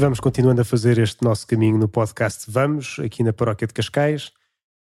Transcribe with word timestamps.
E 0.00 0.02
vamos 0.02 0.18
continuando 0.18 0.62
a 0.62 0.64
fazer 0.64 0.96
este 0.96 1.22
nosso 1.22 1.46
caminho 1.46 1.76
no 1.76 1.86
podcast 1.86 2.50
Vamos, 2.50 2.98
aqui 3.04 3.22
na 3.22 3.34
Paróquia 3.34 3.66
de 3.66 3.74
Cascais, 3.74 4.32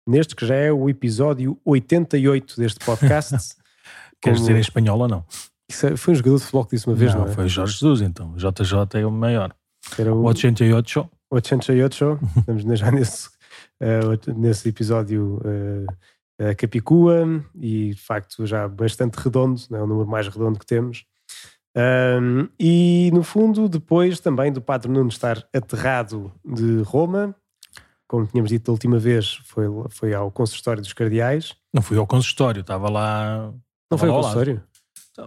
neste 0.07 0.33
que 0.33 0.45
já 0.45 0.55
é 0.55 0.71
o 0.71 0.89
episódio 0.89 1.59
88 1.65 2.55
deste 2.55 2.85
podcast. 2.85 3.35
Queres 4.23 4.39
dizer 4.39 4.55
em 4.55 4.61
espanhol 4.61 4.97
ou 4.97 5.09
não? 5.09 5.25
Isso 5.69 5.87
é- 5.87 5.97
foi 5.97 6.13
um 6.13 6.15
jogador 6.15 6.37
de 6.37 6.43
futebol 6.43 6.63
que 6.63 6.77
disse 6.77 6.87
uma 6.87 6.95
vez, 6.95 7.13
não, 7.13 7.25
não 7.25 7.27
é? 7.27 7.33
foi 7.33 7.49
Jorge 7.49 7.73
Jesus, 7.73 7.99
então. 7.99 8.33
JJ 8.37 9.01
é 9.01 9.05
o 9.05 9.11
maior. 9.11 9.53
Era 9.97 10.15
o 10.15 10.23
88. 10.23 11.09
88, 11.29 12.19
estamos 12.39 12.79
já 12.79 12.89
nesse, 12.89 13.29
eh, 13.81 13.99
nesse 14.33 14.69
episódio 14.69 15.41
eh, 16.39 16.51
a 16.51 16.55
Capicua 16.55 17.43
e 17.55 17.89
de 17.93 18.01
facto 18.01 18.45
já 18.45 18.69
bastante 18.69 19.15
redondo, 19.15 19.59
não 19.69 19.79
é 19.79 19.83
o 19.83 19.87
número 19.87 20.07
mais 20.07 20.29
redondo 20.29 20.57
que 20.57 20.65
temos. 20.65 21.03
Um, 21.75 22.49
e 22.59 23.11
no 23.13 23.23
fundo, 23.23 23.69
depois 23.69 24.19
também 24.19 24.51
do 24.51 24.61
Padre 24.61 24.91
Nuno 24.91 25.09
estar 25.09 25.47
aterrado 25.53 26.31
de 26.43 26.81
Roma, 26.81 27.35
como 28.07 28.25
tínhamos 28.25 28.49
dito 28.49 28.65
da 28.65 28.71
última 28.71 28.97
vez, 28.97 29.39
foi, 29.45 29.65
foi 29.89 30.13
ao 30.13 30.31
consistório 30.31 30.81
dos 30.81 30.93
cardeais. 30.93 31.55
Não 31.73 31.81
fui 31.81 31.97
ao 31.97 32.07
consistório, 32.07 32.61
estava 32.61 32.89
lá. 32.89 33.51
Não 33.91 33.95
estava 33.95 33.99
foi 33.99 34.09
ao 34.09 34.15
ao 34.15 34.21
lado. 34.21 34.33
consistório? 34.33 34.63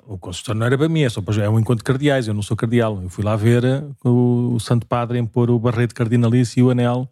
O 0.06 0.18
consistório 0.18 0.58
não 0.58 0.66
era 0.66 0.78
para 0.78 0.88
mim, 0.88 1.02
é 1.02 1.08
só 1.08 1.20
para 1.20 1.44
é 1.44 1.48
um 1.48 1.58
encontro 1.58 1.78
de 1.78 1.84
cardeais, 1.84 2.26
eu 2.26 2.34
não 2.34 2.42
sou 2.42 2.56
cardeal. 2.56 3.00
Eu 3.02 3.10
fui 3.10 3.22
lá 3.22 3.36
ver 3.36 3.62
eh, 3.62 3.84
o, 4.04 4.54
o 4.54 4.60
Santo 4.60 4.86
Padre 4.86 5.18
impor 5.18 5.50
o 5.50 5.58
barrete 5.58 5.94
cardinalício 5.94 6.60
e 6.60 6.62
o 6.62 6.70
anel 6.70 7.08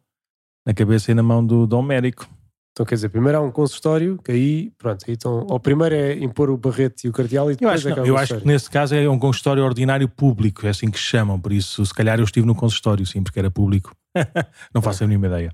na 0.66 0.74
cabeça 0.74 1.10
e 1.10 1.14
na 1.14 1.22
mão 1.22 1.44
do 1.44 1.66
Dom 1.66 1.83
Mérico. 1.83 2.27
Então 2.72 2.86
quer 2.86 2.94
dizer, 2.94 3.08
primeiro 3.08 3.38
há 3.38 3.40
um 3.40 3.50
consistório, 3.50 4.18
que 4.24 4.30
aí, 4.30 4.72
pronto, 4.78 5.04
aí 5.06 5.14
então, 5.14 5.46
ou 5.48 5.58
primeiro 5.58 5.94
é 5.94 6.14
impor 6.14 6.50
o 6.50 6.56
barrete 6.56 7.06
e 7.06 7.10
o 7.10 7.12
cardeal 7.12 7.50
e 7.50 7.54
Eu 7.54 7.56
depois 7.56 7.74
acho, 7.74 7.88
é 7.88 7.92
que 7.92 7.96
não, 7.96 8.04
o 8.04 8.06
eu 8.06 8.16
acho 8.16 8.38
que 8.38 8.46
nesse 8.46 8.70
caso 8.70 8.94
é 8.94 9.08
um 9.08 9.18
consistório 9.18 9.64
ordinário 9.64 10.08
público, 10.08 10.66
é 10.66 10.70
assim 10.70 10.90
que 10.90 10.98
chamam, 10.98 11.38
por 11.38 11.52
isso 11.52 11.84
se 11.84 11.92
calhar 11.92 12.18
eu 12.18 12.24
estive 12.24 12.46
no 12.46 12.54
consistório, 12.54 13.04
sim, 13.04 13.22
porque 13.22 13.38
era 13.38 13.50
público. 13.50 13.92
não 14.74 14.80
faço 14.82 15.04
a 15.04 15.06
mínima 15.06 15.27
ideia. 15.27 15.52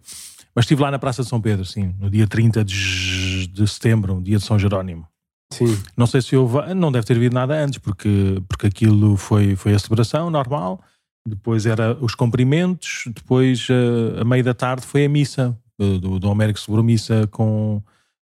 Mas 0.55 0.65
estive 0.65 0.83
lá 0.83 0.91
na 0.91 0.99
Praça 0.99 1.23
de 1.23 1.29
São 1.29 1.41
Pedro, 1.41 1.65
sim, 1.65 1.95
no 1.99 2.09
dia 2.09 2.27
30 2.27 2.65
de, 2.65 3.47
de 3.47 3.69
setembro, 3.69 4.21
dia 4.23 4.39
de 4.39 4.45
São 4.45 4.59
Jerónimo. 4.59 5.07
Sim, 5.53 5.79
Não 5.97 6.07
sei 6.07 6.21
se 6.23 6.37
houve, 6.37 6.75
não 6.75 6.91
deve 6.91 7.07
ter 7.07 7.15
havido 7.15 7.35
nada 7.35 7.55
antes, 7.55 7.79
porque, 7.79 8.43
porque 8.49 8.67
aquilo 8.67 9.17
foi, 9.17 9.55
foi 9.55 9.75
a 9.75 9.79
celebração 9.79 10.29
normal, 10.29 10.83
depois 11.27 11.67
era 11.67 11.97
os 12.01 12.15
cumprimentos, 12.15 13.05
depois 13.15 13.69
eh, 13.71 14.21
a 14.21 14.25
meio 14.25 14.43
da 14.43 14.55
tarde 14.55 14.85
foi 14.85 15.05
a 15.05 15.09
missa. 15.09 15.57
Do 15.79 16.31
Américo 16.31 16.59
celebrou 16.59 16.85
missa 16.85 17.27
com, 17.27 17.83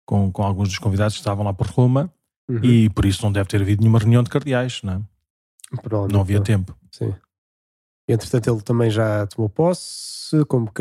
com, 0.05 0.31
com 0.31 0.43
alguns 0.43 0.69
dos 0.69 0.77
convidados 0.77 1.15
que 1.15 1.21
estavam 1.21 1.43
lá 1.43 1.53
por 1.53 1.67
Roma 1.67 2.11
uhum. 2.47 2.63
e 2.63 2.89
por 2.89 3.05
isso 3.05 3.23
não 3.23 3.31
deve 3.31 3.49
ter 3.49 3.61
havido 3.61 3.81
nenhuma 3.81 3.99
reunião 3.99 4.21
de 4.23 4.29
cardeais, 4.29 4.81
não, 4.83 4.93
é? 4.93 6.07
Não 6.11 6.21
havia 6.21 6.41
tempo. 6.41 6.75
Sim. 6.91 7.13
E, 8.07 8.13
entretanto, 8.13 8.49
ele 8.51 8.61
também 8.61 8.89
já 8.89 9.27
tomou 9.27 9.47
posse, 9.49 10.43
como 10.47 10.71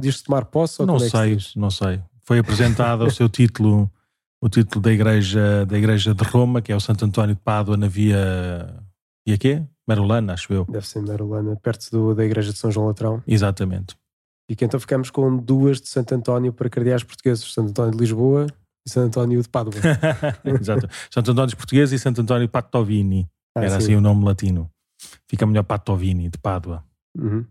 diz-se 0.00 0.24
tomar 0.24 0.46
posse 0.46 0.80
ou 0.80 0.86
Não 0.86 0.96
é 0.96 1.08
sei, 1.08 1.36
diz? 1.36 1.54
não 1.54 1.70
sei. 1.70 2.00
Foi 2.22 2.38
apresentado 2.38 3.04
o 3.04 3.10
seu 3.10 3.28
título, 3.28 3.90
o 4.40 4.48
título 4.48 4.80
da 4.80 4.90
igreja, 4.92 5.66
da 5.66 5.76
igreja 5.76 6.14
de 6.14 6.24
Roma, 6.24 6.62
que 6.62 6.72
é 6.72 6.76
o 6.76 6.80
Santo 6.80 7.04
António 7.04 7.34
de 7.34 7.40
Pádua 7.42 7.76
na 7.76 7.88
via, 7.88 8.74
via 9.26 9.36
quê? 9.36 9.62
Merulana, 9.86 10.32
acho 10.32 10.52
eu. 10.52 10.64
Deve 10.64 10.86
ser 10.86 11.00
em 11.00 11.06
Marolana, 11.06 11.56
perto 11.56 11.90
do- 11.90 12.14
da 12.14 12.24
igreja 12.24 12.52
de 12.52 12.58
São 12.58 12.70
João 12.70 12.86
Latrão. 12.86 13.22
Exatamente. 13.26 13.96
E 14.52 14.54
que 14.54 14.66
então 14.66 14.78
ficamos 14.78 15.08
com 15.08 15.34
duas 15.34 15.80
de 15.80 15.88
Santo 15.88 16.14
António 16.14 16.52
para 16.52 16.68
cardeais 16.68 17.02
portugueses, 17.02 17.50
Santo 17.54 17.70
António 17.70 17.92
de 17.92 17.96
Lisboa 17.96 18.46
e 18.86 18.90
Santo 18.90 19.06
António 19.18 19.40
de 19.40 19.48
Pádua. 19.48 19.72
Exato. 20.60 20.86
Santo 21.10 21.30
António 21.30 21.46
dos 21.46 21.54
Portugueses 21.54 21.98
e 21.98 22.02
Santo 22.02 22.20
António 22.20 22.46
Patovini. 22.46 23.26
Ah, 23.56 23.60
Era 23.60 23.70
sim. 23.70 23.76
assim 23.76 23.94
o 23.94 24.00
nome 24.02 24.26
latino. 24.26 24.70
Fica 25.26 25.46
melhor 25.46 25.62
Patovini, 25.62 26.28
de 26.28 26.36
Pádua. 26.36 26.84
Uhum. 27.18 27.46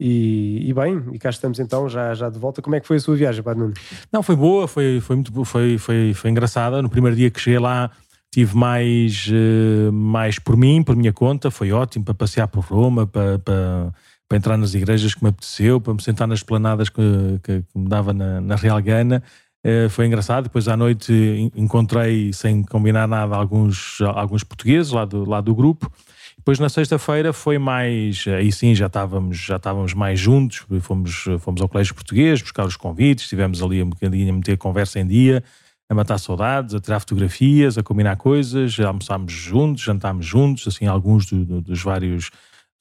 E, 0.00 0.70
e 0.70 0.72
bem, 0.72 1.02
e 1.12 1.18
cá 1.18 1.28
estamos 1.28 1.58
então, 1.58 1.88
já, 1.88 2.14
já 2.14 2.30
de 2.30 2.38
volta. 2.38 2.62
Como 2.62 2.76
é 2.76 2.80
que 2.80 2.86
foi 2.86 2.98
a 2.98 3.00
sua 3.00 3.16
viagem, 3.16 3.42
Padre 3.42 3.62
Nuno? 3.64 3.74
Não, 4.12 4.22
foi 4.22 4.36
boa, 4.36 4.68
foi, 4.68 5.00
foi 5.00 5.16
muito 5.16 5.44
foi, 5.44 5.76
foi, 5.76 6.14
foi 6.14 6.30
engraçada. 6.30 6.80
No 6.80 6.88
primeiro 6.88 7.16
dia 7.16 7.32
que 7.32 7.40
cheguei 7.40 7.58
lá, 7.58 7.90
tive 8.30 8.56
mais, 8.56 9.28
eh, 9.28 9.90
mais 9.90 10.38
por 10.38 10.56
mim, 10.56 10.84
por 10.84 10.94
minha 10.94 11.12
conta. 11.12 11.50
Foi 11.50 11.72
ótimo 11.72 12.04
para 12.04 12.14
passear 12.14 12.46
por 12.46 12.60
Roma, 12.60 13.08
para, 13.08 13.40
para, 13.40 13.92
para 14.28 14.38
entrar 14.38 14.56
nas 14.56 14.74
igrejas 14.74 15.14
que 15.14 15.22
me 15.22 15.30
apeteceu, 15.30 15.80
para 15.80 15.94
me 15.94 16.02
sentar 16.02 16.26
nas 16.26 16.42
planadas 16.42 16.88
que, 16.88 17.02
que, 17.42 17.62
que 17.62 17.78
me 17.78 17.88
dava 17.88 18.12
na, 18.12 18.40
na 18.40 18.56
Real 18.56 18.80
Gana. 18.82 19.22
Eh, 19.64 19.88
foi 19.88 20.06
engraçado. 20.06 20.44
Depois 20.44 20.68
à 20.68 20.76
noite 20.76 21.12
en- 21.12 21.50
encontrei, 21.54 22.32
sem 22.32 22.62
combinar 22.62 23.06
nada, 23.06 23.36
alguns, 23.36 23.98
alguns 24.14 24.42
portugueses 24.44 24.92
lá 24.92 25.04
do, 25.04 25.28
lá 25.28 25.40
do 25.40 25.54
grupo. 25.54 25.90
Depois 26.38 26.58
na 26.58 26.68
sexta-feira 26.68 27.32
foi 27.32 27.58
mais, 27.58 28.24
aí 28.28 28.52
sim 28.52 28.74
já 28.74 28.86
estávamos, 28.86 29.38
já 29.38 29.56
estávamos 29.56 29.94
mais 29.94 30.20
juntos, 30.20 30.64
fomos, 30.80 31.24
fomos 31.40 31.60
ao 31.60 31.68
colégio 31.68 31.94
português 31.94 32.40
buscar 32.40 32.64
os 32.66 32.76
convites, 32.76 33.24
estivemos 33.24 33.60
ali 33.62 33.82
um 33.82 33.88
bocadinho 33.88 34.30
a 34.32 34.36
meter 34.36 34.56
conversa 34.56 35.00
em 35.00 35.06
dia, 35.06 35.42
a 35.88 35.94
matar 35.94 36.18
saudades, 36.18 36.74
a 36.74 36.78
tirar 36.80 37.00
fotografias, 37.00 37.76
a 37.78 37.82
combinar 37.82 38.14
coisas, 38.16 38.78
almoçámos 38.78 39.32
juntos, 39.32 39.82
jantámos 39.82 40.24
juntos, 40.26 40.68
assim 40.68 40.86
alguns 40.86 41.26
do- 41.26 41.44
do- 41.44 41.60
dos 41.62 41.82
vários, 41.82 42.30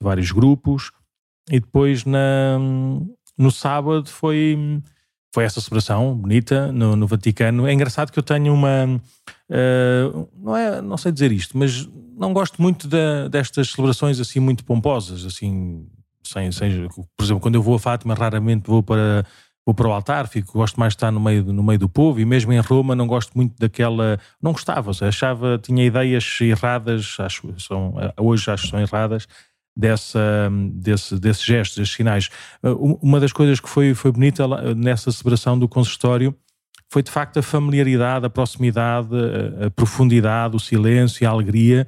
vários 0.02 0.32
grupos. 0.32 0.92
E 1.50 1.60
depois 1.60 2.06
na, 2.06 2.58
no 3.38 3.52
sábado 3.52 4.10
foi, 4.10 4.82
foi 5.34 5.44
essa 5.44 5.62
celebração 5.62 6.16
bonita 6.16 6.72
no, 6.72 6.96
no 6.96 7.08
Vaticano. 7.08 7.68
É 7.68 7.74
engraçado 7.74 8.12
que 8.12 8.18
eu 8.20 8.24
tenho 8.24 8.54
uma. 8.54 9.00
eh, 9.50 10.10
não, 10.38 10.56
é, 10.58 10.82
não 10.82 10.98
sei 10.98 11.12
dizer 11.12 11.32
isto, 11.32 11.58
mas 11.58 11.88
não 12.18 12.34
gosto 12.34 12.62
muito 12.62 12.88
da- 12.88 13.28
destas 13.28 13.70
celebrações 13.72 14.20
assim 14.20 14.40
muito 14.40 14.64
pomposas, 14.64 15.26
assim, 15.26 15.86
sem, 16.24 16.52
sem, 16.52 16.88
por 17.18 17.24
exemplo, 17.24 17.42
quando 17.42 17.56
eu 17.56 17.62
vou 17.62 17.76
a 17.76 17.80
Fátima, 17.80 18.14
raramente 18.16 18.68
vou 18.68 18.82
para, 18.82 19.26
vou 19.66 19.76
para 19.76 19.88
o 19.88 19.92
altar, 19.92 20.28
fico, 20.28 20.54
gosto 20.54 20.80
mais 20.80 20.94
de 20.94 20.98
estar 20.98 21.12
no 21.12 21.20
meio, 21.20 21.44
no 21.44 21.62
meio 21.62 21.78
do 21.78 21.90
povo, 21.90 22.20
e 22.20 22.26
mesmo 22.26 22.54
em 22.54 22.60
Roma 22.60 22.96
não 22.96 23.06
gosto 23.06 23.34
muito 23.36 23.54
daquela, 23.60 24.18
não 24.42 24.54
gostava, 24.54 24.92
achava, 25.02 25.60
tinha 25.62 25.86
ideias 25.86 26.38
erradas, 26.42 27.18
acho, 27.20 27.54
são, 27.60 27.94
hoje 28.18 28.50
acho 28.50 28.64
que 28.64 28.70
são 28.70 28.80
erradas, 28.80 29.28
dessa, 29.76 30.50
desse, 30.72 31.20
desses 31.20 31.44
gestos, 31.44 31.78
desses 31.78 31.94
sinais. 31.94 32.30
Uh, 32.64 33.00
Uma 33.02 33.20
das 33.20 33.34
coisas 33.34 33.60
que 33.60 33.70
foi, 33.70 33.94
foi 33.94 34.12
bonita 34.12 34.46
lá, 34.46 34.74
nessa 34.74 35.12
celebração 35.12 35.58
do 35.58 35.68
consistório 35.68 36.36
foi 36.90 37.04
de 37.04 37.12
facto 37.12 37.38
a 37.38 37.42
familiaridade, 37.42 38.26
a 38.26 38.30
proximidade, 38.30 39.10
a, 39.62 39.68
a 39.68 39.72
profundidade, 39.72 40.56
o 40.56 40.60
silêncio 40.60 41.28
a 41.28 41.32
alegria. 41.32 41.88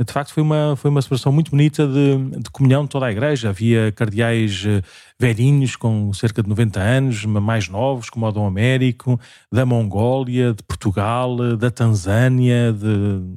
De 0.00 0.12
facto, 0.12 0.32
foi 0.32 0.44
uma, 0.44 0.76
foi 0.76 0.92
uma 0.92 1.02
celebração 1.02 1.32
muito 1.32 1.50
bonita 1.50 1.84
de, 1.84 2.38
de 2.38 2.50
comunhão 2.52 2.84
de 2.84 2.88
toda 2.90 3.06
a 3.06 3.10
igreja. 3.10 3.48
Havia 3.48 3.90
cardeais 3.90 4.62
eh, 4.64 4.80
velhinhos 5.18 5.74
com 5.74 6.12
cerca 6.12 6.40
de 6.40 6.48
90 6.48 6.78
anos, 6.78 7.24
mais 7.24 7.68
novos, 7.68 8.08
como 8.08 8.24
o 8.24 8.30
Dom 8.30 8.46
Américo, 8.46 9.18
da 9.50 9.66
Mongólia, 9.66 10.54
de 10.54 10.62
Portugal, 10.62 11.36
eh, 11.42 11.56
da 11.56 11.68
Tanzânia, 11.68 12.72
de, 12.72 12.86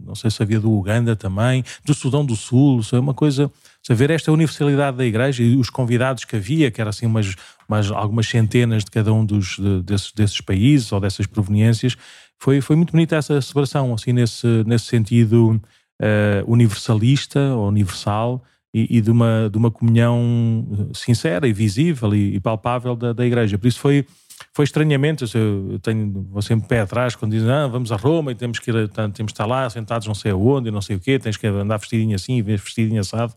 não 0.05 0.13
sei 0.13 0.29
se 0.29 0.43
havia 0.43 0.59
do 0.59 0.71
Uganda 0.71 1.15
também, 1.15 1.63
do 1.83 1.95
Sudão 1.95 2.23
do 2.23 2.35
Sul. 2.35 2.81
É 2.93 2.99
uma 2.99 3.15
coisa. 3.15 3.51
A 3.89 3.93
ver 3.95 4.11
esta 4.11 4.31
universalidade 4.31 4.95
da 4.97 5.03
igreja 5.03 5.41
e 5.41 5.55
os 5.55 5.71
convidados 5.71 6.25
que 6.25 6.35
havia, 6.35 6.69
que 6.69 6.79
era 6.79 6.91
assim 6.91 7.07
umas, 7.07 7.35
umas 7.67 7.89
algumas 7.89 8.27
centenas 8.27 8.85
de 8.85 8.91
cada 8.91 9.11
um 9.11 9.25
dos, 9.25 9.57
de- 9.57 9.81
desses, 9.81 10.11
desses 10.11 10.39
países 10.39 10.91
ou 10.91 10.99
dessas 10.99 11.25
proveniências, 11.25 11.97
foi, 12.37 12.61
foi 12.61 12.75
muito 12.75 12.91
bonita 12.91 13.15
essa 13.15 13.41
celebração, 13.41 13.91
assim, 13.95 14.13
nesse, 14.13 14.45
nesse 14.67 14.85
sentido 14.85 15.59
eh, 16.01 16.43
universalista 16.47 17.39
ou 17.55 17.67
universal 17.67 18.43
e, 18.73 18.97
e 18.97 19.01
de, 19.01 19.11
uma, 19.11 19.49
de 19.51 19.57
uma 19.57 19.69
comunhão 19.69 20.89
sincera 20.93 21.47
e 21.47 21.53
visível 21.53 22.13
e, 22.15 22.35
e 22.35 22.39
palpável 22.39 22.95
da, 22.95 23.13
da 23.13 23.25
igreja. 23.25 23.57
Por 23.57 23.67
isso 23.67 23.79
foi, 23.79 24.05
foi 24.53 24.65
estranhamente, 24.65 25.23
eu 25.35 25.77
tenho, 25.79 26.25
vou 26.31 26.41
sempre 26.41 26.67
pé 26.67 26.79
atrás 26.81 27.15
quando 27.15 27.33
dizem 27.33 27.51
ah, 27.51 27.67
vamos 27.67 27.91
a 27.91 27.95
Roma 27.95 28.31
e 28.31 28.35
temos 28.35 28.59
que, 28.59 28.71
ir, 28.71 28.77
a- 28.77 28.87
temos 29.09 29.31
que 29.31 29.33
estar 29.33 29.45
lá 29.45 29.69
sentados 29.69 30.07
não 30.07 30.15
sei 30.15 30.31
aonde 30.31 30.69
e 30.69 30.71
não 30.71 30.81
sei 30.81 30.95
o 30.95 30.99
quê, 30.99 31.19
tens 31.19 31.37
que 31.37 31.45
andar 31.45 31.77
vestidinho 31.77 32.15
assim 32.15 32.37
e 32.37 32.41
vestidinho 32.41 32.99
assado 32.99 33.33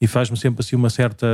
e 0.00 0.06
faz-me 0.06 0.36
sempre 0.36 0.60
assim 0.60 0.76
uma 0.76 0.90
certa... 0.90 1.26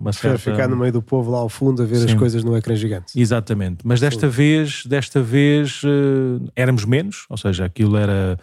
Uma 0.00 0.12
certa... 0.12 0.38
ficar 0.38 0.68
no 0.68 0.76
meio 0.76 0.92
do 0.92 1.00
povo 1.00 1.30
lá 1.30 1.38
ao 1.38 1.48
fundo 1.48 1.82
a 1.82 1.86
ver 1.86 1.96
as 2.04 2.10
Sim. 2.10 2.16
coisas 2.16 2.44
no 2.44 2.56
ecrã 2.56 2.74
gigante. 2.74 3.18
Exatamente, 3.18 3.78
mas 3.84 4.00
desta 4.00 4.28
vez, 4.28 4.84
desta 4.84 5.22
vez 5.22 5.80
eh, 5.84 6.50
éramos 6.54 6.84
menos, 6.84 7.24
ou 7.30 7.36
seja, 7.36 7.64
aquilo 7.64 7.96
era 7.96 8.38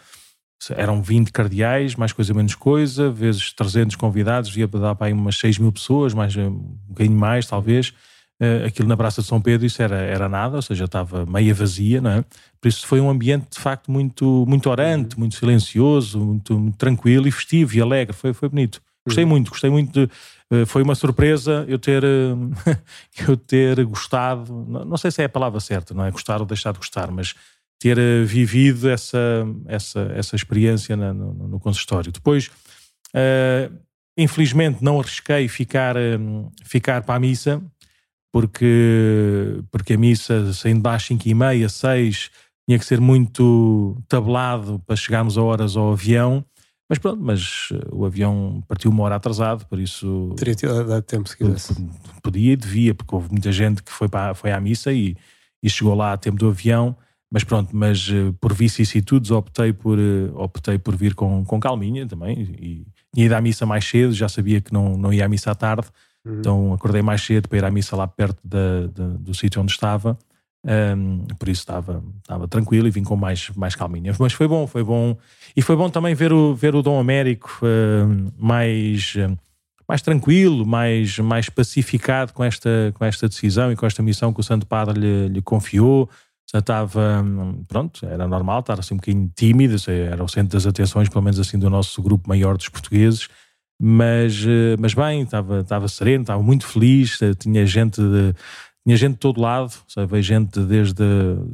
eram 0.76 1.02
20 1.02 1.32
cardeais, 1.32 1.96
mais 1.96 2.14
coisa 2.14 2.34
menos 2.34 2.56
coisa, 2.56 3.12
vezes 3.12 3.54
300 3.54 3.96
convidados, 3.96 4.50
devia 4.50 4.68
dar 4.68 4.96
para 4.96 5.08
aí 5.08 5.14
umas 5.14 5.38
6 5.38 5.58
mil 5.60 5.72
pessoas, 5.72 6.14
mais, 6.14 6.36
eh, 6.36 6.48
um 6.48 6.78
bocadinho 6.88 7.18
mais 7.18 7.46
talvez. 7.46 7.94
Eh, 8.40 8.66
aquilo 8.68 8.88
na 8.88 8.98
Praça 8.98 9.22
de 9.22 9.28
São 9.28 9.42
Pedro, 9.42 9.66
isso 9.66 9.82
era, 9.82 9.96
era 9.96 10.28
nada, 10.28 10.58
ou 10.58 10.62
seja, 10.62 10.86
estava 10.86 11.26
meia 11.26 11.54
vazia, 11.54 12.02
não 12.02 12.12
é? 12.12 12.26
Por 12.60 12.68
isso 12.68 12.86
foi 12.86 13.00
um 13.00 13.10
ambiente 13.10 13.48
de 13.52 13.60
facto 13.60 13.92
muito, 13.92 14.46
muito 14.48 14.70
orante, 14.70 15.18
muito 15.18 15.36
silencioso, 15.36 16.20
muito, 16.20 16.58
muito 16.60 16.78
tranquilo 16.78 17.28
e 17.28 17.32
festivo 17.32 17.76
e 17.76 17.82
alegre, 17.82 18.14
foi, 18.14 18.34
foi 18.34 18.50
bonito. 18.50 18.82
Gostei 19.08 19.24
muito, 19.24 19.52
gostei 19.52 19.70
muito 19.70 19.94
de, 19.94 20.12
eh, 20.52 20.66
foi 20.66 20.82
uma 20.84 20.96
surpresa 20.96 21.64
eu 21.68 21.78
ter, 21.80 22.04
eu 23.28 23.38
ter 23.38 23.84
gostado, 23.86 24.66
não 24.68 24.84
não 24.84 24.98
sei 24.98 25.12
se 25.12 25.22
é 25.22 25.26
a 25.26 25.30
palavra 25.30 25.60
certa, 25.60 25.94
não 25.94 26.04
é? 26.04 26.12
Gostar 26.12 26.40
ou 26.40 26.46
deixar 26.46 26.72
de 26.72 26.80
gostar, 26.80 27.12
mas 27.12 27.36
ter 27.80 27.98
eh, 27.98 28.24
vivido 28.24 28.90
essa, 28.90 29.46
essa, 29.68 30.02
essa 30.16 30.36
experiência 30.36 30.96
na- 30.96 31.14
no, 31.14 31.34
no 31.34 31.60
consistório. 31.60 32.12
Depois, 32.12 32.50
eh, 33.14 33.70
infelizmente 34.18 34.84
não 34.84 35.00
arrisquei 35.00 35.48
ficar, 35.48 35.96
hum, 35.98 36.50
ficar 36.64 37.04
para 37.04 37.16
a 37.16 37.20
missa, 37.20 37.62
porque, 38.32 39.62
porque 39.72 39.94
a 39.94 39.98
missa 39.98 40.52
saindo 40.54 40.82
das 40.82 41.04
5 41.04 41.28
e 41.28 41.34
meia, 41.34 41.70
6, 41.70 42.30
tinha 42.68 42.78
que 42.80 42.86
ser 42.86 43.00
muito 43.00 43.96
tabelado 44.08 44.82
para 44.86 44.96
chegarmos 44.96 45.38
a 45.38 45.42
horas 45.44 45.78
ao 45.78 45.92
avião. 45.94 46.44
Mas 46.90 47.00
pronto, 47.00 47.22
mas 47.22 47.70
eh, 47.72 47.80
o 47.92 48.06
avião 48.06 48.64
partiu 48.68 48.92
uma 48.92 49.04
hora 49.04 49.16
atrasado, 49.16 49.66
por 49.68 49.80
isso. 49.80 50.34
Teria 50.38 50.56
dado 50.56 51.02
tempo 51.02 51.28
se 51.30 51.38
quisesse. 51.38 51.76
Podia 52.22 52.54
e 52.54 52.56
devia, 52.56 52.94
porque 52.94 53.14
houve 53.16 53.30
muita 53.32 53.52
gente 53.52 53.82
que 53.82 53.92
foi, 53.92 54.08
para, 54.08 54.34
foi 54.36 54.52
à 54.52 54.60
missa 54.60 54.92
e, 54.94 55.16
e 55.64 55.70
chegou 55.70 55.96
lá 55.96 56.14
a 56.14 56.18
tempo 56.18 56.38
do 56.38 56.48
avião. 56.50 56.96
Mas 57.32 57.44
pronto, 57.44 57.76
mas 57.76 58.08
eh, 58.10 58.34
por 58.40 58.54
vicissitudes 58.54 59.32
optei 59.32 59.74
por, 59.74 59.98
eh, 60.00 60.30
optei 60.36 60.78
por 60.78 60.96
vir 60.96 61.16
com, 61.16 61.44
com 61.44 61.60
calminha 61.60 62.06
também. 62.08 62.42
E 62.60 62.86
tinha 63.14 63.26
ido 63.26 63.34
à 63.36 63.42
missa 63.42 63.66
mais 63.66 63.86
cedo, 63.86 64.14
já 64.14 64.30
sabia 64.30 64.62
que 64.62 64.74
não, 64.74 64.98
não 64.98 65.12
ia 65.12 65.26
à 65.26 65.30
missa 65.30 65.52
à 65.52 65.56
tarde. 65.56 65.88
Uhum. 66.24 66.40
Então 66.40 66.74
acordei 66.74 67.02
mais 67.02 67.22
cedo 67.22 67.48
para 67.50 67.58
ir 67.58 67.66
à 67.66 67.72
missa 67.72 67.96
lá 67.96 68.08
perto 68.08 68.40
da, 68.44 68.88
da, 68.88 69.08
do 69.18 69.34
sítio 69.34 69.62
onde 69.62 69.72
estava. 69.72 70.18
Um, 70.66 71.20
por 71.38 71.48
isso 71.48 71.62
estava, 71.62 72.04
estava 72.18 72.48
tranquilo 72.48 72.88
e 72.88 72.92
vim 72.92 73.04
com 73.04 73.16
mais, 73.16 73.50
mais 73.56 73.76
calminha. 73.76 74.16
Mas 74.20 74.34
foi 74.34 74.48
bom, 74.48 74.66
foi 74.66 74.84
bom. 74.84 75.16
E 75.56 75.62
foi 75.62 75.76
bom 75.76 75.90
também 75.90 76.16
ver 76.16 76.34
o, 76.34 76.56
ver 76.56 76.76
o 76.76 76.82
Dom 76.82 77.00
Américo 77.00 77.60
uh, 77.62 78.34
mais, 78.38 79.14
uh, 79.16 79.38
mais 79.88 80.02
tranquilo, 80.02 80.66
mais, 80.66 81.20
mais 81.20 81.50
pacificado 81.50 82.34
com 82.34 82.44
esta, 82.44 82.92
com 82.96 83.06
esta 83.06 83.28
decisão 83.28 83.72
e 83.72 83.76
com 83.76 83.86
esta 83.86 84.02
missão 84.02 84.34
que 84.34 84.40
o 84.40 84.44
Santo 84.44 84.66
Padre 84.66 85.00
lhe, 85.00 85.28
lhe 85.28 85.42
confiou. 85.42 86.10
Já 86.52 86.60
estava, 86.60 87.26
pronto, 87.68 88.06
era 88.06 88.28
normal 88.28 88.60
estar 88.60 88.80
assim 88.80 88.94
um 88.94 88.98
bocadinho 88.98 89.32
tímido, 89.36 89.76
era 89.90 90.24
o 90.24 90.28
centro 90.28 90.54
das 90.58 90.68
atenções, 90.68 91.10
pelo 91.10 91.24
menos 91.24 91.40
assim, 91.40 91.58
do 91.58 91.70
nosso 91.70 92.02
grupo 92.02 92.30
maior 92.30 92.56
dos 92.56 92.70
portugueses. 92.70 93.28
Mas, 93.82 94.46
uh, 94.46 94.78
mas 94.80 94.94
bem, 94.94 95.24
estava, 95.24 95.62
estava 95.62 95.88
sereno, 95.88 96.22
estava 96.22 96.42
muito 96.42 96.66
feliz, 96.66 97.20
tinha 97.40 97.66
gente 97.66 98.00
de 98.00 98.34
tinha 98.86 98.98
gente 98.98 99.14
de 99.14 99.20
todo 99.20 99.42
lado, 99.42 99.74
sabe? 99.88 100.22
gente 100.22 100.60
desde 100.60 101.04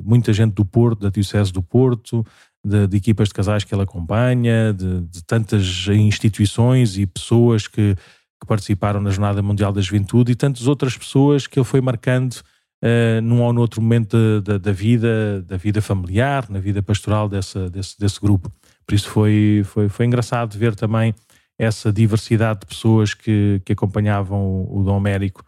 muita 0.04 0.34
gente 0.34 0.54
do 0.54 0.66
Porto, 0.66 1.00
da 1.00 1.10
Diocese 1.10 1.52
do 1.52 1.64
Porto, 1.64 2.26
de, 2.64 2.88
de 2.88 2.98
equipas 2.98 3.30
de 3.30 3.34
casais 3.34 3.64
que 3.64 3.74
ele 3.74 3.84
acompanha, 3.84 4.74
de, 4.74 5.02
de 5.02 5.24
tantas 5.24 5.88
instituições 5.88 6.98
e 6.98 7.06
pessoas 7.06 7.68
que, 7.68 7.96
que, 7.96 8.46
participaram 8.46 9.00
na 9.00 9.12
Jornada 9.12 9.42
Mundial 9.42 9.72
da 9.72 9.80
Juventude 9.80 10.34
e 10.34 10.36
tantas 10.36 10.68
outras 10.68 10.98
pessoas 10.98 11.48
que 11.48 11.58
ele 11.58 11.66
foi 11.66 11.80
marcando 11.80 12.36
uh, 12.84 13.22
num 13.22 13.42
ou 13.42 13.54
noutro 13.54 13.82
momento 13.82 14.42
da, 14.42 14.58
da, 14.58 14.72
vida, 14.72 15.42
da 15.44 15.58
vida 15.58 15.82
familiar, 15.82 16.50
na 16.50 16.60
vida 16.60 16.82
pastoral 16.82 17.30
dessa, 17.30 17.70
desse, 17.70 17.98
desse 18.00 18.20
grupo. 18.20 18.52
Por 18.86 18.96
isso 18.96 19.10
foi, 19.10 19.62
foi, 19.66 19.90
foi 19.90 20.06
engraçado 20.06 20.58
ver 20.58 20.76
também 20.76 21.14
essa 21.58 21.94
diversidade 21.94 22.62
de 22.62 22.66
pessoas 22.66 23.14
que, 23.14 23.62
que 23.64 23.74
acompanhavam 23.74 24.40
o, 24.42 24.80
o 24.80 24.84
Dom 24.84 24.98
Américo. 24.98 25.44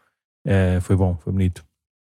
Uh, 0.46 0.80
foi 0.82 0.96
bom, 0.96 1.18
foi 1.18 1.34
bonito. 1.34 1.64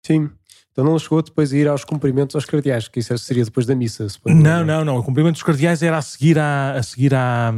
Sim. 0.05 0.29
Então 0.71 0.89
não 0.89 0.97
chegou 0.97 1.21
depois 1.21 1.51
a 1.51 1.57
ir 1.57 1.67
aos 1.67 1.83
cumprimentos 1.83 2.35
aos 2.35 2.45
cardeais, 2.45 2.87
que 2.87 2.99
isso 2.99 3.17
seria 3.17 3.43
depois 3.43 3.65
da 3.65 3.75
missa. 3.75 4.07
Não, 4.25 4.63
não, 4.63 4.85
não. 4.85 4.97
O 4.97 5.03
cumprimento 5.03 5.33
dos 5.33 5.43
cardeais 5.43 5.83
era 5.83 5.97
a 5.97 6.01
seguir, 6.01 6.39
a, 6.39 6.71
a 6.71 6.83
seguir, 6.83 7.13
a, 7.13 7.51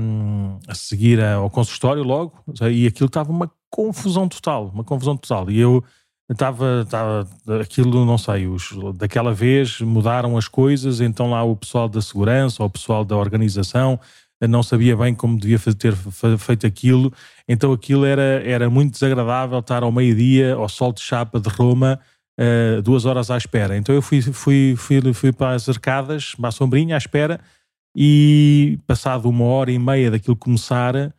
a 0.68 0.74
seguir 0.74 1.22
ao 1.22 1.50
consistório 1.50 2.02
logo, 2.02 2.44
e 2.72 2.88
aquilo 2.88 3.08
estava 3.08 3.30
uma 3.30 3.52
confusão 3.70 4.28
total, 4.28 4.72
uma 4.74 4.84
confusão 4.84 5.16
total. 5.16 5.52
E 5.52 5.60
eu 5.60 5.84
estava, 6.32 6.82
estava 6.84 7.28
aquilo, 7.62 8.06
não 8.06 8.18
sei, 8.18 8.48
os, 8.48 8.70
daquela 8.96 9.34
vez 9.34 9.82
mudaram 9.82 10.38
as 10.38 10.48
coisas, 10.48 11.02
então 11.02 11.30
lá 11.30 11.44
o 11.44 11.56
pessoal 11.56 11.90
da 11.90 12.02
segurança, 12.02 12.64
ou 12.64 12.68
o 12.68 12.72
pessoal 12.72 13.04
da 13.04 13.16
organização, 13.18 14.00
não 14.50 14.64
sabia 14.64 14.98
bem 14.98 15.14
como 15.14 15.40
devia 15.40 15.60
ter 15.76 15.94
feito 16.40 16.66
aquilo, 16.66 17.14
então 17.48 17.72
aquilo 17.72 18.06
era, 18.06 18.42
era 18.44 18.70
muito 18.70 18.94
desagradável 18.94 19.60
estar 19.60 19.84
ao 19.84 19.92
meio-dia, 19.92 20.56
ao 20.56 20.68
sol 20.68 20.92
de 20.92 21.02
chapa 21.02 21.40
de 21.40 21.50
Roma, 21.50 22.00
uh, 22.40 22.82
duas 22.82 23.06
horas 23.06 23.30
à 23.30 23.38
espera. 23.38 23.78
Então 23.78 23.94
eu 23.94 24.02
fui, 24.02 24.22
fui, 24.22 24.76
fui, 24.76 25.14
fui 25.14 25.32
para 25.32 25.54
as 25.56 25.70
arcadas, 25.70 26.34
para 26.34 26.50
a 26.50 26.52
sombrinha 26.52 26.96
à 26.96 26.98
espera, 26.98 27.40
e 27.96 28.80
passado 28.88 29.30
uma 29.30 29.46
hora 29.46 29.72
e 29.72 29.78
meia 29.78 30.10
daquilo 30.10 30.36
começar, 30.36 31.14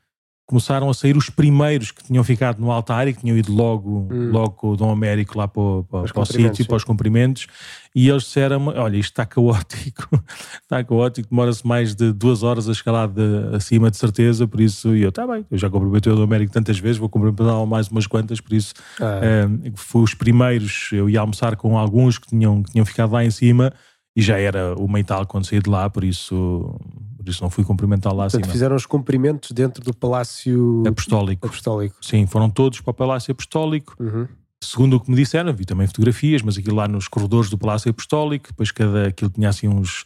começaram 0.46 0.90
a 0.90 0.94
sair 0.94 1.16
os 1.16 1.30
primeiros 1.30 1.90
que 1.90 2.04
tinham 2.04 2.22
ficado 2.24 2.60
no 2.60 2.70
altar 2.70 3.08
e 3.08 3.14
que 3.14 3.20
tinham 3.20 3.36
ido 3.36 3.52
logo, 3.52 4.08
hum. 4.10 4.30
logo 4.30 4.50
com 4.50 4.70
o 4.70 4.76
Dom 4.76 4.90
Américo 4.90 5.38
lá 5.38 5.46
para, 5.48 5.82
para, 5.84 6.12
para 6.12 6.22
o 6.22 6.26
sítio, 6.26 6.66
para 6.66 6.76
os 6.76 6.84
cumprimentos, 6.84 7.46
e 7.94 8.08
eles 8.08 8.24
disseram 8.24 8.66
olha, 8.66 8.96
isto 8.96 9.12
está 9.12 9.24
caótico, 9.24 10.08
está 10.62 10.82
caótico, 10.82 11.28
demora-se 11.30 11.66
mais 11.66 11.94
de 11.94 12.12
duas 12.12 12.42
horas 12.42 12.68
a 12.68 12.92
lá 12.92 13.06
de, 13.06 13.54
acima 13.54 13.90
de 13.90 13.96
certeza, 13.96 14.46
por 14.46 14.60
isso, 14.60 14.94
e 14.94 15.02
eu, 15.02 15.08
está 15.08 15.26
bem, 15.26 15.46
eu 15.50 15.56
já 15.56 15.70
cumprimentei 15.70 16.12
o 16.12 16.16
Dom 16.16 16.22
Américo 16.22 16.52
tantas 16.52 16.78
vezes, 16.78 16.98
vou 16.98 17.08
cumprimentar 17.08 17.66
mais 17.66 17.88
umas 17.88 18.06
quantas, 18.06 18.40
por 18.40 18.52
isso, 18.52 18.74
ah. 19.00 19.46
um, 19.48 19.72
fui 19.74 20.02
os 20.02 20.14
primeiros, 20.14 20.90
eu 20.92 21.08
ia 21.08 21.20
almoçar 21.20 21.56
com 21.56 21.78
alguns 21.78 22.18
que 22.18 22.28
tinham, 22.28 22.62
que 22.62 22.72
tinham 22.72 22.84
ficado 22.84 23.12
lá 23.12 23.24
em 23.24 23.30
cima, 23.30 23.72
e 24.14 24.20
já 24.20 24.38
era 24.38 24.74
o 24.74 24.86
meital 24.86 25.26
quando 25.26 25.46
saí 25.46 25.60
de 25.60 25.70
lá, 25.70 25.88
por 25.88 26.04
isso 26.04 26.78
por 27.22 27.30
isso 27.30 27.42
não 27.42 27.50
fui 27.50 27.64
cumprimentar 27.64 28.12
lá 28.12 28.24
Portanto, 28.24 28.42
acima. 28.42 28.52
fizeram 28.52 28.76
os 28.76 28.86
cumprimentos 28.86 29.50
dentro 29.52 29.82
do 29.82 29.94
Palácio 29.94 30.82
Apostólico. 30.86 31.46
Apostólico. 31.46 31.96
Sim, 32.02 32.26
foram 32.26 32.50
todos 32.50 32.80
para 32.80 32.90
o 32.90 32.94
Palácio 32.94 33.32
Apostólico. 33.32 33.96
Uhum. 33.98 34.26
Segundo 34.62 34.96
o 34.96 35.00
que 35.00 35.10
me 35.10 35.16
disseram, 35.16 35.52
vi 35.52 35.64
também 35.64 35.86
fotografias, 35.86 36.42
mas 36.42 36.56
aquilo 36.56 36.76
lá 36.76 36.86
nos 36.86 37.08
corredores 37.08 37.50
do 37.50 37.58
Palácio 37.58 37.90
Apostólico, 37.90 38.48
depois 38.48 38.70
cada 38.70 39.08
aquilo 39.08 39.30
tinha 39.30 39.48
assim 39.48 39.69
uns 39.69 40.04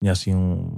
tinha 0.00 0.12
assim 0.12 0.34
um 0.34 0.76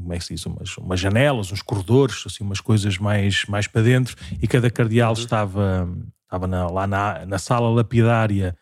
como 0.00 0.14
é 0.14 0.18
que 0.18 0.24
se 0.24 0.34
diz, 0.34 0.46
umas, 0.46 0.76
umas 0.78 0.98
janelas, 0.98 1.52
uns 1.52 1.62
corredores, 1.62 2.24
assim 2.26 2.42
umas 2.42 2.60
coisas 2.60 2.98
mais, 2.98 3.44
mais 3.46 3.66
para 3.66 3.82
dentro, 3.82 4.16
e 4.40 4.48
cada 4.48 4.70
cardeal 4.70 5.12
uhum. 5.12 5.20
estava, 5.20 5.88
estava 6.24 6.46
na, 6.46 6.66
lá 6.68 6.86
na, 6.86 7.26
na 7.26 7.38
sala 7.38 7.68
lapidária, 7.70 8.56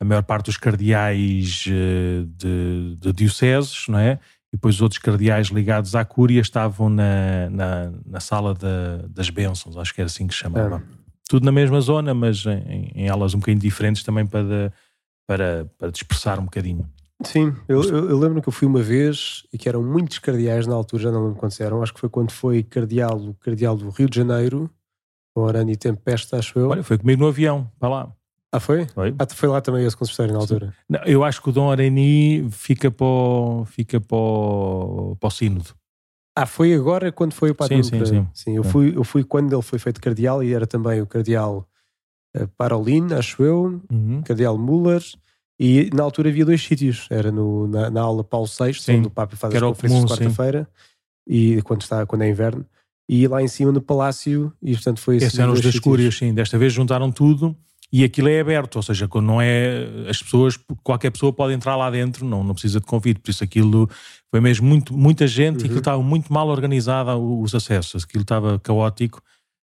a 0.00 0.04
maior 0.04 0.22
parte 0.22 0.46
dos 0.46 0.56
cardeais 0.56 1.64
eh, 1.68 2.24
de, 2.26 2.96
de 2.98 3.12
dioceses, 3.12 3.86
não 3.86 3.98
é? 3.98 4.18
E 4.52 4.56
depois 4.56 4.76
os 4.76 4.82
outros 4.82 4.98
cardeais 4.98 5.48
ligados 5.48 5.94
à 5.94 6.04
Cúria 6.04 6.40
estavam 6.40 6.88
na, 6.88 7.48
na, 7.50 7.92
na 8.04 8.20
sala 8.20 8.54
da, 8.54 9.06
das 9.08 9.30
bênçãos, 9.30 9.76
acho 9.76 9.94
que 9.94 10.00
era 10.00 10.06
assim 10.06 10.26
que 10.26 10.34
se 10.34 10.40
chamava. 10.40 10.76
É. 10.76 11.00
Tudo 11.28 11.44
na 11.44 11.52
mesma 11.52 11.80
zona, 11.80 12.12
mas 12.12 12.44
em, 12.46 12.90
em 12.94 13.08
alas 13.08 13.34
um 13.34 13.38
bocadinho 13.38 13.60
diferentes 13.60 14.02
também 14.02 14.26
para, 14.26 14.72
para, 15.26 15.70
para 15.78 15.90
dispersar 15.90 16.40
um 16.40 16.44
bocadinho. 16.44 16.88
Sim, 17.24 17.54
eu, 17.68 17.82
eu, 17.82 18.10
eu, 18.10 18.18
lembro 18.18 18.40
que 18.40 18.48
eu 18.48 18.52
fui 18.52 18.66
uma 18.66 18.82
vez 18.82 19.46
e 19.52 19.58
que 19.58 19.68
eram 19.68 19.82
muitos 19.82 20.18
cardeais 20.18 20.66
na 20.66 20.74
altura, 20.74 21.02
já 21.02 21.12
não 21.12 21.26
lembro 21.26 21.38
quantos 21.38 21.60
eram, 21.60 21.82
acho 21.82 21.92
que 21.92 22.00
foi 22.00 22.08
quando 22.08 22.32
foi 22.32 22.62
cardeal, 22.62 23.34
cardeal 23.40 23.76
do 23.76 23.90
Rio 23.90 24.08
de 24.08 24.16
Janeiro, 24.16 24.70
com 25.34 25.46
Arani 25.46 25.76
Tempesta, 25.76 26.38
acho 26.38 26.58
eu. 26.58 26.70
Olha, 26.70 26.82
foi 26.82 26.96
comigo 26.96 27.20
no 27.20 27.28
avião, 27.28 27.70
para 27.78 27.88
lá. 27.88 28.12
Ah, 28.52 28.58
foi? 28.58 28.86
Foi. 28.86 29.14
Ah, 29.16 29.26
foi 29.28 29.48
lá 29.48 29.60
também 29.60 29.86
esse 29.86 29.96
consultório 29.96 30.32
na 30.32 30.40
altura? 30.40 30.74
Não, 30.88 31.00
eu 31.04 31.22
acho 31.22 31.40
que 31.40 31.48
o 31.48 31.52
Dom 31.52 31.70
Areni 31.70 32.48
fica 32.50 32.90
para 32.90 33.06
o, 33.06 33.64
fica 33.64 34.00
para 34.00 34.16
o, 34.16 35.16
para 35.20 35.28
o 35.28 35.30
sínodo. 35.30 35.70
Ah, 36.36 36.46
foi 36.46 36.74
agora 36.74 37.12
quando 37.12 37.32
foi 37.32 37.50
o 37.50 37.54
Padre 37.54 37.82
Sim, 37.82 37.98
sim, 37.98 38.06
sim. 38.06 38.28
sim 38.32 38.56
eu, 38.56 38.64
fui, 38.64 38.96
eu 38.96 39.04
fui 39.04 39.22
quando 39.22 39.52
ele 39.52 39.62
foi 39.62 39.78
feito 39.78 40.00
cardeal 40.00 40.42
e 40.42 40.52
era 40.52 40.66
também 40.66 41.00
o 41.00 41.06
cardeal 41.06 41.68
uh, 42.36 42.48
Parolin, 42.56 43.12
acho 43.12 43.42
eu, 43.42 43.80
uhum. 43.90 44.22
cardeal 44.22 44.56
Muller, 44.58 45.02
e 45.58 45.90
na 45.92 46.02
altura 46.02 46.30
havia 46.30 46.44
dois 46.44 46.62
sítios. 46.62 47.06
Era 47.10 47.30
no, 47.30 47.68
na, 47.68 47.90
na 47.90 48.00
aula 48.00 48.24
Paulo 48.24 48.48
VI, 48.48 48.74
sim. 48.74 48.96
onde 48.96 49.08
o 49.08 49.10
Papa 49.10 49.36
faz 49.36 49.54
as 49.54 49.60
conferências 49.60 50.04
de 50.04 50.08
quarta-feira, 50.08 50.68
e 51.28 51.62
quando, 51.62 51.82
está, 51.82 52.04
quando 52.04 52.22
é 52.22 52.28
inverno, 52.28 52.64
e 53.08 53.28
lá 53.28 53.42
em 53.42 53.48
cima 53.48 53.70
no 53.70 53.80
Palácio, 53.80 54.52
e 54.62 54.72
portanto 54.72 55.00
foi 55.00 55.18
Esses 55.18 55.38
eram 55.38 55.52
os 55.52 55.60
das 55.60 55.78
cúrias, 55.78 56.16
sim. 56.16 56.34
Desta 56.34 56.58
vez 56.58 56.72
juntaram 56.72 57.12
tudo 57.12 57.56
e 57.92 58.04
aquilo 58.04 58.28
é 58.28 58.40
aberto, 58.40 58.76
ou 58.76 58.82
seja, 58.82 59.08
quando 59.08 59.26
não 59.26 59.40
é 59.40 59.86
as 60.08 60.22
pessoas, 60.22 60.56
qualquer 60.82 61.10
pessoa 61.10 61.32
pode 61.32 61.52
entrar 61.52 61.76
lá 61.76 61.90
dentro, 61.90 62.24
não, 62.24 62.44
não 62.44 62.54
precisa 62.54 62.78
de 62.78 62.86
convite, 62.86 63.20
por 63.20 63.30
isso 63.30 63.42
aquilo 63.42 63.88
foi 64.30 64.40
mesmo 64.40 64.68
muito, 64.68 64.96
muita 64.96 65.26
gente 65.26 65.58
uhum. 65.58 65.62
e 65.62 65.64
aquilo 65.64 65.78
estava 65.80 66.02
muito 66.02 66.32
mal 66.32 66.48
organizado 66.48 67.40
os 67.40 67.54
acessos, 67.54 68.04
aquilo 68.04 68.22
estava 68.22 68.58
caótico 68.60 69.20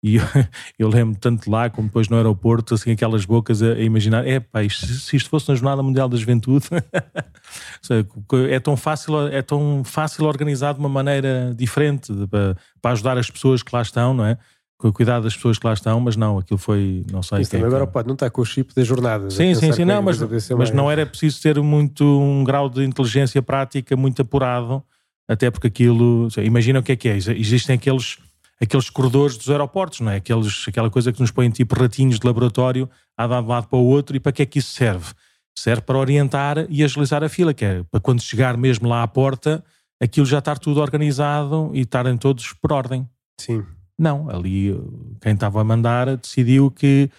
e 0.03 0.17
eu, 0.17 0.23
eu 0.79 0.89
lembro 0.89 1.19
tanto 1.19 1.51
lá 1.51 1.69
como 1.69 1.89
depois 1.89 2.09
no 2.09 2.17
aeroporto, 2.17 2.75
assim, 2.75 2.93
aquelas 2.93 3.25
bocas 3.25 3.63
a, 3.63 3.73
a 3.73 3.81
imaginar, 3.81 4.27
é 4.27 4.39
pá, 4.41 4.63
isto, 4.63 4.87
se 4.87 5.17
isto 5.17 5.29
fosse 5.29 5.49
na 5.49 5.55
Jornada 5.55 5.83
Mundial 5.83 6.09
da 6.09 6.17
Juventude, 6.17 6.67
é 8.49 8.61
tão 8.61 8.77
fácil, 8.77 9.29
é 9.29 9.43
tão 9.43 9.83
fácil 9.85 10.25
organizar 10.25 10.75
de 10.75 10.81
uma 10.81 10.89
maneira 10.89 11.55
diferente 11.57 12.13
para, 12.31 12.57
para 12.81 12.93
ajudar 12.93 13.19
as 13.19 13.31
pessoas 13.31 13.63
que 13.63 13.75
lá 13.75 13.83
estão, 13.83 14.15
não 14.15 14.25
é? 14.25 14.39
Com 14.79 14.89
o 14.89 14.93
cuidado 14.93 15.23
das 15.25 15.35
pessoas 15.35 15.59
que 15.59 15.67
lá 15.67 15.73
estão, 15.73 15.99
mas 16.01 16.17
não, 16.17 16.39
aquilo 16.39 16.59
foi, 16.59 17.05
não 17.11 17.23
sei. 17.23 17.41
Isso 17.41 17.51
também 17.51 17.67
agora 17.67 17.87
pode 17.87 18.07
não 18.07 18.15
está 18.15 18.29
com 18.29 18.43
o 18.43 18.45
chip 18.45 18.75
da 18.75 18.85
jornada. 18.85 19.31
Sim, 19.31 19.55
sim, 19.55 19.73
sim, 19.73 19.85
não, 19.85 20.03
mas, 20.03 20.21
mas 20.57 20.71
não 20.71 20.91
era 20.91 21.07
preciso 21.07 21.41
ter 21.41 21.61
muito 21.63 22.05
um 22.05 22.45
grau 22.45 22.69
de 22.69 22.85
inteligência 22.85 23.41
prática 23.41 23.97
muito 23.97 24.21
apurado, 24.21 24.83
até 25.29 25.51
porque 25.51 25.69
aquilo, 25.69 26.29
imagina 26.43 26.81
o 26.81 26.83
que 26.83 26.93
é 26.93 26.97
que 26.97 27.09
é, 27.09 27.17
existem 27.17 27.77
aqueles, 27.77 28.19
aqueles 28.61 28.91
corredores 28.91 29.37
dos 29.39 29.49
aeroportos, 29.49 30.01
não 30.01 30.13
é? 30.13 30.17
Aqueles, 30.17 30.67
aquela 30.69 30.91
coisa 30.91 31.11
que 31.11 31.21
nos 31.21 31.31
põem 31.31 31.51
tipo 31.51 31.75
ratinhos 31.75 32.21
de 32.21 32.27
laboratório 32.27 32.89
a 33.17 33.27
dar 33.27 33.41
de 33.41 33.47
um 33.47 33.51
lado 33.51 33.69
para 33.69 33.79
o 33.79 33.85
outro, 33.85 34.15
e 34.15 34.21
para 34.21 34.33
que 34.33 34.43
é 34.43 34.47
que 34.47 34.59
isso 34.59 34.73
serve? 34.73 35.15
Serve 35.59 35.81
para 35.81 35.97
orientar 35.97 36.67
e 36.69 36.85
agilizar 36.85 37.25
a 37.25 37.31
fila, 37.31 37.55
que 37.55 37.65
é 37.65 37.83
para 37.91 37.99
quando 37.99 38.21
chegar 38.21 38.59
mesmo 38.59 38.87
lá 38.87 39.03
à 39.03 39.09
porta, 39.09 39.65
aquilo 39.99 40.27
já 40.27 40.39
estar 40.39 40.59
tudo 40.59 40.83
organizado 40.83 41.71
e 41.73 41.81
estarem 41.81 42.19
todos 42.19 42.53
por 42.53 42.73
ordem. 42.73 43.09
Sim. 43.41 43.65
Não, 43.99 44.29
ali 44.29 44.79
quem 45.21 45.33
estava 45.33 45.61
a 45.61 45.65
mandar 45.65 46.17
decidiu 46.17 46.71
que 46.71 47.11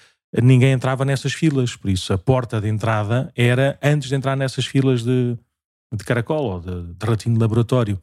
ninguém 0.41 0.71
entrava 0.71 1.03
nessas 1.03 1.33
filas, 1.33 1.75
por 1.75 1.89
isso 1.89 2.13
a 2.13 2.17
porta 2.17 2.61
de 2.61 2.67
entrada 2.67 3.31
era 3.35 3.79
antes 3.81 4.09
de 4.09 4.15
entrar 4.15 4.35
nessas 4.35 4.65
filas 4.65 5.03
de, 5.03 5.37
de 5.91 6.03
caracol 6.03 6.43
ou 6.43 6.59
de, 6.59 6.93
de 6.93 7.05
ratinho 7.05 7.35
de 7.35 7.41
laboratório. 7.41 7.99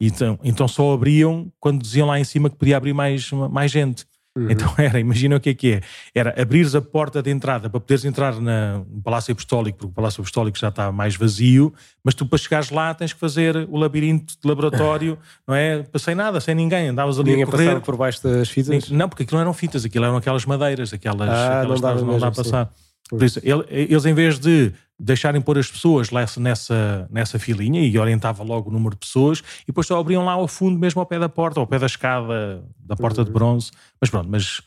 Então, 0.00 0.38
então 0.44 0.68
só 0.68 0.92
abriam 0.92 1.50
quando 1.58 1.82
diziam 1.82 2.06
lá 2.06 2.20
em 2.20 2.24
cima 2.24 2.48
que 2.50 2.56
podia 2.56 2.76
abrir 2.76 2.92
mais, 2.92 3.30
mais 3.32 3.70
gente. 3.70 4.06
Uhum. 4.38 4.50
Então 4.50 4.72
era, 4.78 5.00
imagina 5.00 5.36
o 5.36 5.40
que 5.40 5.50
é 5.50 5.54
que 5.54 5.72
é. 5.72 5.80
Era 6.14 6.40
abrires 6.40 6.74
a 6.74 6.80
porta 6.80 7.22
de 7.22 7.30
entrada 7.30 7.68
para 7.68 7.80
poderes 7.80 8.04
entrar 8.04 8.40
na, 8.40 8.78
no 8.78 9.02
Palácio 9.02 9.32
Apostólico, 9.32 9.78
porque 9.78 9.90
o 9.90 9.94
Palácio 9.94 10.20
Apostólico 10.20 10.58
já 10.58 10.68
está 10.68 10.92
mais 10.92 11.16
vazio, 11.16 11.74
mas 12.04 12.14
tu 12.14 12.24
para 12.24 12.38
chegares 12.38 12.70
lá 12.70 12.94
tens 12.94 13.12
que 13.12 13.18
fazer 13.18 13.56
o 13.68 13.76
labirinto 13.76 14.34
de 14.40 14.48
laboratório, 14.48 15.18
não 15.46 15.54
é? 15.54 15.84
Sem 15.96 16.14
nada, 16.14 16.40
sem 16.40 16.54
ninguém, 16.54 16.88
andavas 16.88 17.18
ali 17.18 17.30
ninguém 17.30 17.44
a 17.44 17.46
correr. 17.46 17.80
por 17.80 17.96
baixo 17.96 18.22
das 18.22 18.48
fitas? 18.48 18.90
Não, 18.90 19.08
porque 19.08 19.24
aquilo 19.24 19.36
não 19.36 19.42
eram 19.42 19.54
fitas, 19.54 19.84
aquilo 19.84 20.04
eram 20.04 20.16
aquelas 20.16 20.44
madeiras, 20.44 20.92
aquelas, 20.92 21.28
ah, 21.28 21.60
aquelas 21.60 21.80
não, 21.80 21.94
dá, 21.94 22.02
não 22.02 22.18
dá 22.18 22.28
a 22.28 22.32
passar. 22.32 22.66
Sim. 22.66 23.16
Por 23.16 23.24
isso, 23.24 23.40
eles 23.70 24.04
em 24.04 24.12
vez 24.12 24.38
de 24.38 24.72
deixarem 24.98 25.40
pôr 25.40 25.58
as 25.58 25.70
pessoas 25.70 26.10
nessa, 26.10 27.08
nessa 27.10 27.38
filinha 27.38 27.80
e 27.80 27.96
orientava 27.98 28.42
logo 28.42 28.68
o 28.68 28.72
número 28.72 28.96
de 28.96 29.00
pessoas 29.00 29.42
e 29.62 29.66
depois 29.68 29.86
só 29.86 29.98
abriam 29.98 30.24
lá 30.24 30.32
ao 30.32 30.48
fundo, 30.48 30.78
mesmo 30.78 31.00
ao 31.00 31.06
pé 31.06 31.18
da 31.18 31.28
porta, 31.28 31.60
ao 31.60 31.66
pé 31.66 31.78
da 31.78 31.86
escada 31.86 32.64
da 32.80 32.96
porta 32.96 33.22
de 33.22 33.30
uhum. 33.30 33.34
bronze. 33.34 33.70
Mas 34.00 34.10
pronto, 34.10 34.28
mas 34.28 34.60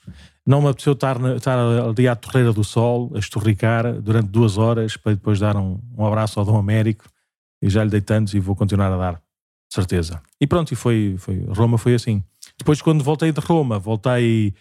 não 0.46 0.62
me 0.62 0.70
apeteceu 0.70 0.94
estar, 0.94 1.20
estar 1.36 1.58
ali 1.60 2.08
à 2.08 2.16
Torreira 2.16 2.54
do 2.54 2.64
Sol, 2.64 3.12
a 3.14 3.20
estorricar 3.20 4.02
durante 4.02 4.30
duas 4.30 4.58
horas 4.58 4.96
para 4.96 5.14
depois 5.14 5.40
dar 5.40 5.58
um, 5.58 5.80
um 5.98 6.06
abraço 6.06 6.40
ao 6.40 6.46
Dom 6.46 6.58
Américo 6.58 7.06
e 7.62 7.70
já 7.70 7.84
lhe 7.84 7.90
dei 7.90 8.02
tantos 8.02 8.34
e 8.34 8.40
vou 8.40 8.56
continuar 8.56 8.92
a 8.92 8.98
dar, 8.98 9.22
certeza. 9.70 10.22
E 10.40 10.48
pronto, 10.48 10.72
e 10.72 10.76
foi, 10.76 11.16
foi 11.18 11.46
Roma 11.50 11.78
foi 11.78 11.94
assim. 11.94 12.24
Depois 12.58 12.82
quando 12.82 13.04
voltei 13.04 13.32
de 13.32 13.42
Roma, 13.42 13.78
voltei 13.78 14.54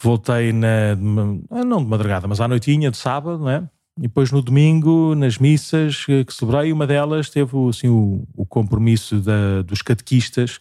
voltei 0.00 0.52
na, 0.52 0.94
não 0.94 1.82
de 1.82 1.88
madrugada, 1.88 2.28
mas 2.28 2.40
à 2.40 2.46
noitinha 2.46 2.90
de 2.90 2.96
sábado, 2.96 3.38
não 3.38 3.50
é? 3.50 3.68
E 3.98 4.02
depois 4.02 4.30
no 4.30 4.42
domingo, 4.42 5.14
nas 5.14 5.38
missas 5.38 6.04
que 6.04 6.26
celebrei, 6.30 6.72
uma 6.72 6.86
delas 6.86 7.30
teve 7.30 7.52
assim, 7.68 7.88
o, 7.88 8.26
o 8.34 8.44
compromisso 8.44 9.20
da, 9.20 9.62
dos 9.62 9.80
catequistas, 9.80 10.58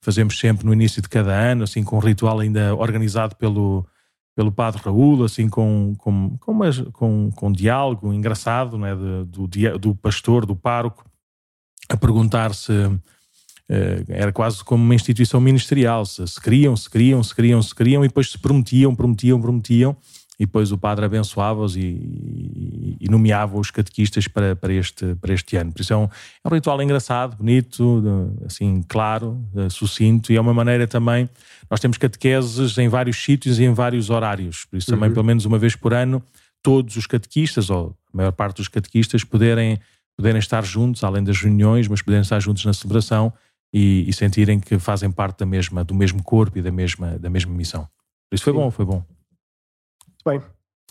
fazemos 0.00 0.38
sempre 0.38 0.64
no 0.64 0.72
início 0.72 1.02
de 1.02 1.08
cada 1.08 1.32
ano, 1.32 1.64
assim 1.64 1.82
com 1.82 1.96
um 1.96 2.00
ritual 2.00 2.38
ainda 2.38 2.74
organizado 2.76 3.34
pelo, 3.34 3.84
pelo 4.36 4.52
padre 4.52 4.80
Raul, 4.80 5.24
assim 5.24 5.48
com, 5.48 5.94
com, 5.98 6.36
com, 6.38 6.52
uma, 6.52 6.70
com, 6.92 7.30
com 7.34 7.48
um 7.48 7.52
diálogo 7.52 8.12
engraçado 8.12 8.78
né, 8.78 8.94
do, 8.94 9.48
do 9.76 9.94
pastor, 9.96 10.46
do 10.46 10.54
pároco, 10.54 11.04
a 11.88 11.96
perguntar 11.96 12.54
se 12.54 12.72
eh, 13.68 14.04
era 14.08 14.32
quase 14.32 14.62
como 14.64 14.82
uma 14.82 14.94
instituição 14.94 15.40
ministerial. 15.40 16.06
Se, 16.06 16.26
se 16.26 16.40
queriam, 16.40 16.76
se 16.76 16.88
queriam, 16.88 17.22
se 17.22 17.34
queriam, 17.34 17.60
se 17.60 17.74
queriam, 17.74 18.04
e 18.04 18.08
depois 18.08 18.30
se 18.30 18.38
prometiam, 18.38 18.94
prometiam, 18.94 19.40
prometiam, 19.40 19.96
e 20.38 20.46
depois 20.46 20.70
o 20.70 20.78
padre 20.78 21.04
abençoava-os 21.04 21.76
e, 21.76 21.80
e, 21.80 22.96
e, 23.00 23.08
nomeava 23.10 23.58
os 23.58 23.72
catequistas 23.72 24.28
para, 24.28 24.54
para, 24.54 24.72
este, 24.72 25.16
para 25.16 25.34
este 25.34 25.56
ano. 25.56 25.72
Por 25.72 25.80
isso 25.80 25.92
é 25.92 25.96
um, 25.96 26.04
é 26.04 26.48
um 26.48 26.50
ritual 26.54 26.80
engraçado, 26.80 27.36
bonito, 27.36 28.04
assim, 28.46 28.84
claro, 28.88 29.44
eh, 29.56 29.68
sucinto, 29.68 30.32
e 30.32 30.36
é 30.36 30.40
uma 30.40 30.54
maneira 30.54 30.86
também. 30.86 31.28
Nós 31.68 31.80
temos 31.80 31.98
catequeses 31.98 32.78
em 32.78 32.88
vários 32.88 33.20
sítios 33.20 33.58
e 33.58 33.64
em 33.64 33.74
vários 33.74 34.10
horários, 34.10 34.64
por 34.66 34.76
isso 34.76 34.86
também, 34.86 35.08
uhum. 35.08 35.14
pelo 35.14 35.26
menos 35.26 35.44
uma 35.44 35.58
vez 35.58 35.74
por 35.74 35.92
ano, 35.92 36.22
todos 36.62 36.96
os 36.96 37.06
catequistas, 37.06 37.68
ou 37.68 37.96
a 38.12 38.16
maior 38.16 38.32
parte 38.32 38.58
dos 38.58 38.68
catequistas, 38.68 39.24
poderem, 39.24 39.80
poderem 40.16 40.38
estar 40.38 40.64
juntos, 40.64 41.02
além 41.02 41.24
das 41.24 41.40
reuniões, 41.40 41.88
mas 41.88 42.00
poderem 42.00 42.22
estar 42.22 42.38
juntos 42.38 42.64
na 42.64 42.72
celebração 42.72 43.32
e, 43.72 44.04
e, 44.08 44.12
sentirem 44.12 44.60
que 44.60 44.78
fazem 44.78 45.10
parte 45.10 45.40
da 45.40 45.46
mesma, 45.46 45.82
do 45.82 45.94
mesmo 45.94 46.22
corpo 46.22 46.58
e 46.58 46.62
da 46.62 46.70
mesma, 46.70 47.18
da 47.18 47.28
mesma 47.28 47.52
missão. 47.52 47.88
Por 48.30 48.36
isso 48.36 48.44
foi 48.44 48.52
Sim. 48.52 48.58
bom, 48.58 48.70
foi 48.70 48.84
bom. 48.84 49.17
Bem. 50.28 50.42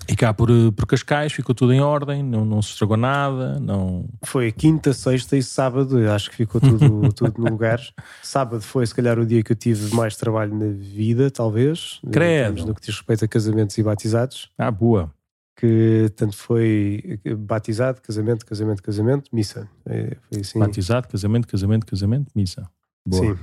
E 0.08 0.16
cá 0.16 0.34
por, 0.34 0.50
por 0.74 0.86
Cascais 0.86 1.34
ficou 1.34 1.54
tudo 1.54 1.74
em 1.74 1.82
ordem, 1.82 2.24
não, 2.24 2.46
não 2.46 2.62
se 2.62 2.70
estragou 2.70 2.96
nada, 2.96 3.60
não... 3.60 4.08
Foi 4.24 4.52
quinta, 4.52 4.94
sexta 4.94 5.36
e 5.36 5.44
sábado, 5.44 5.98
acho 6.10 6.30
que 6.30 6.36
ficou 6.36 6.62
tudo, 6.62 7.12
tudo 7.14 7.34
no 7.42 7.50
lugar. 7.50 7.82
Sábado 8.22 8.62
foi 8.62 8.86
se 8.86 8.96
calhar 8.96 9.20
o 9.20 9.26
dia 9.26 9.44
que 9.44 9.52
eu 9.52 9.56
tive 9.56 9.94
mais 9.96 10.16
trabalho 10.16 10.56
na 10.56 10.72
vida, 10.72 11.30
talvez. 11.30 12.00
Credo. 12.12 12.66
No 12.66 12.76
que 12.76 12.82
diz 12.82 12.96
respeito 12.96 13.26
a 13.26 13.28
casamentos 13.28 13.78
e 13.78 13.84
batizados. 13.84 14.50
Ah, 14.58 14.72
boa 14.72 15.12
que 15.58 16.12
tanto 16.16 16.38
foi 16.38 17.20
batizado, 17.36 18.00
casamento, 18.00 18.46
casamento, 18.46 18.84
casamento, 18.84 19.30
missa. 19.34 19.68
É, 19.88 20.16
foi 20.30 20.42
assim. 20.42 20.60
Batizado, 20.60 21.08
casamento, 21.08 21.48
casamento, 21.48 21.86
casamento, 21.86 22.32
missa. 22.36 22.70
Boa. 23.06 23.36
Sim. 23.36 23.40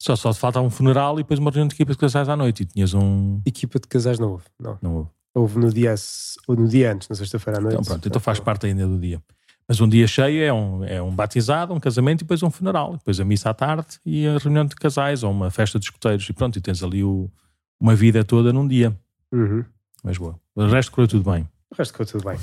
Só, 0.00 0.16
só 0.16 0.32
falta 0.32 0.60
um 0.60 0.70
funeral 0.70 1.20
e 1.20 1.22
depois 1.22 1.38
uma 1.38 1.50
reunião 1.50 1.68
de 1.68 1.74
equipa 1.74 1.92
de 1.92 1.98
casais 1.98 2.28
à 2.28 2.34
noite 2.34 2.62
e 2.62 2.66
tinhas 2.66 2.94
um. 2.94 3.40
Equipa 3.44 3.78
de 3.78 3.86
casais 3.86 4.18
não 4.18 4.32
houve, 4.32 4.44
não. 4.58 4.78
Não 4.80 4.96
houve. 4.96 5.10
Houve 5.34 5.58
no 5.58 5.72
dia, 5.72 5.94
no 6.48 6.66
dia 6.66 6.92
antes, 6.92 7.08
na 7.08 7.14
sexta-feira 7.14 7.58
à 7.58 7.62
noite. 7.62 7.74
Então 7.74 7.84
pronto, 7.84 8.08
então 8.08 8.20
faz 8.20 8.40
parte 8.40 8.66
ainda 8.66 8.86
do 8.86 8.98
dia. 8.98 9.22
Mas 9.68 9.80
um 9.80 9.88
dia 9.88 10.06
cheio 10.08 10.42
é 10.42 10.52
um, 10.52 10.84
é 10.84 11.00
um 11.00 11.14
batizado, 11.14 11.72
um 11.72 11.78
casamento 11.78 12.22
e 12.22 12.24
depois 12.24 12.42
um 12.42 12.50
funeral. 12.50 12.96
Depois 12.96 13.20
a 13.20 13.24
missa 13.24 13.50
à 13.50 13.54
tarde 13.54 14.00
e 14.04 14.26
a 14.26 14.38
reunião 14.38 14.64
de 14.64 14.74
casais 14.74 15.22
ou 15.22 15.30
uma 15.30 15.50
festa 15.50 15.78
de 15.78 15.84
escuteiros. 15.84 16.28
E 16.28 16.32
pronto, 16.32 16.58
e 16.58 16.60
tens 16.60 16.82
ali 16.82 17.04
o, 17.04 17.30
uma 17.78 17.94
vida 17.94 18.24
toda 18.24 18.52
num 18.52 18.66
dia. 18.66 18.98
Uhum. 19.30 19.64
Mas 20.02 20.18
boa. 20.18 20.34
O 20.56 20.66
resto 20.66 20.90
correu 20.90 21.06
tudo 21.06 21.30
bem. 21.30 21.46
O 21.70 21.76
resto 21.76 21.92
correu 21.92 22.10
tudo 22.10 22.24
bem. 22.24 22.38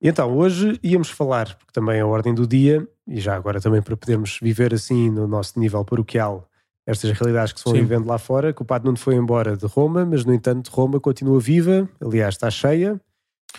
E 0.00 0.08
então, 0.08 0.34
hoje 0.34 0.80
íamos 0.82 1.10
falar, 1.10 1.56
porque 1.56 1.72
também 1.72 1.98
é 1.98 2.00
a 2.00 2.06
ordem 2.06 2.32
do 2.32 2.46
dia, 2.46 2.88
e 3.06 3.20
já 3.20 3.36
agora 3.36 3.60
também 3.60 3.82
para 3.82 3.94
podermos 3.94 4.38
viver 4.40 4.72
assim 4.72 5.10
no 5.10 5.28
nosso 5.28 5.60
nível 5.60 5.84
paroquial, 5.84 6.48
estas 6.86 7.10
realidades 7.12 7.52
que 7.52 7.60
se 7.60 7.64
vão 7.64 7.74
Sim. 7.74 7.80
vivendo 7.80 8.06
lá 8.06 8.18
fora, 8.18 8.52
que 8.52 8.62
o 8.62 8.64
Padre 8.64 8.86
Nuno 8.86 8.98
foi 8.98 9.14
embora 9.14 9.56
de 9.56 9.66
Roma, 9.66 10.04
mas 10.04 10.24
no 10.24 10.32
entanto 10.34 10.70
Roma 10.70 10.98
continua 10.98 11.38
viva, 11.38 11.88
aliás 12.00 12.34
está 12.34 12.50
cheia, 12.50 13.00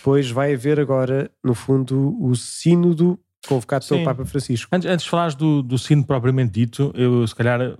pois 0.03 0.29
vai 0.29 0.53
haver 0.53 0.79
agora, 0.79 1.29
no 1.43 1.53
fundo, 1.53 2.17
o 2.21 2.35
sínodo 2.35 3.19
convocado 3.47 3.85
Sim. 3.85 3.95
pelo 3.95 4.05
Papa 4.05 4.25
Francisco. 4.25 4.69
Antes, 4.73 4.89
antes 4.89 5.03
de 5.05 5.09
falares 5.09 5.35
do, 5.35 5.61
do 5.61 5.77
sínodo 5.77 6.07
propriamente 6.07 6.51
dito, 6.51 6.91
eu 6.95 7.25
se 7.27 7.35
calhar 7.35 7.77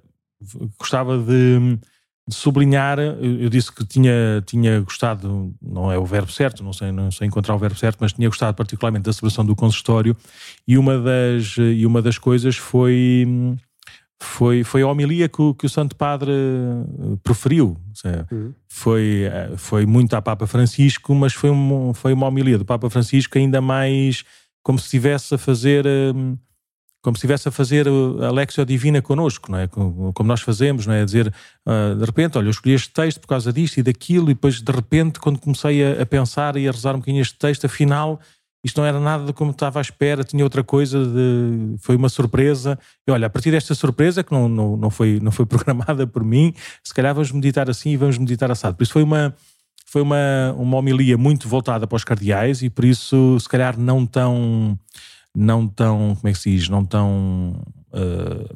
gostava 0.77 1.17
de 1.17 1.79
de 2.27 2.36
sublinhar, 2.36 3.00
eu 3.00 3.50
disse 3.50 3.71
que 3.71 3.83
tinha, 3.86 4.41
tinha 4.45 4.79
gostado, 4.81 5.53
não 5.62 5.91
é 5.91 5.98
o 5.98 6.05
verbo 6.05 6.31
certo, 6.31 6.63
não 6.63 6.71
sei, 6.71 6.91
não 6.91 7.12
sei 7.12 7.27
encontrar 7.27 7.55
o 7.55 7.57
verbo 7.57 7.75
certo, 7.75 7.98
mas 8.00 8.13
tinha 8.13 8.29
gostado 8.29 8.55
particularmente 8.55 9.05
da 9.05 9.13
celebração 9.13 9.45
do 9.45 9.55
consistório 9.55 10.15
e 10.67 10.77
uma 10.77 10.98
das, 11.00 11.57
e 11.57 11.86
uma 11.86 12.01
das 12.01 12.17
coisas 12.17 12.55
foi, 12.55 13.27
foi, 14.24 14.63
foi 14.63 14.84
a 14.84 14.88
homilia 14.88 15.28
que 15.28 15.42
o, 15.42 15.54
que 15.54 15.66
o 15.66 15.70
Santo 15.70 15.96
Padre 15.96 16.32
eh, 16.32 17.18
preferiu. 17.24 17.75
Uhum. 18.32 18.54
Foi, 18.68 19.24
eh, 19.24 19.54
foi 19.58 19.86
muito 19.86 20.16
a 20.16 20.22
Papa 20.22 20.46
Francisco, 20.46 21.13
mas 21.16 21.34
foi, 21.34 21.50
um, 21.50 21.94
foi 21.94 22.13
uma 22.13 22.28
homilia 22.28 22.58
do 22.58 22.63
Papa 22.63 22.90
Francisco 22.90 23.38
ainda 23.38 23.60
mais 23.60 24.24
como 24.63 24.78
se 24.78 24.86
estivesse 24.86 25.34
a 25.34 25.38
fazer 25.40 25.86
eh, 25.88 26.13
como 27.01 27.18
se 27.18 27.22
estivesse 27.22 27.50
a 27.50 27.51
fazer 27.51 27.88
a 27.88 28.32
Lexio 28.32 28.63
Divina 28.63 29.01
connosco, 29.01 29.51
não 29.51 29.58
é? 29.58 29.68
Como, 29.68 30.13
nós 30.24 30.42
fazemos, 30.42 30.86
não 30.86 30.94
é? 30.94 31.01
A 31.01 31.06
dizer, 31.06 31.34
uh, 31.66 31.96
de 31.96 32.06
repente, 32.06 32.38
olha, 32.38 32.46
eu 32.46 32.51
escolhi 32.51 32.75
este 32.75 32.92
texto 32.92 33.20
por 33.20 33.25
causa 33.25 33.51
disto 33.51 33.80
e 33.80 33.82
daquilo, 33.82 34.30
e 34.30 34.36
depois, 34.36 34.62
de 34.62 34.72
repente, 34.72 35.20
quando 35.20 35.40
comecei 35.40 35.84
a, 35.84 36.04
a 36.04 36.06
pensar 36.06 36.56
e 36.58 36.68
a 36.68 36.72
rezar 36.72 36.94
um 36.94 37.00
bocadinho 37.00 37.20
este 37.20 37.40
texto, 37.40 37.66
afinal, 37.66 38.20
isto 38.63 38.80
não 38.80 38.86
era 38.86 39.00
nada 39.00 39.34
como 39.34 39.51
estava 39.51 39.80
à 39.80 39.82
espera, 39.82 40.24
tinha 40.24 40.44
outra 40.44 40.63
coisa, 40.63 41.03
de, 41.03 41.75
foi 41.80 41.96
uma 41.96 42.10
surpresa. 42.10 42.77
E 43.08 43.12
olha, 43.12 43.27
a 43.27 43.30
partir 43.30 43.51
desta 43.51 43.74
surpresa, 43.74 44.24
que 44.24 44.32
não, 44.32 44.48
não, 44.48 44.77
não, 44.77 44.89
foi, 44.89 45.20
não 45.22 45.32
foi 45.32 45.46
programada 45.48 46.06
por 46.06 46.24
mim, 46.24 46.53
se 46.84 46.94
calhar 46.94 47.13
vamos 47.13 47.32
meditar 47.32 47.70
assim 47.70 47.91
e 47.91 47.98
vamos 47.98 48.18
meditar 48.18 48.51
assado. 48.51 48.75
Por 48.75 48.84
isso 48.84 48.94
foi 48.94 49.03
uma, 49.03 49.36
foi 49.86 50.01
uma, 50.01 50.56
uma 50.58 50.77
homilia 50.77 51.18
muito 51.18 51.48
voltada 51.48 51.88
para 51.88 51.96
os 51.96 52.03
cardeais 52.03 52.62
e 52.62 52.70
por 52.70 52.86
isso, 52.86 53.38
se 53.39 53.50
calhar, 53.50 53.77
não 53.80 54.06
tão 54.06 54.77
não 55.36 55.68
tão, 55.68 56.15
como 56.15 56.27
é 56.27 56.34
que 56.34 56.39
se 56.39 56.51
diz, 56.51 56.70
não 56.70 56.86
tão 56.86 57.62
uh, 57.94 58.56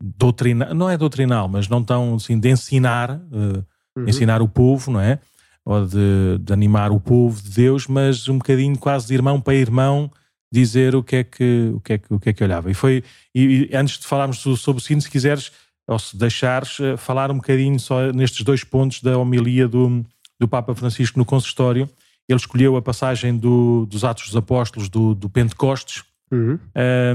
doutrinal, 0.00 0.74
não 0.74 0.90
é 0.90 0.96
doutrinal, 0.96 1.48
mas 1.48 1.68
não 1.68 1.82
tão 1.82 2.16
assim 2.16 2.38
de 2.38 2.50
ensinar, 2.50 3.12
uh, 3.12 3.64
uhum. 3.96 4.08
ensinar 4.08 4.42
o 4.42 4.48
povo, 4.48 4.90
não 4.90 5.00
é? 5.00 5.18
Ou 5.64 5.86
de, 5.86 6.38
de, 6.40 6.52
animar 6.52 6.92
o 6.92 7.00
povo 7.00 7.40
de 7.40 7.50
Deus, 7.50 7.86
mas 7.86 8.28
um 8.28 8.36
bocadinho 8.36 8.76
quase 8.78 9.06
de 9.06 9.14
irmão 9.14 9.40
para 9.40 9.54
irmão 9.54 10.10
dizer 10.52 10.94
o 10.94 11.02
que 11.02 11.16
é 11.16 11.24
que, 11.24 11.72
o 11.74 11.80
que, 11.80 11.92
é 11.94 11.98
que, 11.98 12.14
o 12.14 12.20
que, 12.20 12.28
é 12.28 12.32
que 12.32 12.44
olhava. 12.44 12.70
E 12.70 12.74
foi, 12.74 13.02
e, 13.34 13.68
e 13.70 13.76
antes 13.76 13.98
de 13.98 14.06
falarmos 14.06 14.38
sobre 14.38 14.80
o 14.80 14.84
sino, 14.84 15.00
se 15.00 15.10
quiseres, 15.10 15.50
ou 15.86 15.98
se 15.98 16.16
deixares, 16.16 16.78
eh, 16.80 16.96
falar 16.96 17.30
um 17.30 17.36
bocadinho 17.36 17.78
só 17.80 18.12
nestes 18.12 18.42
dois 18.42 18.62
pontos 18.62 19.02
da 19.02 19.18
homilia 19.18 19.66
do, 19.66 20.04
do 20.38 20.46
Papa 20.46 20.74
Francisco 20.74 21.18
no 21.18 21.24
consistório, 21.24 21.88
ele 22.28 22.38
escolheu 22.38 22.76
a 22.76 22.82
passagem 22.82 23.36
do, 23.36 23.86
dos 23.86 24.04
Atos 24.04 24.26
dos 24.26 24.36
Apóstolos 24.36 24.88
do, 24.88 25.14
do 25.14 25.28
Pentecostes, 25.28 26.04
uhum. 26.30 26.58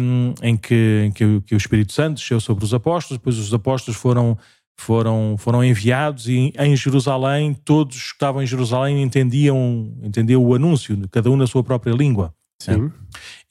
um, 0.01 0.33
em, 0.41 0.55
que, 0.55 1.03
em 1.05 1.11
que, 1.11 1.41
que, 1.41 1.55
o 1.55 1.57
Espírito 1.57 1.93
Santo 1.93 2.17
desceu 2.17 2.39
sobre 2.39 2.63
os 2.63 2.73
apóstolos, 2.73 3.19
depois 3.19 3.37
os 3.37 3.53
apóstolos 3.53 3.99
foram, 3.99 4.37
foram, 4.79 5.35
foram 5.37 5.63
enviados 5.63 6.27
e 6.29 6.53
em 6.57 6.75
Jerusalém, 6.75 7.53
todos 7.53 7.97
que 7.97 8.13
estavam 8.13 8.41
em 8.41 8.47
Jerusalém 8.47 9.03
entendiam, 9.03 9.93
entendiam 10.01 10.41
o 10.41 10.55
anúncio, 10.55 10.97
cada 11.11 11.29
um 11.29 11.35
na 11.35 11.45
sua 11.45 11.61
própria 11.63 11.91
língua. 11.91 12.33
Sim. 12.61 12.89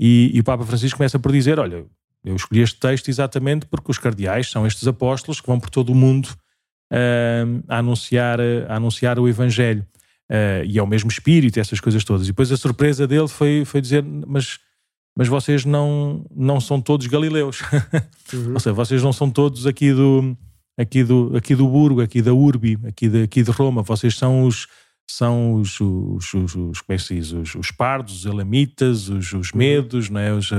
E, 0.00 0.30
e 0.32 0.40
o 0.40 0.44
Papa 0.44 0.64
Francisco 0.64 0.96
começa 0.96 1.18
por 1.18 1.30
dizer: 1.30 1.58
Olha, 1.58 1.84
eu 2.24 2.34
escolhi 2.34 2.62
este 2.62 2.80
texto 2.80 3.08
exatamente 3.08 3.66
porque 3.66 3.90
os 3.90 3.98
cardeais 3.98 4.50
são 4.50 4.66
estes 4.66 4.88
apóstolos 4.88 5.40
que 5.40 5.46
vão 5.46 5.60
por 5.60 5.68
todo 5.68 5.90
o 5.90 5.94
mundo 5.94 6.28
uh, 6.92 7.62
a, 7.68 7.78
anunciar, 7.78 8.38
a 8.66 8.76
anunciar 8.76 9.18
o 9.18 9.28
Evangelho. 9.28 9.86
Uh, 10.30 10.64
e 10.66 10.78
é 10.78 10.82
o 10.82 10.86
mesmo 10.86 11.10
espírito, 11.10 11.60
essas 11.60 11.78
coisas 11.78 12.04
todas. 12.04 12.26
E 12.26 12.30
depois 12.30 12.50
a 12.50 12.56
surpresa 12.56 13.06
dele 13.06 13.28
foi, 13.28 13.64
foi 13.66 13.82
dizer: 13.82 14.02
Mas, 14.02 14.58
mas 15.16 15.28
vocês 15.28 15.64
não, 15.66 16.24
não 16.34 16.58
são 16.58 16.80
todos 16.80 17.06
galileus. 17.06 17.60
Uhum. 18.30 18.52
Ou 18.52 18.60
seja, 18.60 18.74
vocês 18.74 19.02
não 19.02 19.10
são 19.10 19.30
todos 19.30 19.66
aqui 19.66 19.90
do, 19.90 20.36
aqui 20.78 21.02
do, 21.02 21.36
aqui 21.36 21.54
do 21.54 21.66
Burgo, 21.68 22.00
aqui 22.00 22.22
da 22.22 22.32
Urbi, 22.32 22.78
aqui 22.84 23.08
de, 23.08 23.22
aqui 23.24 23.42
de 23.42 23.50
Roma. 23.50 23.82
Vocês 23.82 24.16
são 24.16 24.44
os. 24.44 24.68
São 25.10 25.54
os, 25.54 25.80
os, 25.80 26.34
os, 26.34 26.54
os 26.54 26.80
como 26.82 26.94
é 26.94 26.96
que 26.98 27.14
diz? 27.14 27.32
Os, 27.32 27.54
os 27.54 27.70
pardos, 27.70 28.18
os 28.18 28.26
elamitas, 28.26 29.08
os, 29.08 29.32
os 29.32 29.50
uhum. 29.50 29.58
medos, 29.58 30.10
não 30.10 30.20
é? 30.20 30.34
os, 30.34 30.50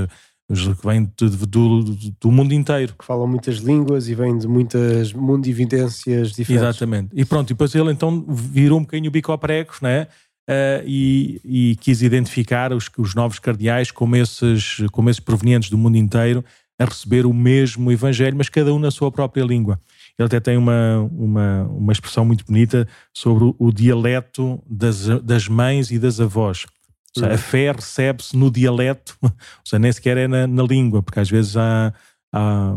os 0.48 0.66
que 0.66 0.86
vêm 0.86 1.08
do, 1.16 1.30
do, 1.46 1.82
do, 2.20 2.32
mundo 2.32 2.52
inteiro. 2.52 2.94
Que 2.98 3.04
falam 3.04 3.28
muitas 3.28 3.58
línguas 3.58 4.08
e 4.08 4.14
vêm 4.16 4.36
de 4.36 4.48
muitas 4.48 5.12
mundividências 5.12 6.32
diferentes. 6.32 6.68
Exatamente. 6.68 7.10
E 7.14 7.24
pronto, 7.24 7.50
e 7.50 7.54
depois 7.54 7.72
ele 7.76 7.92
então 7.92 8.24
virou 8.28 8.80
um 8.80 8.82
bocadinho 8.82 9.08
o 9.08 9.12
bico 9.12 9.30
ao 9.30 9.38
prego, 9.38 9.72
né? 9.80 10.08
Uh, 10.48 10.82
e, 10.84 11.40
e, 11.44 11.76
quis 11.76 12.02
identificar 12.02 12.72
os, 12.72 12.90
os 12.98 13.14
novos 13.14 13.38
cardeais 13.38 13.92
como 13.92 14.16
esses, 14.16 14.78
como 14.90 15.08
esses 15.08 15.20
provenientes 15.20 15.70
do 15.70 15.78
mundo 15.78 15.96
inteiro 15.96 16.44
a 16.76 16.86
receber 16.86 17.24
o 17.24 17.32
mesmo 17.32 17.92
evangelho, 17.92 18.36
mas 18.36 18.48
cada 18.48 18.74
um 18.74 18.78
na 18.80 18.90
sua 18.90 19.12
própria 19.12 19.44
língua. 19.44 19.78
Ele 20.20 20.26
até 20.26 20.38
tem 20.38 20.56
uma, 20.58 21.08
uma, 21.10 21.62
uma 21.64 21.92
expressão 21.92 22.24
muito 22.24 22.44
bonita 22.44 22.86
sobre 23.12 23.44
o, 23.44 23.56
o 23.58 23.72
dialeto 23.72 24.62
das, 24.68 25.06
das 25.22 25.48
mães 25.48 25.90
e 25.90 25.98
das 25.98 26.20
avós. 26.20 26.66
Seja, 27.14 27.26
a 27.26 27.30
uhum. 27.32 27.38
fé 27.38 27.72
recebe-se 27.72 28.36
no 28.36 28.50
dialeto, 28.50 29.16
ou 29.22 29.30
seja, 29.64 29.78
nem 29.78 29.90
sequer 29.90 30.16
é 30.16 30.28
na, 30.28 30.46
na 30.46 30.62
língua, 30.62 31.02
porque 31.02 31.18
às 31.18 31.28
vezes 31.28 31.56
há, 31.56 31.92
há, 32.32 32.72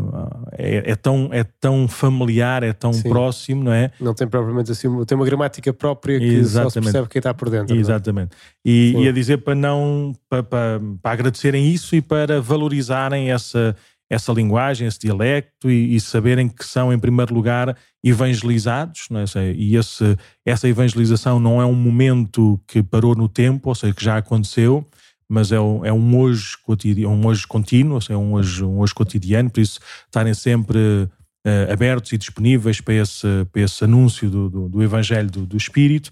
é, 0.52 0.92
é, 0.92 0.96
tão, 0.96 1.28
é 1.32 1.44
tão 1.44 1.86
familiar, 1.86 2.62
é 2.62 2.72
tão 2.72 2.94
Sim. 2.94 3.10
próximo, 3.10 3.62
não 3.62 3.72
é? 3.72 3.92
Não 4.00 4.14
tem 4.14 4.26
propriamente 4.26 4.72
assim, 4.72 4.88
tem 5.04 5.16
uma 5.16 5.26
gramática 5.26 5.72
própria 5.72 6.18
que 6.18 6.24
Exatamente. 6.24 6.72
só 6.72 6.80
se 6.80 6.80
percebe 6.80 7.08
quem 7.08 7.20
está 7.20 7.34
por 7.34 7.50
dentro. 7.50 7.76
É? 7.76 7.78
Exatamente. 7.78 8.34
E, 8.64 8.94
e, 8.96 9.06
a 9.06 9.12
dizer 9.12 9.38
para 9.38 9.54
não, 9.54 10.14
para, 10.30 10.42
para, 10.42 10.80
para 11.00 11.12
agradecerem 11.12 11.70
isso 11.70 11.94
e 11.94 12.00
para 12.00 12.40
valorizarem 12.40 13.30
essa 13.30 13.76
essa 14.10 14.32
linguagem, 14.32 14.86
esse 14.86 14.98
dialecto 14.98 15.70
e, 15.70 15.96
e, 15.96 16.00
saberem 16.00 16.48
que 16.48 16.64
são, 16.64 16.92
em 16.92 16.98
primeiro 16.98 17.34
lugar, 17.34 17.76
evangelizados. 18.02 19.06
Não 19.10 19.20
é? 19.20 19.24
E 19.54 19.76
esse, 19.76 20.16
essa 20.44 20.68
evangelização 20.68 21.40
não 21.40 21.60
é 21.60 21.66
um 21.66 21.74
momento 21.74 22.60
que 22.66 22.82
parou 22.82 23.14
no 23.14 23.28
tempo, 23.28 23.68
ou 23.68 23.74
seja, 23.74 23.94
que 23.94 24.04
já 24.04 24.18
aconteceu, 24.18 24.86
mas 25.28 25.52
é 25.52 25.60
um, 25.60 25.84
é 25.84 25.92
um, 25.92 26.18
hoje, 26.18 26.56
cotidiano, 26.64 27.14
um 27.14 27.26
hoje 27.26 27.46
contínuo, 27.46 28.00
seja, 28.00 28.18
um 28.18 28.34
hoje, 28.34 28.62
um 28.62 28.78
hoje 28.78 28.94
cotidiano, 28.94 29.50
por 29.50 29.60
isso 29.60 29.80
estarem 30.06 30.34
sempre 30.34 30.78
uh, 30.78 31.72
abertos 31.72 32.12
e 32.12 32.18
disponíveis 32.18 32.80
para 32.80 32.94
esse, 32.94 33.26
para 33.50 33.62
esse 33.62 33.82
anúncio 33.84 34.28
do, 34.28 34.50
do, 34.50 34.68
do 34.68 34.82
Evangelho 34.82 35.30
do, 35.30 35.46
do 35.46 35.56
Espírito. 35.56 36.10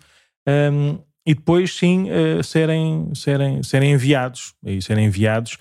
Um, 0.48 0.98
e 1.24 1.34
depois, 1.34 1.76
sim, 1.76 2.08
uh, 2.10 2.42
serem, 2.42 3.14
serem, 3.14 3.62
serem 3.62 3.92
enviados, 3.92 4.54
e 4.64 4.80
serem 4.80 5.06
enviados 5.06 5.58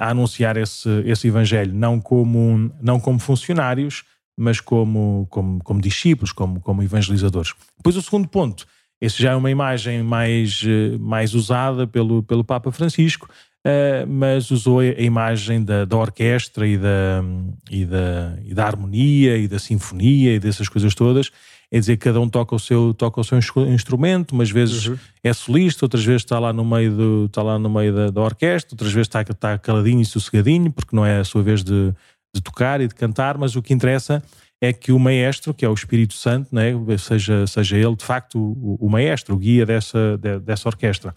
a, 0.00 0.10
anunciar 0.10 0.56
esse, 0.56 0.88
esse 1.04 1.28
evangelho, 1.28 1.74
não 1.74 2.00
como, 2.00 2.72
não 2.80 2.98
como 2.98 3.18
funcionários, 3.18 4.04
mas 4.36 4.60
como, 4.60 5.26
como, 5.30 5.62
como 5.62 5.80
discípulos, 5.80 6.32
como, 6.32 6.60
como 6.60 6.82
evangelizadores. 6.82 7.54
Depois 7.76 7.96
o 7.96 8.02
segundo 8.02 8.28
ponto, 8.28 8.66
esse 9.00 9.22
já 9.22 9.32
é 9.32 9.36
uma 9.36 9.50
imagem 9.50 10.02
mais, 10.02 10.62
mais 10.98 11.34
usada 11.34 11.86
pelo, 11.86 12.22
pelo 12.22 12.42
Papa 12.42 12.72
Francisco, 12.72 13.28
uh, 13.66 14.06
mas 14.08 14.50
usou 14.50 14.80
a 14.80 14.86
imagem 14.86 15.62
da, 15.62 15.84
da 15.84 15.96
orquestra 15.96 16.66
e 16.66 16.76
da, 16.78 17.22
e, 17.70 17.84
da, 17.84 18.38
e 18.44 18.54
da 18.54 18.66
harmonia 18.66 19.36
e 19.36 19.46
da 19.46 19.58
sinfonia 19.58 20.34
e 20.34 20.40
dessas 20.40 20.68
coisas 20.68 20.94
todas, 20.94 21.30
é 21.74 21.80
dizer 21.80 21.96
cada 21.96 22.20
um 22.20 22.28
toca 22.28 22.54
o 22.54 22.58
seu, 22.58 22.94
toca 22.94 23.20
o 23.20 23.24
seu 23.24 23.36
instrumento, 23.36 24.30
umas 24.30 24.48
vezes 24.48 24.86
uhum. 24.86 24.96
é 25.24 25.32
solista, 25.32 25.84
outras 25.84 26.04
vezes 26.04 26.22
está 26.22 26.38
lá 26.38 26.52
no 26.52 26.64
meio, 26.64 26.96
do, 26.96 27.24
está 27.26 27.42
lá 27.42 27.58
no 27.58 27.68
meio 27.68 27.92
da, 27.92 28.10
da 28.10 28.20
orquestra, 28.20 28.74
outras 28.74 28.92
vezes 28.92 29.08
está, 29.08 29.22
está 29.22 29.58
caladinho 29.58 30.00
e 30.00 30.04
sossegadinho, 30.04 30.70
porque 30.70 30.94
não 30.94 31.04
é 31.04 31.18
a 31.18 31.24
sua 31.24 31.42
vez 31.42 31.64
de, 31.64 31.92
de 32.32 32.40
tocar 32.40 32.80
e 32.80 32.86
de 32.86 32.94
cantar, 32.94 33.36
mas 33.36 33.56
o 33.56 33.62
que 33.62 33.74
interessa 33.74 34.22
é 34.60 34.72
que 34.72 34.92
o 34.92 35.00
maestro, 35.00 35.52
que 35.52 35.64
é 35.64 35.68
o 35.68 35.74
Espírito 35.74 36.14
Santo, 36.14 36.54
né, 36.54 36.70
seja, 36.96 37.44
seja 37.48 37.76
ele 37.76 37.96
de 37.96 38.04
facto 38.04 38.38
o, 38.38 38.78
o 38.80 38.88
maestro, 38.88 39.34
o 39.34 39.36
guia 39.36 39.66
dessa, 39.66 40.16
de, 40.16 40.38
dessa 40.38 40.68
orquestra 40.68 41.12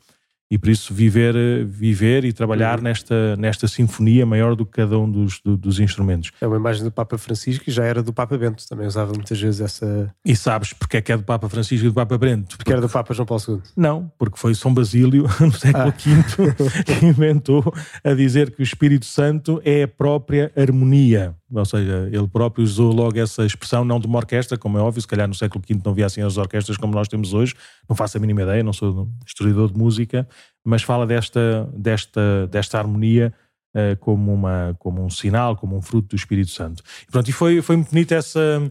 e 0.49 0.57
por 0.57 0.69
isso 0.69 0.93
viver, 0.93 1.65
viver 1.65 2.23
e 2.23 2.31
trabalhar 2.31 2.77
uhum. 2.77 2.85
nesta, 2.85 3.35
nesta 3.35 3.67
sinfonia 3.67 4.25
maior 4.25 4.55
do 4.55 4.65
que 4.65 4.71
cada 4.73 4.97
um 4.97 5.09
dos, 5.09 5.39
do, 5.41 5.57
dos 5.57 5.79
instrumentos. 5.79 6.31
É 6.39 6.47
uma 6.47 6.55
imagem 6.55 6.83
do 6.83 6.91
Papa 6.91 7.17
Francisco 7.17 7.65
e 7.67 7.71
já 7.71 7.83
era 7.83 8.01
do 8.01 8.13
Papa 8.13 8.37
Bento, 8.37 8.67
também 8.67 8.87
usava 8.87 9.13
muitas 9.13 9.39
vezes 9.39 9.61
essa. 9.61 10.13
E 10.23 10.35
sabes 10.35 10.73
porque 10.73 10.97
é 10.97 11.01
que 11.01 11.11
é 11.11 11.17
do 11.17 11.23
Papa 11.23 11.49
Francisco 11.49 11.85
e 11.85 11.89
do 11.89 11.93
Papa 11.93 12.17
Bento? 12.17 12.49
Porque, 12.49 12.57
porque 12.57 12.71
era 12.71 12.81
do 12.81 12.89
Papa 12.89 13.13
João 13.13 13.25
Paulo 13.25 13.43
II. 13.47 13.61
Não, 13.75 14.11
porque 14.17 14.37
foi 14.37 14.55
São 14.55 14.73
Basílio, 14.73 15.23
no 15.39 15.51
século 15.51 15.87
ah. 15.87 15.93
V, 15.97 16.83
que 16.83 17.05
inventou 17.05 17.73
a 18.03 18.13
dizer 18.13 18.51
que 18.51 18.61
o 18.61 18.63
Espírito 18.63 19.05
Santo 19.05 19.61
é 19.65 19.83
a 19.83 19.87
própria 19.87 20.51
harmonia. 20.55 21.35
Ou 21.53 21.65
seja, 21.65 22.09
ele 22.11 22.27
próprio 22.27 22.63
usou 22.63 22.91
logo 22.91 23.17
essa 23.17 23.45
expressão, 23.45 23.85
não 23.85 23.99
de 23.99 24.07
uma 24.07 24.17
orquestra, 24.17 24.57
como 24.57 24.77
é 24.77 24.81
óbvio, 24.81 25.01
se 25.01 25.07
calhar 25.07 25.27
no 25.27 25.33
século 25.33 25.63
V 25.65 25.79
não 25.83 25.93
havia 25.93 26.05
assim 26.05 26.21
as 26.21 26.35
orquestras 26.35 26.77
como 26.77 26.93
nós 26.93 27.07
temos 27.07 27.33
hoje, 27.33 27.55
não 27.87 27.95
faço 27.95 28.17
a 28.17 28.19
mínima 28.19 28.41
ideia, 28.41 28.61
não 28.63 28.73
sou 28.73 29.07
historiador 29.25 29.71
de 29.71 29.77
música, 29.77 30.27
mas 30.65 30.83
fala 30.83 31.07
desta, 31.07 31.69
desta, 31.73 32.47
desta 32.47 32.77
harmonia 32.77 33.33
uh, 33.73 33.95
como, 33.99 34.33
uma, 34.33 34.75
como 34.77 35.03
um 35.03 35.09
sinal, 35.09 35.55
como 35.55 35.77
um 35.77 35.81
fruto 35.81 36.09
do 36.09 36.15
Espírito 36.17 36.51
Santo. 36.51 36.83
E, 37.07 37.11
pronto, 37.11 37.29
e 37.29 37.31
foi, 37.31 37.61
foi 37.61 37.77
muito 37.77 37.91
bonito 37.91 38.11
essa, 38.11 38.69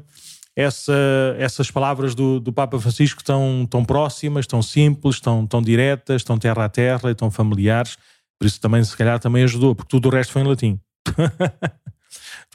essa, 0.55 0.95
essas 1.39 1.71
palavras 1.71 2.15
do, 2.15 2.39
do 2.39 2.53
Papa 2.53 2.79
Francisco 2.79 3.25
tão, 3.25 3.67
tão 3.71 3.87
próximas, 3.87 4.47
tão 4.47 4.61
simples, 4.61 5.19
tão, 5.19 5.47
tão 5.47 5.63
diretas, 5.63 6.23
tão 6.23 6.37
terra 6.37 6.67
a 6.67 6.69
terra 6.69 7.11
e 7.11 7.15
tão 7.15 7.31
familiares, 7.31 7.97
por 8.39 8.47
isso 8.47 8.61
também 8.61 8.85
se 8.85 8.95
calhar 8.95 9.19
também 9.19 9.45
ajudou, 9.45 9.75
porque 9.75 9.89
tudo 9.89 10.09
o 10.09 10.13
resto 10.13 10.35
foi 10.35 10.43
em 10.43 10.47
latim. 10.47 10.81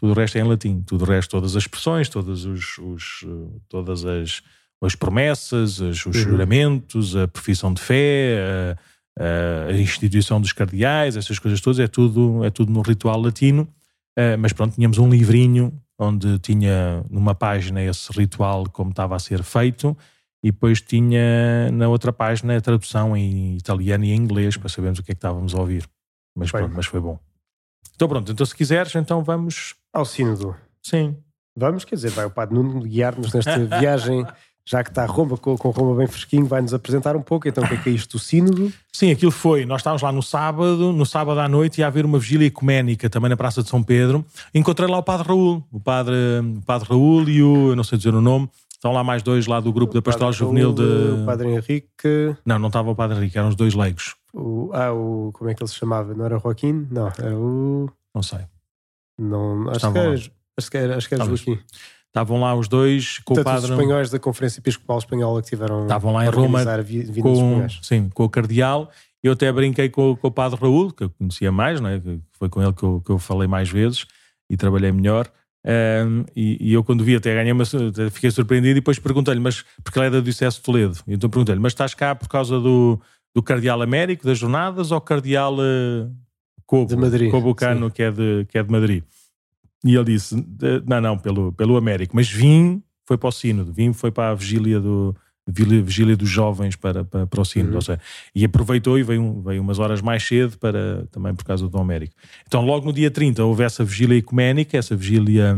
tudo 0.02 0.14
o 0.14 0.16
resto 0.16 0.38
é 0.40 0.42
em 0.42 0.44
latim, 0.44 0.82
tudo 0.82 1.06
o 1.06 1.08
resto, 1.08 1.30
todas 1.30 1.56
as 1.56 1.62
expressões, 1.62 2.10
todos 2.10 2.44
os, 2.44 2.78
os 2.80 3.26
todas 3.70 4.04
as, 4.04 4.42
as 4.82 4.96
promessas, 4.96 5.80
os, 5.80 6.04
os 6.04 6.06
uhum. 6.06 6.14
juramentos, 6.14 7.16
a 7.16 7.28
profissão 7.28 7.72
de 7.72 7.80
fé, 7.80 8.76
a, 9.20 9.68
a, 9.68 9.74
instituição 9.74 10.42
dos 10.42 10.54
cardeais, 10.54 11.16
essas 11.16 11.38
coisas 11.38 11.62
todas, 11.62 11.80
é 11.80 11.88
tudo, 11.88 12.44
é 12.44 12.50
tudo 12.50 12.72
no 12.72 12.82
ritual 12.82 13.22
latino. 13.22 13.68
Uh, 14.18 14.36
mas 14.40 14.52
pronto, 14.52 14.74
tínhamos 14.74 14.98
um 14.98 15.08
livrinho 15.08 15.72
onde 16.00 16.40
tinha 16.40 17.06
numa 17.08 17.36
página 17.36 17.82
esse 17.84 18.12
ritual 18.12 18.68
como 18.72 18.90
estava 18.90 19.16
a 19.16 19.20
ser 19.20 19.44
feito 19.44 19.96
e 20.44 20.52
depois 20.52 20.82
tinha 20.82 21.72
na 21.72 21.88
outra 21.88 22.12
página 22.12 22.58
a 22.58 22.62
tradução 22.62 23.16
em 23.16 23.56
italiano 23.56 24.04
e 24.04 24.12
em 24.12 24.16
inglês 24.16 24.58
para 24.58 24.68
sabermos 24.68 24.98
o 24.98 25.04
que 25.04 25.12
é 25.12 25.14
que 25.14 25.20
estávamos 25.20 25.54
a 25.54 25.60
ouvir. 25.60 25.88
Mas, 26.36 26.50
pronto, 26.50 26.74
mas 26.76 26.88
foi 26.88 27.00
bom. 27.00 27.20
Então 28.02 28.10
pronto, 28.10 28.32
então 28.32 28.44
se 28.44 28.56
quiseres, 28.56 28.96
então 28.96 29.24
vamos... 29.24 29.76
Ao 29.94 30.04
sínodo. 30.04 30.56
Sim. 30.82 31.16
Vamos, 31.56 31.86
quer 31.86 31.94
dizer, 31.94 32.10
vai 32.10 32.26
o 32.26 32.32
Padre 32.32 32.56
Nuno 32.56 32.82
guiar-nos 32.82 33.32
nesta 33.32 33.60
viagem 33.80 34.26
já 34.66 34.84
que 34.84 34.90
está 34.90 35.06
Roma 35.06 35.38
com, 35.38 35.56
com 35.56 35.70
Roma 35.70 35.96
bem 35.96 36.08
fresquinho, 36.08 36.48
vai-nos 36.48 36.74
apresentar 36.74 37.16
um 37.16 37.22
pouco 37.22 37.48
então 37.48 37.64
o 37.64 37.68
que 37.68 37.76
é, 37.76 37.78
que 37.78 37.90
é 37.90 37.92
isto 37.92 38.18
do 38.18 38.20
sínodo. 38.20 38.74
Sim, 38.92 39.12
aquilo 39.12 39.32
foi, 39.32 39.68
nós 39.68 39.82
estávamos 39.82 40.02
lá 40.02 40.12
no 40.12 40.24
sábado, 40.24 40.92
no 40.92 41.06
sábado 41.06 41.40
à 41.40 41.48
noite 41.48 41.82
ia 41.82 41.86
haver 41.86 42.04
uma 42.04 42.18
vigília 42.18 42.48
ecuménica 42.48 43.08
também 43.08 43.30
na 43.30 43.38
Praça 43.38 43.62
de 43.62 43.70
São 43.70 43.84
Pedro. 43.84 44.26
Encontrei 44.52 44.90
lá 44.90 44.98
o 44.98 45.04
Padre 45.04 45.28
Raul, 45.28 45.64
o 45.72 45.80
Padre, 45.80 46.16
o 46.58 46.62
padre 46.66 46.90
Raul 46.90 47.30
e 47.30 47.44
o, 47.44 47.70
eu 47.70 47.76
não 47.76 47.84
sei 47.84 48.00
dizer 48.00 48.16
o 48.16 48.22
nome, 48.22 48.50
estão 48.82 48.92
lá 48.92 49.04
mais 49.04 49.22
dois 49.22 49.46
lá 49.46 49.60
do 49.60 49.72
grupo 49.72 49.94
da 49.94 50.02
Pastoral 50.02 50.34
Juvenil 50.34 50.74
de... 50.74 50.82
O 50.82 51.24
Padre 51.24 51.50
Henrique... 51.50 52.36
Não, 52.44 52.58
não 52.58 52.68
estava 52.68 52.90
o 52.90 52.96
Padre 52.96 53.20
Henrique, 53.20 53.38
eram 53.38 53.50
os 53.50 53.56
dois 53.56 53.76
leigos. 53.76 54.16
O, 54.34 54.72
ah, 54.74 54.92
o, 54.92 55.32
como 55.34 55.52
é 55.52 55.54
que 55.54 55.62
ele 55.62 55.70
se 55.70 55.76
chamava? 55.76 56.16
Não 56.16 56.26
era 56.26 56.40
Joaquim? 56.40 56.88
Não, 56.90 57.08
era 57.08 57.38
o... 57.38 57.88
Não 58.14 58.24
sei. 58.24 58.40
Não, 59.20 59.70
acho, 59.70 59.92
que 59.92 59.98
era, 60.00 60.14
acho 60.58 60.72
que 60.72 60.78
era, 60.78 60.98
acho 60.98 61.08
que 61.08 61.14
era 61.14 61.26
Joaquim. 61.26 61.60
Estavam 62.08 62.42
lá 62.42 62.56
os 62.56 62.68
dois 62.68 63.20
com 63.20 63.36
Portanto, 63.36 63.46
o 63.46 63.56
padre. 63.56 63.72
Os 63.72 63.80
espanhóis 63.80 64.10
da 64.10 64.18
Conferência 64.20 64.60
Episcopal 64.60 64.98
Espanhola 64.98 65.42
que 65.44 65.50
tiveram. 65.50 65.84
Estavam 65.84 66.12
lá 66.12 66.26
em 66.26 66.30
Roma 66.30 66.66
com, 67.22 67.70
sim, 67.84 68.10
com 68.10 68.24
o 68.24 68.30
Cardeal. 68.30 68.90
Eu 69.22 69.34
até 69.34 69.52
brinquei 69.52 69.90
com, 69.90 70.16
com, 70.16 70.28
o 70.28 70.32
padre 70.32 70.60
Raul, 70.60 70.92
que 70.92 71.04
eu 71.04 71.10
conhecia 71.12 71.52
mais, 71.52 71.80
não 71.80 71.88
é? 71.88 72.02
foi 72.34 72.50
com 72.50 72.64
ele 72.64 72.74
que 72.74 72.84
eu, 72.84 73.02
que 73.06 73.12
eu 73.12 73.20
falei 73.20 73.48
mais 73.48 73.70
vezes 73.70 74.08
e 74.50 74.58
trabalhei 74.58 74.92
melhor. 74.92 75.32
Um, 75.64 76.26
e, 76.36 76.58
e, 76.60 76.74
eu, 76.74 76.84
quando 76.84 77.04
vi, 77.04 77.16
até 77.16 77.36
ganhei 77.36 77.52
uma, 77.52 77.64
fiquei 78.12 78.32
surpreendido 78.32 78.72
e 78.72 78.76
depois 78.76 78.98
perguntei-lhe, 78.98 79.40
mas 79.40 79.64
porque 79.84 80.00
ele 80.00 80.08
é 80.08 80.10
da 80.10 80.20
Diocese 80.20 80.58
de 80.58 80.64
Toledo. 80.64 80.98
Então 81.08 81.30
perguntei-lhe, 81.30 81.62
mas 81.62 81.74
estás 81.74 81.94
cá 81.94 82.16
por 82.16 82.28
causa 82.28 82.60
do, 82.60 83.00
do 83.34 83.44
Cardeal 83.44 83.82
Américo, 83.82 84.26
das 84.26 84.38
jornadas, 84.38 84.92
ou 84.92 85.00
Cardeal 85.00 85.56
uh, 85.56 86.12
Cobo, 86.66 86.88
de 86.88 86.96
Madrid, 86.96 87.30
Cobocano, 87.30 87.92
que 87.92 88.02
é, 88.02 88.12
de, 88.12 88.46
que 88.50 88.58
é 88.58 88.64
de 88.64 88.72
Madrid? 88.72 89.04
E 89.84 89.96
ele 89.96 90.06
disse: 90.06 90.36
Não, 90.86 91.02
não, 91.02 91.18
pelo, 91.18 91.52
pelo 91.54 91.78
Américo. 91.78 92.16
Mas 92.16 92.30
vim, 92.30 92.82
foi 93.06 93.18
para 93.18 93.30
o 93.30 93.32
Sínodo, 93.32 93.74
vim, 93.74 93.94
foi 93.94 94.12
para 94.12 94.32
a 94.32 94.36
vigília 94.36 94.80
do. 94.80 95.16
Vigília 95.52 96.16
dos 96.16 96.30
jovens 96.30 96.76
para, 96.76 97.04
para, 97.04 97.28
para 97.28 97.42
o 97.42 97.46
Sínodo, 97.46 97.76
uhum. 97.76 97.82
seja, 97.82 98.00
e 98.34 98.46
aproveitou 98.46 98.98
e 98.98 99.04
veio, 99.04 99.42
veio 99.42 99.62
umas 99.62 99.80
horas 99.80 100.02
mais 100.02 100.24
cedo 100.24 100.58
para, 100.58 101.06
também 101.12 101.34
por 101.36 101.46
causa 101.46 101.68
do 101.68 101.78
Américo. 101.78 102.14
Então, 102.48 102.66
logo 102.66 102.86
no 102.86 102.94
dia 102.94 103.12
30 103.12 103.44
houve 103.44 103.64
essa 103.64 103.84
vigília 103.84 104.18
ecuménica, 104.18 104.78
essa 104.78 104.96
vigília 104.96 105.58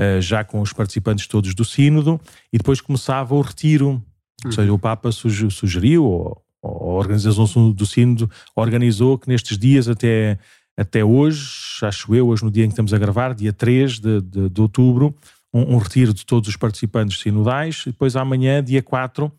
uh, 0.00 0.20
já 0.20 0.42
com 0.44 0.60
os 0.60 0.72
participantes 0.72 1.26
todos 1.26 1.54
do 1.54 1.64
Sínodo, 1.64 2.20
e 2.52 2.58
depois 2.58 2.80
começava 2.80 3.34
o 3.34 3.40
retiro. 3.40 3.90
Uhum. 3.90 4.02
Ou 4.46 4.52
seja, 4.52 4.72
o 4.72 4.78
Papa 4.78 5.10
sugeriu, 5.12 6.04
ou, 6.04 6.42
ou 6.62 6.90
a 6.92 6.94
organização 6.94 7.70
do 7.70 7.86
Sínodo 7.86 8.30
organizou 8.56 9.18
que 9.18 9.28
nestes 9.28 9.58
dias 9.58 9.88
até, 9.88 10.38
até 10.76 11.04
hoje, 11.04 11.44
acho 11.82 12.14
eu, 12.14 12.28
hoje 12.28 12.44
no 12.44 12.50
dia 12.50 12.64
em 12.64 12.68
que 12.68 12.72
estamos 12.72 12.92
a 12.92 12.98
gravar, 12.98 13.34
dia 13.34 13.52
3 13.52 13.98
de, 13.98 14.20
de, 14.20 14.48
de 14.48 14.60
outubro, 14.60 15.14
um, 15.54 15.74
um, 15.74 15.78
retiro 15.78 16.12
de 16.12 16.26
todos 16.26 16.48
os 16.48 16.56
participantes 16.56 17.20
sinodais, 17.20 17.84
e 17.86 17.92
depois 17.92 18.16
amanhã, 18.16 18.62
dia 18.62 18.82
4, 18.82 19.30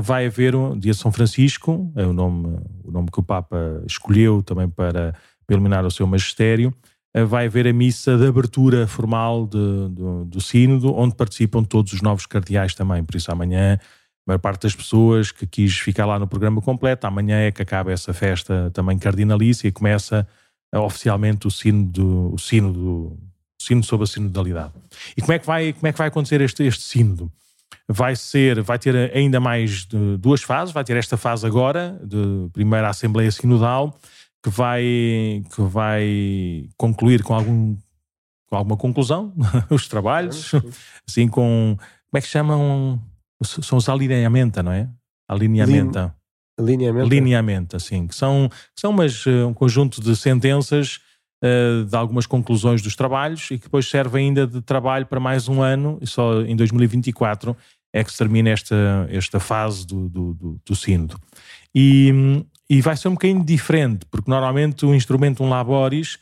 vai 0.00 0.26
haver 0.26 0.54
um 0.54 0.78
dia 0.78 0.94
São 0.94 1.10
Francisco, 1.10 1.92
é 1.96 2.06
o 2.06 2.12
nome, 2.12 2.58
o 2.84 2.90
nome 2.90 3.10
que 3.10 3.18
o 3.18 3.22
Papa 3.22 3.82
escolheu 3.86 4.42
também 4.42 4.68
para, 4.68 5.14
para 5.46 5.54
iluminar 5.54 5.84
o 5.84 5.90
seu 5.90 6.06
magistério, 6.06 6.72
eh, 7.14 7.24
vai 7.24 7.46
haver 7.46 7.66
a 7.66 7.72
missa 7.72 8.16
de 8.16 8.26
abertura 8.26 8.86
formal 8.86 9.46
de, 9.46 9.88
de, 9.88 10.24
do 10.26 10.40
sínodo, 10.40 10.94
onde 10.94 11.14
participam 11.14 11.64
todos 11.64 11.92
os 11.92 12.02
novos 12.02 12.26
cardeais 12.26 12.74
também, 12.74 13.02
por 13.02 13.16
isso 13.16 13.32
amanhã 13.32 13.78
a 14.28 14.30
maior 14.30 14.38
parte 14.38 14.64
das 14.64 14.76
pessoas 14.76 15.32
que 15.32 15.46
quis 15.46 15.78
ficar 15.78 16.04
lá 16.04 16.18
no 16.18 16.28
programa 16.28 16.60
completo, 16.60 17.06
amanhã 17.06 17.38
é 17.38 17.50
que 17.50 17.62
acaba 17.62 17.90
essa 17.90 18.12
festa 18.12 18.70
também 18.74 18.98
cardinalícia 18.98 19.66
e 19.66 19.72
começa 19.72 20.28
uh, 20.74 20.80
oficialmente 20.80 21.46
o 21.46 21.50
sínodo, 21.50 22.34
o 22.34 22.38
sínodo, 22.38 23.18
o 23.60 23.62
sínodo 23.62 23.86
sobre 23.86 24.04
a 24.04 24.06
sinodalidade. 24.06 24.72
E 25.16 25.20
como 25.20 25.32
é 25.32 25.38
que 25.38 25.46
vai, 25.46 25.72
como 25.72 25.86
é 25.86 25.92
que 25.92 25.98
vai 25.98 26.08
acontecer 26.08 26.40
este, 26.40 26.62
este 26.64 26.82
sínodo? 26.84 27.30
vai 27.88 28.14
ser, 28.14 28.60
vai 28.62 28.78
ter 28.78 28.94
ainda 29.16 29.40
mais 29.40 29.86
duas 30.18 30.42
fases, 30.42 30.74
vai 30.74 30.84
ter 30.84 30.96
esta 30.96 31.16
fase 31.16 31.46
agora, 31.46 31.98
de 32.04 32.48
primeira 32.52 32.88
Assembleia 32.90 33.30
Sinodal, 33.30 33.98
que 34.42 34.50
vai, 34.50 35.42
que 35.54 35.62
vai 35.62 36.68
concluir 36.76 37.22
com, 37.22 37.34
algum, 37.34 37.76
com 38.46 38.56
alguma 38.56 38.76
conclusão 38.76 39.32
os 39.70 39.88
trabalhos, 39.88 40.52
assim 41.08 41.26
com, 41.28 41.76
como 41.78 42.18
é 42.18 42.20
que 42.20 42.28
chamam? 42.28 43.00
São 43.42 43.78
os 43.78 43.88
alinhamenta, 43.88 44.62
não 44.62 44.72
é? 44.72 44.88
Alinhamenta. 45.26 46.14
Alinhamento. 46.58 47.06
Alinhamento, 47.06 47.76
assim, 47.76 48.06
que 48.06 48.14
são, 48.14 48.50
são 48.74 48.90
umas, 48.90 49.26
um 49.26 49.54
conjunto 49.54 50.00
de 50.02 50.14
sentenças 50.16 51.00
uh, 51.42 51.84
de 51.84 51.96
algumas 51.96 52.26
conclusões 52.26 52.82
dos 52.82 52.96
trabalhos 52.96 53.50
e 53.50 53.58
que 53.58 53.64
depois 53.64 53.88
serve 53.88 54.18
ainda 54.18 54.46
de 54.46 54.60
trabalho 54.60 55.06
para 55.06 55.20
mais 55.20 55.48
um 55.48 55.62
ano, 55.62 55.98
e 56.00 56.06
só 56.06 56.42
em 56.42 56.56
2024 56.56 57.56
é 57.92 58.04
que 58.04 58.12
se 58.12 58.18
termina 58.18 58.50
esta, 58.50 59.08
esta 59.10 59.40
fase 59.40 59.86
do, 59.86 60.08
do, 60.08 60.34
do, 60.34 60.60
do 60.64 60.76
sínodo. 60.76 61.18
E, 61.74 62.12
e 62.68 62.80
vai 62.80 62.96
ser 62.96 63.08
um 63.08 63.12
bocadinho 63.12 63.44
diferente, 63.44 64.04
porque 64.10 64.30
normalmente 64.30 64.84
o 64.84 64.94
instrumento 64.94 65.42
um 65.42 65.48
laboris 65.48 66.18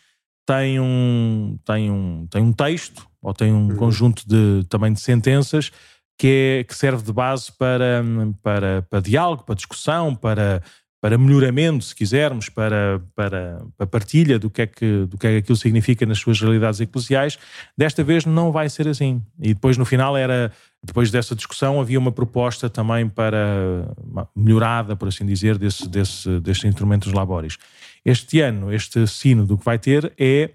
tem 0.47 0.79
um, 0.79 1.59
tem 1.65 1.91
um, 1.91 2.27
tem 2.31 2.43
um 2.43 2.53
texto 2.53 3.07
ou 3.21 3.35
tem 3.35 3.53
um 3.53 3.71
uhum. 3.71 3.77
conjunto 3.77 4.23
de, 4.27 4.65
também 4.69 4.93
de 4.93 5.01
sentenças 5.01 5.73
que, 6.19 6.61
é, 6.61 6.65
que 6.65 6.75
serve 6.75 7.03
de 7.03 7.13
base 7.13 7.51
para, 7.53 8.03
para, 8.43 8.83
para 8.83 9.01
diálogo, 9.01 9.43
para 9.43 9.55
discussão, 9.55 10.15
para, 10.15 10.63
para 11.07 11.17
melhoramento, 11.17 11.85
se 11.85 11.95
quisermos, 11.95 12.49
para, 12.49 13.01
para, 13.15 13.63
para 13.77 13.87
partilha 13.87 14.41
do 14.41 14.51
que, 14.51 14.63
é 14.63 14.67
que, 14.67 15.07
do 15.07 15.17
que 15.17 15.25
é 15.25 15.31
que 15.31 15.37
aquilo 15.37 15.57
significa 15.57 16.05
nas 16.05 16.19
suas 16.19 16.41
realidades 16.41 16.81
eclesiais. 16.81 17.39
Desta 17.79 18.03
vez 18.03 18.27
não 18.27 18.51
vai 18.51 18.69
ser 18.69 18.89
assim. 18.89 19.23
E 19.41 19.55
depois, 19.55 19.77
no 19.77 19.85
final, 19.85 20.17
era 20.17 20.51
depois 20.83 21.09
dessa 21.13 21.37
discussão, 21.37 21.81
havia 21.81 21.97
uma 21.97 22.11
proposta 22.11 22.69
também 22.69 23.09
para 23.09 23.89
melhorada, 24.35 24.97
por 24.97 25.07
assim 25.07 25.25
dizer, 25.25 25.59
desse, 25.59 25.89
desse, 25.89 26.41
destes 26.41 26.65
instrumentos 26.65 27.13
laboris. 27.13 27.57
Este 28.05 28.41
ano, 28.41 28.73
este 28.73 29.07
sínodo 29.07 29.57
que 29.57 29.65
vai 29.65 29.79
ter 29.79 30.13
é 30.19 30.51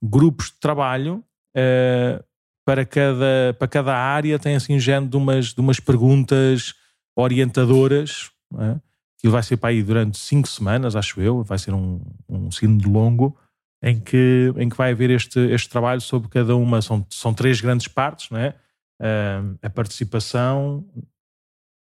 grupos 0.00 0.52
de 0.52 0.60
trabalho 0.60 1.16
uh, 1.16 2.24
para, 2.64 2.84
cada, 2.84 3.56
para 3.58 3.66
cada 3.66 3.96
área, 3.96 4.38
tem 4.38 4.54
assim 4.54 4.78
género 4.78 5.10
de 5.10 5.16
umas, 5.16 5.46
de 5.46 5.60
umas 5.60 5.80
perguntas 5.80 6.74
orientadoras. 7.16 8.30
É? 8.56 8.86
Aquilo 9.18 9.32
vai 9.32 9.42
ser 9.42 9.56
para 9.56 9.70
aí 9.70 9.82
durante 9.82 10.18
cinco 10.18 10.48
semanas, 10.48 10.94
acho 10.94 11.20
eu, 11.20 11.42
vai 11.42 11.58
ser 11.58 11.72
um, 11.72 12.00
um 12.28 12.50
sínodo 12.50 12.90
longo, 12.90 13.36
em 13.82 13.98
que, 13.98 14.52
em 14.56 14.68
que 14.68 14.76
vai 14.76 14.92
haver 14.92 15.10
este, 15.10 15.38
este 15.38 15.68
trabalho 15.68 16.00
sobre 16.00 16.28
cada 16.28 16.56
uma, 16.56 16.82
são, 16.82 17.06
são 17.10 17.32
três 17.32 17.60
grandes 17.60 17.88
partes, 17.88 18.30
não 18.30 18.38
é? 18.38 18.54
uh, 19.00 19.58
a 19.62 19.70
participação, 19.70 20.84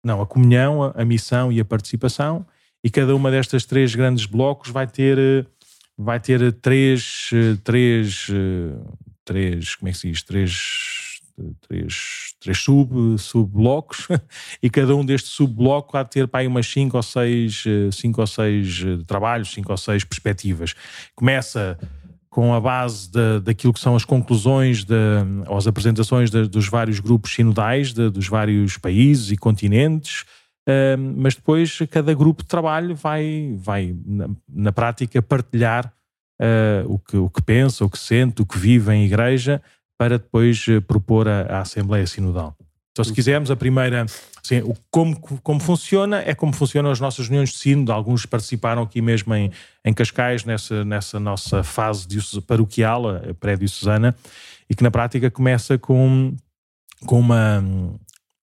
não, 0.05 0.21
a 0.21 0.27
comunhão, 0.27 0.83
a, 0.83 1.03
a, 1.03 1.05
missão 1.05 1.53
e 1.53 1.61
a 1.61 1.65
participação, 1.65 2.47
e 2.83 2.91
cada 2.91 3.15
uma 3.15 3.31
destas 3.31 3.65
três 3.65 3.95
grandes 3.95 4.27
blocos 4.27 4.71
vai 4.71 4.87
ter, 4.87 5.47
vai 5.97 6.19
ter 6.19 6.53
três, 6.55 7.31
três, 7.63 8.29
três, 9.25 9.75
como 9.75 9.89
é 9.89 9.93
que 9.93 9.99
se 9.99 10.11
diz, 10.11 10.23
três, 10.23 11.10
três, 11.61 12.35
três 12.41 12.59
sub, 12.59 13.19
sub-blocos, 13.19 14.09
e 14.63 14.69
cada 14.71 14.95
um 14.95 15.05
destes 15.05 15.33
sub-blocos 15.33 15.95
há 15.95 16.03
de 16.03 16.11
ter 16.11 16.29
para 16.29 16.41
aí 16.41 16.47
umas 16.47 16.67
cinco 16.67 16.97
ou 16.97 17.03
seis, 17.03 17.65
cinco 17.93 18.21
ou 18.21 18.27
seis 18.27 18.83
trabalhos, 19.07 19.53
cinco 19.53 19.71
ou 19.71 19.77
seis 19.77 20.05
perspectivas. 20.05 20.75
Começa 21.15 21.79
com 22.31 22.55
a 22.55 22.61
base 22.61 23.11
de, 23.11 23.41
daquilo 23.41 23.73
que 23.73 23.81
são 23.81 23.97
as 23.97 24.05
conclusões, 24.05 24.85
de, 24.85 24.95
ou 25.49 25.57
as 25.57 25.67
apresentações 25.67 26.31
de, 26.31 26.47
dos 26.47 26.69
vários 26.69 27.01
grupos 27.01 27.35
sinodais 27.35 27.93
de, 27.93 28.09
dos 28.09 28.29
vários 28.29 28.79
países 28.79 29.33
e 29.33 29.37
continentes, 29.37 30.25
uh, 30.69 30.97
mas 31.17 31.35
depois 31.35 31.77
cada 31.91 32.15
grupo 32.15 32.45
de 32.45 32.49
trabalho 32.49 32.95
vai, 32.95 33.53
vai 33.59 33.97
na, 34.07 34.31
na 34.49 34.73
prática, 34.73 35.21
partilhar 35.21 35.93
uh, 36.41 36.95
o, 36.95 36.99
que, 37.01 37.17
o 37.17 37.29
que 37.29 37.43
pensa, 37.43 37.85
o 37.85 37.91
que 37.91 37.99
sente, 37.99 38.41
o 38.41 38.47
que 38.47 38.57
vive 38.57 38.95
em 38.95 39.05
igreja, 39.05 39.61
para 40.01 40.17
depois 40.17 40.67
uh, 40.67 40.81
propor 40.81 41.29
a 41.29 41.61
Assembleia 41.61 42.07
Sinodal. 42.07 42.57
Então, 42.91 43.05
se 43.05 43.13
quisermos, 43.13 43.51
a 43.51 43.57
primeira, 43.57 44.07
assim, 44.43 44.61
o, 44.61 44.75
como, 44.91 45.15
como 45.21 45.61
funciona, 45.61 46.23
é 46.25 46.35
como 46.35 46.55
funcionam 46.55 46.91
as 46.91 46.99
nossas 46.99 47.29
reuniões 47.29 47.51
de 47.51 47.59
sino. 47.59 47.93
Alguns 47.93 48.25
participaram 48.25 48.81
aqui 48.81 49.03
mesmo 49.03 49.35
em, 49.35 49.53
em 49.85 49.93
Cascais, 49.93 50.43
nessa, 50.47 50.87
nessa 50.87 51.21
nossa 51.21 51.63
fase 51.63 52.07
paroquial, 52.47 53.11
a 53.11 53.35
pré-diocesana, 53.39 54.17
e 54.71 54.75
que 54.75 54.83
na 54.83 54.91
prática 54.91 55.31
começa 55.31 55.77
com, 55.77 56.35
com, 57.05 57.21
uma, 57.21 57.63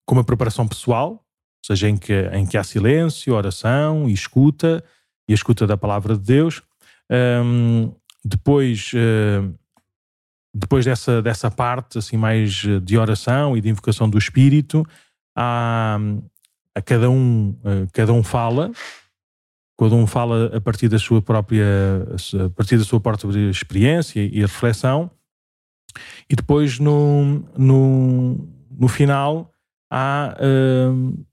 com 0.06 0.14
uma 0.14 0.22
preparação 0.22 0.66
pessoal, 0.68 1.10
ou 1.10 1.20
seja, 1.66 1.88
em 1.88 1.96
que, 1.96 2.14
em 2.34 2.46
que 2.46 2.56
há 2.56 2.62
silêncio, 2.62 3.34
oração 3.34 4.08
e 4.08 4.12
escuta, 4.12 4.84
e 5.28 5.32
a 5.32 5.34
escuta 5.34 5.66
da 5.66 5.76
palavra 5.76 6.16
de 6.16 6.22
Deus. 6.22 6.62
Um, 7.10 7.92
depois. 8.24 8.92
Uh, 8.94 9.58
depois 10.54 10.84
dessa, 10.84 11.22
dessa 11.22 11.50
parte 11.50 11.98
assim 11.98 12.16
mais 12.16 12.64
eh, 12.66 12.80
de 12.80 12.96
oração 12.96 13.56
e 13.56 13.60
de 13.60 13.68
invocação 13.68 14.08
do 14.08 14.18
Espírito, 14.18 14.84
há, 15.36 15.98
a 16.74 16.82
cada 16.82 17.10
um, 17.10 17.56
eh, 17.64 17.86
cada 17.92 18.12
um 18.12 18.22
fala, 18.22 18.70
cada 19.78 19.94
um 19.94 20.06
fala 20.06 20.56
a 20.56 20.60
partir 20.60 20.88
da 20.88 20.98
sua 20.98 21.22
própria, 21.22 21.66
a 22.44 22.50
partir 22.50 22.78
da 22.78 22.84
sua 22.84 23.00
própria 23.00 23.50
experiência 23.50 24.20
e 24.20 24.40
reflexão, 24.40 25.10
e 26.28 26.34
depois 26.34 26.78
no, 26.78 27.44
no, 27.56 28.48
no 28.70 28.88
final 28.88 29.52
há, 29.90 30.36
uh, 30.38 31.26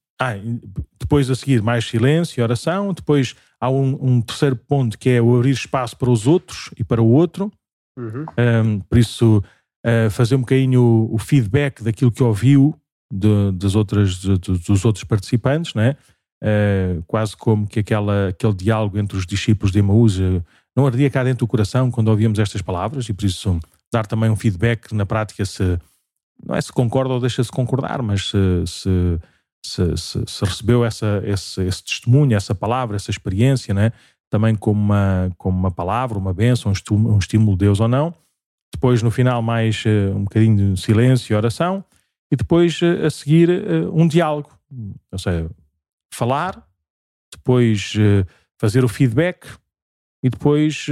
depois 0.99 1.29
a 1.29 1.35
seguir 1.35 1.61
mais 1.61 1.85
silêncio 1.85 2.39
e 2.39 2.43
oração, 2.43 2.93
depois 2.93 3.35
há 3.59 3.69
um, 3.69 3.97
um 4.01 4.21
terceiro 4.21 4.55
ponto 4.55 4.97
que 4.97 5.09
é 5.09 5.21
o 5.21 5.35
abrir 5.35 5.51
espaço 5.51 5.97
para 5.97 6.09
os 6.09 6.25
outros 6.25 6.69
e 6.77 6.83
para 6.83 7.01
o 7.01 7.07
outro, 7.07 7.51
Uhum. 7.97 8.25
Um, 8.37 8.79
por 8.81 8.97
isso, 8.97 9.43
uh, 9.85 10.09
fazer 10.11 10.35
um 10.35 10.41
bocadinho 10.41 10.81
o, 10.81 11.15
o, 11.15 11.17
feedback 11.17 11.83
daquilo 11.83 12.11
que 12.11 12.21
ouviu 12.21 12.75
de, 13.11 13.51
das 13.53 13.75
outras, 13.75 14.15
de, 14.15 14.37
dos 14.37 14.83
outros 14.83 15.03
participantes, 15.03 15.73
né? 15.73 15.95
Uh, 16.43 17.01
quase 17.07 17.35
como 17.35 17.65
que 17.65 17.79
aquela, 17.79 18.29
aquele 18.29 18.53
diálogo 18.53 18.97
entre 18.97 19.17
os 19.17 19.25
discípulos 19.25 19.71
de 19.71 19.79
Emaús 19.79 20.19
uh, 20.19 20.43
não 20.75 20.85
ardia 20.85 21.09
cá 21.09 21.23
dentro 21.23 21.45
do 21.45 21.49
coração 21.49 21.89
quando 21.89 22.09
ouvíamos 22.09 22.37
estas 22.37 22.61
palavras 22.61 23.07
e 23.07 23.13
por 23.13 23.25
isso 23.25 23.57
dar 23.91 24.05
também 24.05 24.29
um 24.29 24.35
feedback 24.35 24.93
na 24.93 25.05
prática 25.05 25.45
se 25.45 25.79
não 26.43 26.55
é 26.55 26.61
se 26.61 26.71
concorda 26.71 27.13
ou 27.13 27.19
deixa-se 27.19 27.51
concordar, 27.51 28.01
mas 28.01 28.29
se, 28.29 28.37
se, 28.67 29.95
se, 29.95 30.23
se 30.27 30.45
recebeu 30.45 30.83
essa, 30.83 31.21
esse, 31.25 31.61
esse, 31.63 31.83
testemunho, 31.83 32.35
essa 32.35 32.53
palavra, 32.53 32.95
essa 32.95 33.11
experiência, 33.11 33.73
né? 33.73 33.91
Também 34.29 34.55
como 34.55 34.79
uma, 34.79 35.31
como 35.37 35.57
uma 35.57 35.71
palavra, 35.71 36.17
uma 36.17 36.33
bênção, 36.33 36.71
um 36.91 37.17
estímulo 37.17 37.57
de 37.57 37.65
Deus 37.65 37.79
ou 37.79 37.87
não. 37.87 38.13
Depois, 38.73 39.01
no 39.01 39.09
final, 39.09 39.41
mais 39.41 39.83
uh, 39.85 40.15
um 40.15 40.23
bocadinho 40.25 40.73
de 40.73 40.81
silêncio 40.81 41.33
e 41.33 41.35
oração. 41.35 41.83
E 42.29 42.35
depois, 42.35 42.81
uh, 42.81 43.05
a 43.05 43.09
seguir, 43.09 43.49
uh, 43.49 43.89
um 43.93 44.07
diálogo. 44.07 44.49
Ou 45.11 45.17
seja, 45.17 45.49
falar, 46.13 46.67
depois 47.31 47.93
fazer 48.59 48.83
o 48.83 48.87
feedback 48.87 49.47
e 50.23 50.29
depois 50.29 50.87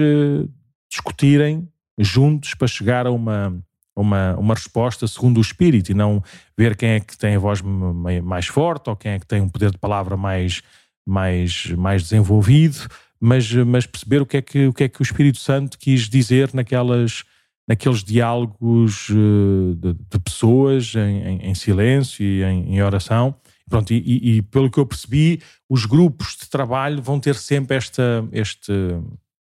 discutirem 0.89 1.67
juntos 1.97 2.53
para 2.53 2.67
chegar 2.67 3.07
a 3.07 3.11
uma, 3.11 3.57
uma, 3.95 4.35
uma 4.35 4.53
resposta 4.53 5.07
segundo 5.07 5.37
o 5.37 5.41
Espírito 5.41 5.91
e 5.91 5.95
não 5.95 6.23
ver 6.57 6.75
quem 6.75 6.89
é 6.89 6.99
que 6.99 7.17
tem 7.17 7.35
a 7.35 7.39
voz 7.39 7.61
mais 7.61 8.47
forte 8.47 8.89
ou 8.89 8.95
quem 8.95 9.13
é 9.13 9.19
que 9.19 9.25
tem 9.25 9.41
um 9.41 9.49
poder 9.49 9.71
de 9.71 9.77
palavra 9.77 10.15
mais, 10.15 10.61
mais, 11.05 11.67
mais 11.71 12.03
desenvolvido, 12.03 12.87
mas, 13.25 13.49
mas 13.53 13.85
perceber 13.85 14.21
o 14.21 14.25
que, 14.25 14.35
é 14.35 14.41
que, 14.41 14.67
o 14.67 14.73
que 14.73 14.83
é 14.83 14.89
que 14.89 15.01
o 15.01 15.03
Espírito 15.03 15.37
Santo 15.37 15.77
quis 15.79 16.09
dizer 16.09 16.53
naquelas, 16.53 17.23
naqueles 17.65 18.03
diálogos 18.03 19.07
uh, 19.11 19.75
de, 19.77 19.93
de, 19.93 20.19
pessoas 20.19 20.93
em, 20.93 21.23
em, 21.23 21.49
em, 21.49 21.55
silêncio 21.55 22.21
e 22.21 22.43
em, 22.43 22.75
em 22.75 22.83
oração. 22.83 23.33
Pronto, 23.69 23.93
e, 23.93 24.37
e, 24.37 24.41
pelo 24.41 24.69
que 24.69 24.77
eu 24.77 24.85
percebi, 24.85 25.41
os 25.69 25.85
grupos 25.85 26.35
de 26.35 26.49
trabalho 26.49 27.01
vão 27.01 27.17
ter 27.17 27.35
sempre 27.35 27.77
esta, 27.77 28.27
este, 28.33 28.73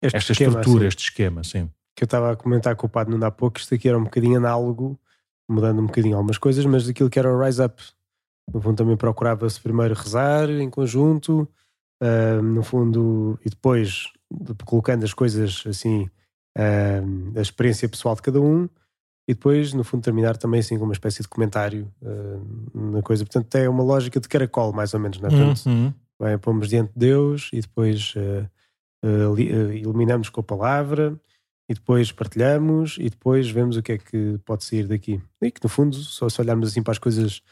este 0.01 0.17
esta 0.17 0.33
esquema, 0.33 0.61
estrutura, 0.61 0.79
assim, 0.79 0.89
este 0.89 1.03
esquema, 1.03 1.45
sim. 1.45 1.71
Que 1.95 2.05
eu 2.05 2.07
estava 2.07 2.33
a 2.33 2.37
comentar 2.37 2.75
com 2.75 2.87
o 2.87 2.91
Padre 2.91 3.15
não 3.15 3.27
há 3.27 3.31
pouco, 3.31 3.59
isto 3.59 3.75
aqui 3.75 3.87
era 3.87 3.99
um 3.99 4.05
bocadinho 4.05 4.39
análogo, 4.39 4.99
mudando 5.47 5.83
um 5.83 5.87
bocadinho 5.87 6.17
algumas 6.17 6.39
coisas, 6.39 6.65
mas 6.65 6.87
daquilo 6.87 7.11
que 7.11 7.19
era 7.19 7.31
o 7.31 7.45
Rise 7.45 7.63
Up. 7.63 7.83
No 8.51 8.63
fundo 8.63 8.77
também 8.77 8.97
procurava-se 8.97 9.61
primeiro 9.61 9.93
rezar 9.93 10.49
em 10.49 10.71
conjunto, 10.71 11.47
uh, 12.03 12.43
no 12.43 12.63
fundo, 12.63 13.39
e 13.45 13.51
depois 13.51 14.05
colocando 14.65 15.05
as 15.05 15.15
coisas 15.15 15.65
assim, 15.67 16.09
uh, 16.57 17.39
a 17.39 17.41
experiência 17.41 17.89
pessoal 17.89 18.15
de 18.15 18.23
cada 18.23 18.41
um, 18.41 18.69
e 19.29 19.35
depois, 19.35 19.75
no 19.75 19.85
fundo, 19.85 20.03
terminar 20.03 20.39
também 20.39 20.61
assim 20.61 20.79
com 20.79 20.85
uma 20.85 20.95
espécie 20.95 21.21
de 21.21 21.29
comentário 21.29 21.93
uh, 22.01 22.93
na 22.93 23.03
coisa. 23.03 23.25
Portanto, 23.27 23.55
é 23.57 23.69
uma 23.69 23.83
lógica 23.83 24.19
de 24.19 24.27
caracol, 24.27 24.73
mais 24.73 24.95
ou 24.95 25.01
menos, 25.01 25.21
não 25.21 25.29
é? 25.29 25.31
Portanto, 25.31 25.67
uhum. 25.67 25.93
bem, 26.19 26.39
pomos 26.39 26.71
diante 26.71 26.95
de 26.95 26.99
Deus 26.99 27.51
e 27.53 27.61
depois 27.61 28.15
uh, 28.17 28.49
uh, 29.07 29.39
iluminamos 29.39 30.31
com 30.31 30.41
a 30.41 30.45
palavra 30.45 31.21
e 31.69 31.75
depois 31.75 32.11
partilhamos 32.11 32.97
e 32.99 33.11
depois 33.11 33.51
vemos 33.51 33.77
o 33.77 33.83
que 33.83 33.93
é 33.93 33.99
que 33.99 34.41
pode 34.47 34.65
sair 34.65 34.87
daqui. 34.87 35.21
E 35.43 35.51
que, 35.51 35.63
no 35.63 35.69
fundo, 35.69 35.95
só 35.95 36.27
se 36.31 36.41
olharmos 36.41 36.71
assim 36.71 36.83
para 36.83 36.93
as 36.93 36.99
coisas 36.99 37.43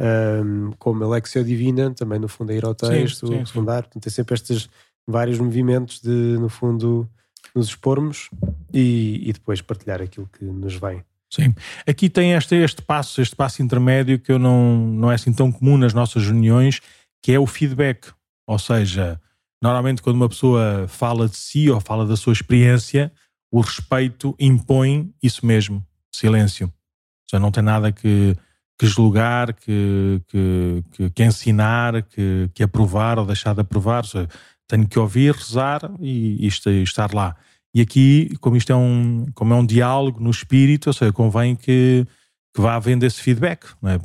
um, 0.00 0.72
como 0.78 1.04
a 1.04 1.08
Lexio 1.08 1.44
Divina, 1.44 1.92
também, 1.92 2.18
no 2.18 2.28
fundo, 2.28 2.52
é 2.52 2.56
ir 2.56 2.64
ao 2.64 2.74
texto, 2.74 3.26
sim, 3.26 3.38
sim, 3.38 3.44
fundar. 3.46 3.84
Portanto, 3.84 4.02
tem 4.02 4.12
sempre 4.12 4.34
estes 4.34 4.68
vários 5.06 5.38
movimentos 5.38 6.00
de, 6.00 6.10
no 6.38 6.48
fundo, 6.48 7.08
nos 7.54 7.68
expormos 7.68 8.30
e, 8.72 9.20
e 9.28 9.32
depois 9.32 9.60
partilhar 9.60 10.02
aquilo 10.02 10.28
que 10.32 10.44
nos 10.44 10.74
vem. 10.74 11.04
Sim. 11.30 11.54
Aqui 11.86 12.08
tem 12.08 12.32
este, 12.32 12.54
este 12.56 12.82
passo, 12.82 13.20
este 13.20 13.34
passo 13.34 13.62
intermédio 13.62 14.20
que 14.20 14.30
eu 14.30 14.38
não, 14.38 14.76
não 14.76 15.10
é 15.10 15.14
assim 15.16 15.32
tão 15.32 15.50
comum 15.50 15.76
nas 15.76 15.92
nossas 15.92 16.24
reuniões, 16.24 16.80
que 17.22 17.32
é 17.32 17.38
o 17.38 17.46
feedback. 17.46 18.12
Ou 18.46 18.58
seja, 18.58 19.20
normalmente 19.60 20.02
quando 20.02 20.16
uma 20.16 20.28
pessoa 20.28 20.86
fala 20.88 21.28
de 21.28 21.36
si 21.36 21.70
ou 21.70 21.80
fala 21.80 22.06
da 22.06 22.16
sua 22.16 22.32
experiência, 22.32 23.12
o 23.50 23.60
respeito 23.60 24.34
impõe 24.38 25.12
isso 25.22 25.44
mesmo, 25.44 25.84
silêncio. 26.14 26.66
Ou 26.66 27.30
seja, 27.30 27.40
não 27.40 27.50
tem 27.50 27.62
nada 27.62 27.90
que, 27.90 28.36
que 28.78 28.86
julgar, 28.86 29.52
que, 29.52 30.20
que, 30.28 30.84
que, 30.92 31.10
que 31.10 31.24
ensinar, 31.24 32.02
que, 32.02 32.50
que 32.52 32.62
aprovar 32.62 33.18
ou 33.18 33.26
deixar 33.26 33.54
de 33.54 33.60
aprovar. 33.60 34.04
Seja, 34.04 34.28
tenho 34.66 34.86
que 34.86 34.98
ouvir, 34.98 35.34
rezar 35.34 35.90
e, 36.00 36.46
e 36.46 36.82
estar 36.82 37.12
lá. 37.14 37.36
E 37.74 37.80
aqui, 37.80 38.36
como 38.40 38.56
isto 38.56 38.72
é 38.72 38.76
um, 38.76 39.26
como 39.34 39.52
é 39.52 39.56
um 39.56 39.66
diálogo 39.66 40.20
no 40.20 40.30
espírito, 40.30 40.88
ou 40.88 40.92
seja, 40.92 41.12
convém 41.12 41.56
que, 41.56 42.06
que 42.54 42.60
vá 42.60 42.76
havendo 42.76 43.04
esse 43.04 43.20
feedback. 43.20 43.66
É? 43.84 43.98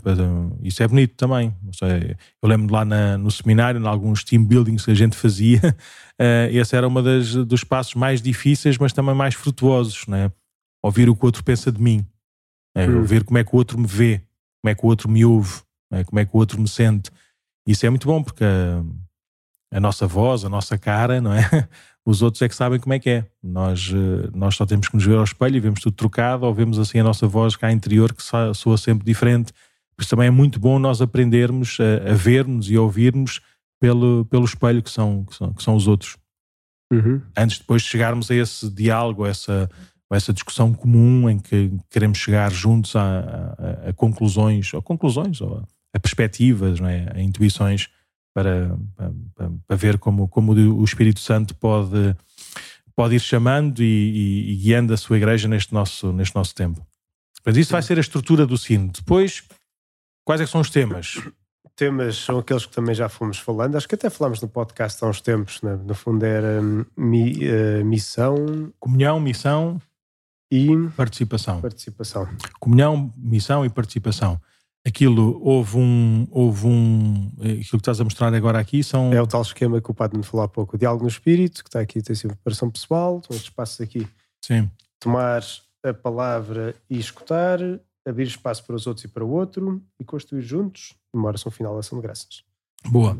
Isso 0.63 0.81
é 0.81 0.87
bonito 0.87 1.15
também. 1.15 1.53
Seja, 1.71 2.17
eu 2.41 2.49
lembro 2.49 2.73
lá 2.73 2.83
na, 2.83 3.17
no 3.17 3.29
seminário, 3.29 3.79
em 3.79 3.87
alguns 3.87 4.23
team 4.23 4.43
buildings 4.43 4.83
que 4.83 4.91
a 4.91 4.95
gente 4.95 5.15
fazia, 5.15 5.75
uh, 6.19 6.49
esse 6.51 6.75
era 6.75 6.87
um 6.87 6.93
dos 7.45 7.63
passos 7.63 7.93
mais 7.93 8.21
difíceis, 8.21 8.77
mas 8.77 8.91
também 8.91 9.13
mais 9.13 9.35
frutuosos. 9.35 10.03
É? 10.11 10.31
Ouvir 10.83 11.07
o 11.07 11.15
que 11.15 11.23
o 11.23 11.27
outro 11.27 11.43
pensa 11.43 11.71
de 11.71 11.79
mim, 11.79 12.03
é? 12.75 12.87
hum. 12.87 12.99
ouvir 12.99 13.23
como 13.23 13.37
é 13.37 13.43
que 13.43 13.53
o 13.53 13.57
outro 13.57 13.77
me 13.77 13.85
vê, 13.85 14.23
como 14.61 14.71
é 14.71 14.75
que 14.75 14.85
o 14.85 14.87
outro 14.87 15.09
me 15.09 15.23
ouve, 15.25 15.61
é? 15.91 16.03
como 16.03 16.19
é 16.19 16.25
que 16.25 16.31
o 16.35 16.37
outro 16.37 16.59
me 16.61 16.67
sente. 16.67 17.11
Isso 17.67 17.85
é 17.85 17.89
muito 17.89 18.07
bom 18.07 18.23
porque 18.23 18.43
a, 18.43 18.83
a 19.77 19.79
nossa 19.79 20.07
voz, 20.07 20.43
a 20.43 20.49
nossa 20.49 20.77
cara, 20.77 21.21
não 21.21 21.33
é? 21.33 21.39
os 22.05 22.21
outros 22.21 22.41
é 22.41 22.49
que 22.49 22.55
sabem 22.55 22.79
como 22.79 22.93
é 22.93 22.99
que 22.99 23.09
é. 23.09 23.25
Nós, 23.41 23.91
eh, 23.93 24.29
nós 24.33 24.55
só 24.55 24.65
temos 24.65 24.87
que 24.87 24.95
nos 24.95 25.05
ver 25.05 25.17
ao 25.17 25.23
espelho 25.23 25.57
e 25.57 25.59
vemos 25.59 25.79
tudo 25.79 25.95
trocado, 25.95 26.45
ou 26.45 26.53
vemos 26.53 26.79
assim 26.79 26.99
a 26.99 27.03
nossa 27.03 27.27
voz 27.27 27.55
cá 27.55 27.71
interior 27.71 28.13
que 28.13 28.23
soa 28.23 28.77
sempre 28.77 29.05
diferente. 29.05 29.53
Por 29.95 30.01
isso 30.01 30.09
também 30.09 30.27
é 30.27 30.31
muito 30.31 30.59
bom 30.59 30.79
nós 30.79 31.01
aprendermos 31.01 31.77
a, 31.79 32.11
a 32.11 32.13
vermos 32.15 32.69
e 32.71 32.75
a 32.75 32.81
ouvirmos 32.81 33.41
pelo, 33.79 34.25
pelo 34.25 34.45
espelho 34.45 34.81
que 34.81 34.89
são, 34.89 35.25
que 35.25 35.35
são, 35.35 35.53
que 35.53 35.63
são 35.63 35.75
os 35.75 35.87
outros. 35.87 36.17
Uhum. 36.91 37.21
Antes 37.37 37.59
depois 37.59 37.83
de 37.83 37.89
chegarmos 37.89 38.31
a 38.31 38.35
esse 38.35 38.69
diálogo, 38.69 39.25
a 39.25 39.29
essa, 39.29 39.69
essa 40.15 40.33
discussão 40.33 40.73
comum 40.73 41.29
em 41.29 41.37
que 41.37 41.71
queremos 41.89 42.17
chegar 42.17 42.51
juntos 42.51 42.95
a, 42.95 43.01
a, 43.05 43.89
a 43.89 43.93
conclusões, 43.93 44.73
ou 44.73 44.81
conclusões, 44.81 45.39
ou 45.39 45.63
a 45.93 45.99
perspectivas, 45.99 46.79
é? 46.81 47.11
a 47.15 47.21
intuições 47.21 47.89
para, 48.33 48.75
para, 48.95 49.51
para, 49.67 49.75
ver 49.75 49.97
como, 49.97 50.27
como 50.27 50.53
o 50.53 50.83
Espírito 50.83 51.19
Santo 51.19 51.55
pode, 51.55 52.15
pode 52.95 53.15
ir 53.15 53.19
chamando 53.19 53.83
e, 53.83 53.85
e, 53.85 54.51
e 54.53 54.55
guiando 54.55 54.93
a 54.93 54.97
sua 54.97 55.17
igreja 55.17 55.47
neste 55.47 55.73
nosso, 55.73 56.11
neste 56.11 56.35
nosso 56.35 56.55
tempo. 56.55 56.85
Mas 57.45 57.55
isso 57.57 57.71
vai 57.71 57.81
ser 57.81 57.97
a 57.97 58.01
estrutura 58.01 58.45
do 58.45 58.57
sino. 58.57 58.91
Depois, 58.91 59.43
quais 60.25 60.41
é 60.41 60.45
são 60.45 60.61
os 60.61 60.69
temas? 60.69 61.21
Temas 61.75 62.17
são 62.17 62.39
aqueles 62.39 62.65
que 62.65 62.73
também 62.73 62.93
já 62.93 63.07
fomos 63.07 63.37
falando, 63.37 63.77
acho 63.77 63.87
que 63.87 63.95
até 63.95 64.09
falámos 64.09 64.41
no 64.41 64.49
podcast 64.49 65.03
há 65.03 65.07
uns 65.07 65.21
tempos, 65.21 65.61
né? 65.61 65.79
no 65.85 65.95
fundo 65.95 66.25
era 66.25 66.61
mi, 66.97 67.39
uh, 67.47 67.85
missão, 67.85 68.73
comunhão, 68.79 69.19
missão 69.19 69.79
e 70.51 70.69
participação. 70.95 71.61
participação. 71.61 72.27
Comunhão, 72.59 73.13
missão 73.17 73.65
e 73.65 73.69
participação 73.69 74.39
aquilo 74.85 75.39
houve 75.43 75.77
um, 75.77 76.27
houve 76.31 76.67
um. 76.67 77.31
Eh, 77.41 77.51
aquilo 77.51 77.63
que 77.63 77.75
estás 77.77 78.01
a 78.01 78.03
mostrar 78.03 78.33
agora 78.33 78.59
aqui 78.59 78.83
são. 78.83 79.13
É 79.13 79.21
o 79.21 79.27
tal 79.27 79.41
esquema 79.41 79.81
que 79.81 79.91
o 79.91 79.93
Padre 79.93 80.17
me 80.17 80.23
falou 80.23 80.45
há 80.45 80.49
pouco: 80.49 80.75
o 80.75 80.79
diálogo 80.79 81.03
no 81.03 81.09
espírito, 81.09 81.63
que 81.63 81.69
está 81.69 81.79
aqui, 81.79 82.01
tem 82.01 82.15
sempre 82.15 82.35
preparação 82.37 82.69
pessoal, 82.69 83.21
são 83.25 83.35
estes 83.35 83.51
passos 83.51 83.81
aqui. 83.81 84.07
Sim. 84.41 84.69
Tomar 84.99 85.43
a 85.83 85.93
palavra 85.93 86.75
e 86.89 86.99
escutar, 86.99 87.59
abrir 88.05 88.27
espaço 88.27 88.65
para 88.65 88.75
os 88.75 88.85
outros 88.85 89.05
e 89.05 89.07
para 89.07 89.23
o 89.23 89.29
outro 89.29 89.81
e 89.99 90.03
construir 90.03 90.41
juntos 90.41 90.93
uma 91.13 91.27
oração 91.27 91.51
final 91.51 91.77
ação 91.77 91.99
de 91.99 92.03
graças. 92.03 92.43
Boa. 92.87 93.17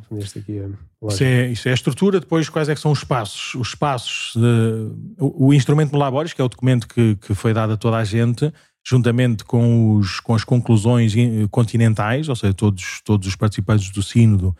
É 1.04 1.08
isso, 1.08 1.24
é, 1.24 1.48
isso 1.50 1.68
é 1.68 1.72
a 1.72 1.76
estrutura. 1.76 2.20
Depois, 2.20 2.50
quais 2.50 2.70
é 2.70 2.76
que 2.76 2.82
são 2.82 2.92
os 2.92 3.04
passos? 3.04 3.56
Os 3.56 3.76
passos, 3.76 4.34
de, 4.36 4.92
o, 5.20 5.48
o 5.48 5.54
instrumento 5.54 5.96
Laboris, 5.96 6.34
que 6.34 6.42
é 6.42 6.44
o 6.44 6.50
documento 6.50 6.88
que, 6.88 7.16
que 7.18 7.34
foi 7.34 7.54
dado 7.54 7.74
a 7.74 7.78
toda 7.78 7.98
a 7.98 8.04
gente, 8.04 8.54
juntamente 8.86 9.44
com, 9.44 9.96
os, 9.96 10.20
com 10.20 10.34
as 10.34 10.44
conclusões 10.44 11.14
continentais, 11.52 12.30
ou 12.30 12.36
seja, 12.36 12.54
todos, 12.54 13.02
todos 13.04 13.28
os 13.28 13.36
participantes 13.36 13.90
do 13.92 14.02
sínodo, 14.02 14.56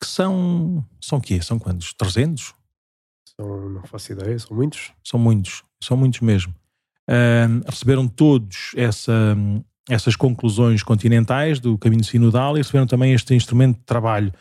que 0.00 0.06
são, 0.06 0.84
são 1.00 1.20
quê? 1.20 1.40
São 1.40 1.58
quantos? 1.58 1.92
300? 1.94 2.54
São, 3.36 3.70
não 3.70 3.82
faço 3.84 4.12
ideia, 4.12 4.38
são 4.38 4.56
muitos. 4.56 4.92
São 5.04 5.18
muitos, 5.18 5.62
são 5.82 5.96
muitos 5.96 6.20
mesmo. 6.20 6.54
Uh, 7.08 7.64
receberam 7.68 8.06
todos 8.06 8.72
essa, 8.76 9.36
essas 9.88 10.14
conclusões 10.16 10.82
continentais 10.82 11.58
do 11.58 11.76
caminho 11.76 12.04
sinodal 12.04 12.56
e 12.56 12.60
receberam 12.60 12.86
também 12.86 13.12
este 13.12 13.34
instrumento 13.34 13.78
de 13.78 13.84
trabalho 13.84 14.32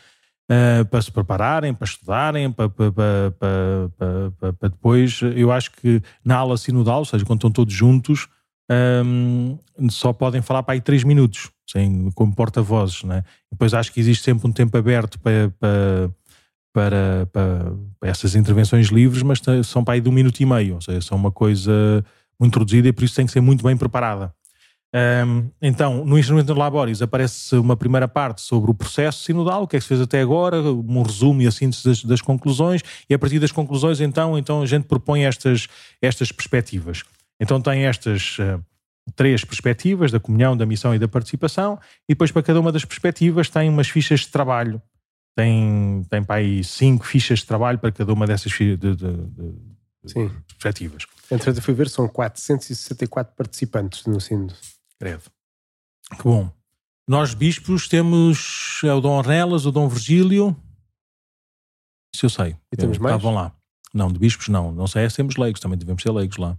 uh, 0.51 0.85
para 0.85 1.01
se 1.01 1.11
prepararem, 1.11 1.73
para 1.73 1.85
estudarem, 1.85 2.51
para, 2.51 2.69
para, 2.69 2.91
para, 3.39 4.31
para, 4.59 4.69
depois. 4.69 5.19
Eu 5.35 5.51
acho 5.51 5.71
que 5.71 6.01
na 6.23 6.35
aula 6.35 6.57
sinodal, 6.57 6.99
ou 6.99 7.05
seja, 7.05 7.25
quando 7.25 7.39
estão 7.39 7.51
todos 7.51 7.73
juntos, 7.73 8.27
um, 9.05 9.57
só 9.89 10.13
podem 10.13 10.41
falar 10.41 10.63
para 10.63 10.75
aí 10.75 10.81
três 10.81 11.03
minutos, 11.03 11.49
sem, 11.67 12.11
como 12.11 12.33
porta-vozes. 12.33 13.03
Né? 13.03 13.23
Depois 13.51 13.73
acho 13.73 13.91
que 13.91 13.99
existe 13.99 14.23
sempre 14.23 14.47
um 14.47 14.51
tempo 14.51 14.77
aberto 14.77 15.19
para, 15.19 15.51
para, 16.71 17.25
para, 17.31 17.73
essas 18.03 18.35
intervenções 18.35 18.87
livres, 18.87 19.23
mas 19.23 19.41
são 19.65 19.83
para 19.83 19.95
aí 19.95 20.01
de 20.01 20.07
um 20.07 20.13
minuto 20.13 20.39
e 20.39 20.45
meio, 20.45 20.75
ou 20.75 20.81
seja, 20.81 21.01
são 21.01 21.17
uma 21.17 21.31
coisa 21.31 22.05
muito 22.39 22.57
reduzida 22.57 22.87
e 22.87 22.93
por 22.93 23.03
isso 23.03 23.15
tem 23.15 23.25
que 23.25 23.31
ser 23.31 23.41
muito 23.41 23.63
bem 23.63 23.75
preparada. 23.75 24.33
Um, 24.93 25.49
então, 25.61 26.03
no 26.03 26.19
Instrumento 26.19 26.53
de 26.53 26.59
Laboris 26.59 27.01
aparece 27.01 27.55
uma 27.55 27.77
primeira 27.77 28.09
parte 28.09 28.41
sobre 28.41 28.69
o 28.71 28.73
processo 28.73 29.23
sinodal, 29.23 29.63
o 29.63 29.67
que 29.67 29.77
é 29.77 29.79
que 29.79 29.83
se 29.83 29.87
fez 29.87 30.01
até 30.01 30.19
agora, 30.19 30.61
um 30.61 31.01
resumo 31.01 31.41
e 31.41 31.47
a 31.47 31.51
síntese 31.51 31.83
das, 31.85 32.03
das 32.03 32.21
conclusões, 32.21 32.81
e 33.09 33.13
a 33.13 33.19
partir 33.19 33.39
das 33.39 33.53
conclusões, 33.53 34.01
então, 34.01 34.37
então 34.37 34.61
a 34.61 34.65
gente 34.65 34.83
propõe 34.83 35.23
estas, 35.23 35.67
estas 36.01 36.31
perspectivas. 36.31 37.03
Então 37.39 37.61
tem 37.61 37.85
estas 37.85 38.37
uh, 38.39 38.63
três 39.15 39.45
perspectivas, 39.45 40.11
da 40.11 40.19
comunhão, 40.19 40.57
da 40.57 40.65
missão 40.65 40.93
e 40.93 40.99
da 40.99 41.07
participação, 41.07 41.79
e 42.07 42.13
depois 42.13 42.31
para 42.31 42.43
cada 42.43 42.59
uma 42.59 42.71
das 42.71 42.83
perspectivas 42.83 43.49
tem 43.49 43.69
umas 43.69 43.87
fichas 43.87 44.21
de 44.21 44.27
trabalho. 44.27 44.81
Tem, 45.33 46.05
tem 46.09 46.21
para 46.21 46.35
aí 46.35 46.61
cinco 46.61 47.05
fichas 47.05 47.39
de 47.39 47.45
trabalho 47.45 47.79
para 47.79 47.93
cada 47.93 48.11
uma 48.11 48.27
dessas 48.27 48.51
de, 48.51 48.75
de, 48.75 48.95
de, 48.97 49.07
Sim. 50.05 50.29
perspectivas. 50.49 51.05
Entretanto, 51.31 51.61
fui 51.61 51.73
ver, 51.73 51.87
são 51.87 52.05
464 52.09 53.33
participantes 53.37 54.05
no 54.05 54.19
Sínodo. 54.19 54.53
Credo. 55.01 55.23
Que 56.15 56.23
bom. 56.23 56.51
Nós, 57.09 57.33
bispos, 57.33 57.87
temos 57.87 58.79
é 58.83 58.93
o 58.93 59.01
Dom 59.01 59.17
Ornelas, 59.17 59.65
o 59.65 59.71
Dom 59.71 59.89
Virgílio. 59.89 60.55
Isso 62.13 62.27
eu 62.27 62.29
sei. 62.29 62.55
E 62.71 62.77
temos 62.77 62.99
mais? 62.99 63.15
Estavam 63.15 63.33
lá. 63.33 63.51
Não, 63.91 64.11
de 64.11 64.19
bispos 64.19 64.47
não. 64.47 64.71
Não 64.71 64.85
sei, 64.85 65.05
é 65.05 65.07
temos 65.07 65.37
leigos, 65.37 65.59
também 65.59 65.75
devemos 65.75 66.03
ser 66.03 66.11
leigos 66.11 66.37
lá. 66.37 66.55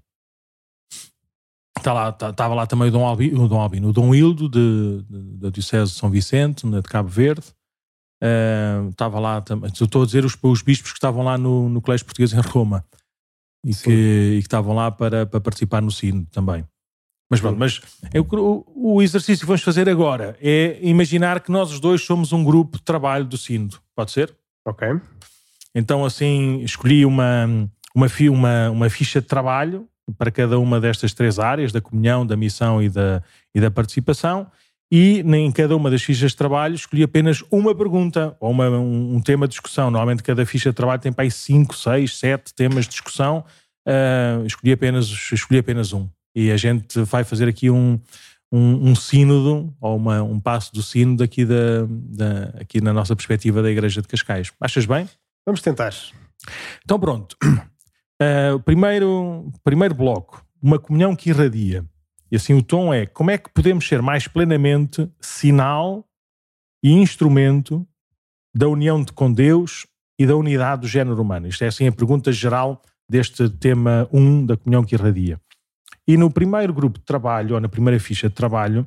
Está 1.79 1.93
lá, 1.93 2.09
estava 2.09 2.35
tá, 2.35 2.49
lá 2.49 2.67
também 2.67 2.89
o 2.89 2.91
Dom 2.91 3.07
Albino, 3.07 3.45
o 3.45 3.49
Dom, 3.49 3.61
Albino, 3.61 3.89
o 3.91 3.93
Dom 3.93 4.13
Hildo 4.13 4.49
de, 4.49 5.05
de, 5.09 5.37
da 5.39 5.49
Diocese 5.49 5.93
de 5.93 5.99
São 5.99 6.11
Vicente, 6.11 6.69
de 6.69 6.83
Cabo 6.83 7.09
Verde. 7.09 7.47
Uh, 8.21 8.91
estava 8.91 9.21
lá 9.21 9.41
também, 9.41 9.71
estou 9.71 10.03
a 10.03 10.07
dizer 10.07 10.25
os, 10.25 10.37
os 10.43 10.63
bispos 10.63 10.91
que 10.91 10.99
estavam 10.99 11.23
lá 11.23 11.39
no, 11.39 11.69
no 11.69 11.81
Colégio 11.81 12.07
Português 12.07 12.33
em 12.33 12.41
Roma 12.41 12.85
e 13.65 13.73
que, 13.73 13.91
e 13.91 14.39
que, 14.39 14.47
estavam 14.47 14.75
lá 14.75 14.91
para, 14.91 15.27
para 15.27 15.41
participar 15.41 15.81
no 15.81 15.93
sino 15.93 16.27
também. 16.27 16.67
Mas 17.33 17.41
pronto, 17.41 17.59
mas 17.59 17.81
eu, 18.13 18.27
o, 18.31 18.97
o, 18.97 19.03
exercício 19.03 19.41
que 19.41 19.47
vamos 19.47 19.63
fazer 19.63 19.89
agora 19.89 20.37
é 20.39 20.79
imaginar 20.83 21.41
que 21.41 21.51
nós 21.51 21.73
os 21.73 21.81
dois 21.81 22.03
somos 22.03 22.31
um 22.31 22.45
grupo 22.45 22.77
de 22.77 22.85
trabalho 22.85 23.25
do 23.25 23.39
Sínodo. 23.39 23.79
Pode 23.97 24.11
ser? 24.11 24.37
Ok. 24.67 24.87
Então, 25.75 26.05
assim, 26.05 26.61
escolhi 26.61 27.07
uma, 27.07 27.47
uma, 27.95 28.07
uma, 28.29 28.71
uma 28.71 28.91
ficha 28.91 29.19
de 29.19 29.27
trabalho 29.27 29.89
para 30.19 30.31
cada 30.31 30.59
uma 30.59 30.79
destas 30.79 31.15
três 31.15 31.39
áreas, 31.39 31.73
da 31.73 31.81
comunhão, 31.81 32.27
da 32.27 32.37
missão 32.37 32.83
e 32.83 32.91
da, 32.91 33.23
e 33.55 33.63
da 33.63 33.71
participação, 33.71 34.47
e 34.91 35.21
em 35.21 35.51
cada 35.51 35.75
uma 35.75 35.91
das 35.91 36.03
fichas 36.03 36.33
de 36.33 36.37
trabalho 36.37 36.75
escolhi 36.75 37.03
apenas 37.03 37.43
uma 37.51 37.75
pergunta 37.75 38.37
ou 38.39 38.51
uma, 38.51 38.69
um, 38.69 39.17
um, 39.17 39.21
tema 39.23 39.49
de 39.49 39.53
discussão. 39.53 39.91
Normalmente 39.91 40.23
cada 40.23 40.45
ficha 40.45 40.69
de 40.69 40.77
trabalho 40.77 41.01
tem 41.01 41.11
para 41.11 41.25
aí 41.25 41.31
5, 41.31 41.75
6, 41.75 42.19
7 42.19 42.53
temas 42.53 42.85
de 42.85 42.91
discussão. 42.91 43.43
Uh, 43.89 44.45
escolhi, 44.45 44.71
apenas, 44.71 45.07
escolhi 45.33 45.61
apenas 45.61 45.95
um. 45.95 46.07
E 46.35 46.51
a 46.51 46.57
gente 46.57 47.01
vai 47.03 47.25
fazer 47.25 47.49
aqui 47.49 47.71
um, 47.71 48.01
um, 48.53 48.91
um 48.91 48.95
sínodo, 48.95 49.75
ou 49.81 49.97
uma, 49.97 50.23
um 50.23 50.39
passo 50.39 50.73
do 50.73 50.83
sínodo 50.83 51.25
aqui, 51.25 51.45
da, 51.45 51.87
da, 51.89 52.61
aqui 52.61 52.81
na 52.81 52.93
nossa 52.93 53.17
perspectiva 53.17 53.63
da 53.63 53.71
Igreja 53.71 54.03
de 54.03 54.09
Cascais. 54.09 54.53
Achas 54.61 54.85
bem? 54.85 55.09
Vamos 55.47 55.63
tentar. 55.63 55.93
Então 56.85 57.01
pronto. 57.01 57.37
Uh, 57.43 58.61
primeiro, 58.65 59.51
primeiro 59.65 59.95
bloco, 59.95 60.45
uma 60.63 60.79
comunhão 60.79 61.17
que 61.17 61.31
irradia. 61.31 61.85
E 62.31 62.37
assim 62.37 62.55
o 62.55 62.63
tom 62.63 62.93
é 62.93 63.05
como 63.07 63.31
é 63.31 63.39
que 63.39 63.51
podemos 63.51 63.87
ser 63.87 64.01
mais 64.01 64.29
plenamente 64.29 65.09
sinal 65.21 66.07
e 66.83 66.93
instrumento 66.93 67.87
da 68.55 68.69
união 68.69 69.03
de, 69.03 69.13
com 69.13 69.33
Deus 69.33 69.87
e 70.19 70.27
da 70.27 70.37
unidade 70.37 70.83
do 70.83 70.89
género 70.89 71.21
humano? 71.21 71.47
Isto 71.47 71.65
é 71.65 71.67
assim 71.67 71.87
a 71.87 71.93
pergunta 71.93 72.33
geral 72.33 72.81
deste 73.09 73.49
tema 73.51 74.09
1 74.13 74.21
um, 74.21 74.47
da 74.47 74.57
comunhão 74.57 74.85
que 74.85 74.95
irradia. 74.95 75.41
E 76.13 76.17
no 76.19 76.31
primeiro 76.31 76.75
grupo 76.75 76.99
de 76.99 77.07
trabalho, 77.07 77.55
ou 77.55 77.61
na 77.61 77.71
primeira 77.71 77.99
ficha 77.99 78.29
de 78.29 78.35
trabalho, 78.35 78.87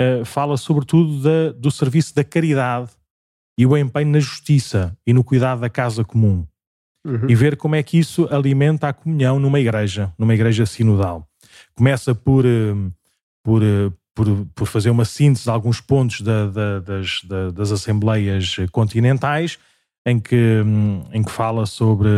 uh, 0.00 0.24
fala 0.24 0.56
sobretudo 0.56 1.20
da, 1.20 1.50
do 1.50 1.68
serviço 1.68 2.14
da 2.14 2.22
caridade 2.22 2.90
e 3.58 3.66
o 3.66 3.76
empenho 3.76 4.12
na 4.12 4.20
justiça 4.20 4.96
e 5.04 5.12
no 5.12 5.24
cuidado 5.24 5.62
da 5.62 5.68
casa 5.68 6.04
comum. 6.04 6.46
Uhum. 7.04 7.28
E 7.28 7.34
ver 7.34 7.56
como 7.56 7.74
é 7.74 7.82
que 7.82 7.98
isso 7.98 8.28
alimenta 8.30 8.88
a 8.88 8.92
comunhão 8.92 9.40
numa 9.40 9.58
igreja, 9.58 10.12
numa 10.16 10.32
igreja 10.32 10.64
sinodal. 10.64 11.26
Começa 11.74 12.14
por, 12.14 12.46
eh, 12.46 12.72
por, 13.42 13.64
eh, 13.64 13.90
por, 14.14 14.46
por 14.54 14.66
fazer 14.68 14.90
uma 14.90 15.04
síntese 15.04 15.46
de 15.46 15.50
alguns 15.50 15.80
pontos 15.80 16.20
da, 16.20 16.46
da, 16.46 16.78
das, 16.78 17.20
da, 17.24 17.50
das 17.50 17.72
assembleias 17.72 18.58
continentais, 18.70 19.58
em 20.06 20.20
que, 20.20 20.62
em 21.12 21.22
que 21.24 21.32
fala 21.32 21.66
sobre, 21.66 22.08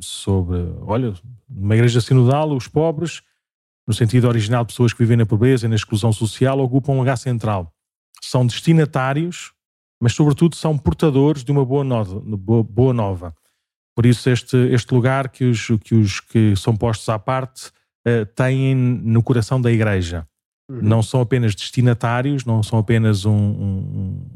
sobre, 0.00 0.58
olha, 0.80 1.14
numa 1.48 1.76
igreja 1.76 2.00
sinodal, 2.00 2.50
os 2.50 2.66
pobres 2.66 3.22
no 3.86 3.94
sentido 3.94 4.26
original, 4.26 4.66
pessoas 4.66 4.92
que 4.92 4.98
vivem 4.98 5.16
na 5.16 5.26
pobreza 5.26 5.66
e 5.66 5.68
na 5.68 5.76
exclusão 5.76 6.12
social, 6.12 6.58
ocupam 6.58 6.92
um 6.92 6.98
lugar 6.98 7.16
central. 7.16 7.72
São 8.20 8.46
destinatários, 8.46 9.52
mas 10.00 10.12
sobretudo 10.12 10.56
são 10.56 10.76
portadores 10.76 11.44
de 11.44 11.52
uma 11.52 11.64
boa 11.64 11.84
nova. 11.84 12.20
Boa 12.20 12.92
nova. 12.92 13.34
Por 13.94 14.04
isso, 14.04 14.28
este, 14.28 14.56
este 14.56 14.92
lugar 14.92 15.28
que 15.28 15.44
os, 15.44 15.68
que 15.82 15.94
os 15.94 16.20
que 16.20 16.54
são 16.56 16.76
postos 16.76 17.08
à 17.08 17.18
parte 17.18 17.68
uh, 18.06 18.26
têm 18.34 18.74
no 18.74 19.22
coração 19.22 19.60
da 19.60 19.72
Igreja. 19.72 20.26
Uhum. 20.68 20.80
Não 20.82 21.02
são 21.02 21.20
apenas 21.20 21.54
destinatários, 21.54 22.44
não 22.44 22.62
são 22.62 22.78
apenas 22.78 23.24
um, 23.24 23.32
um, 23.32 23.66
um, 23.68 24.26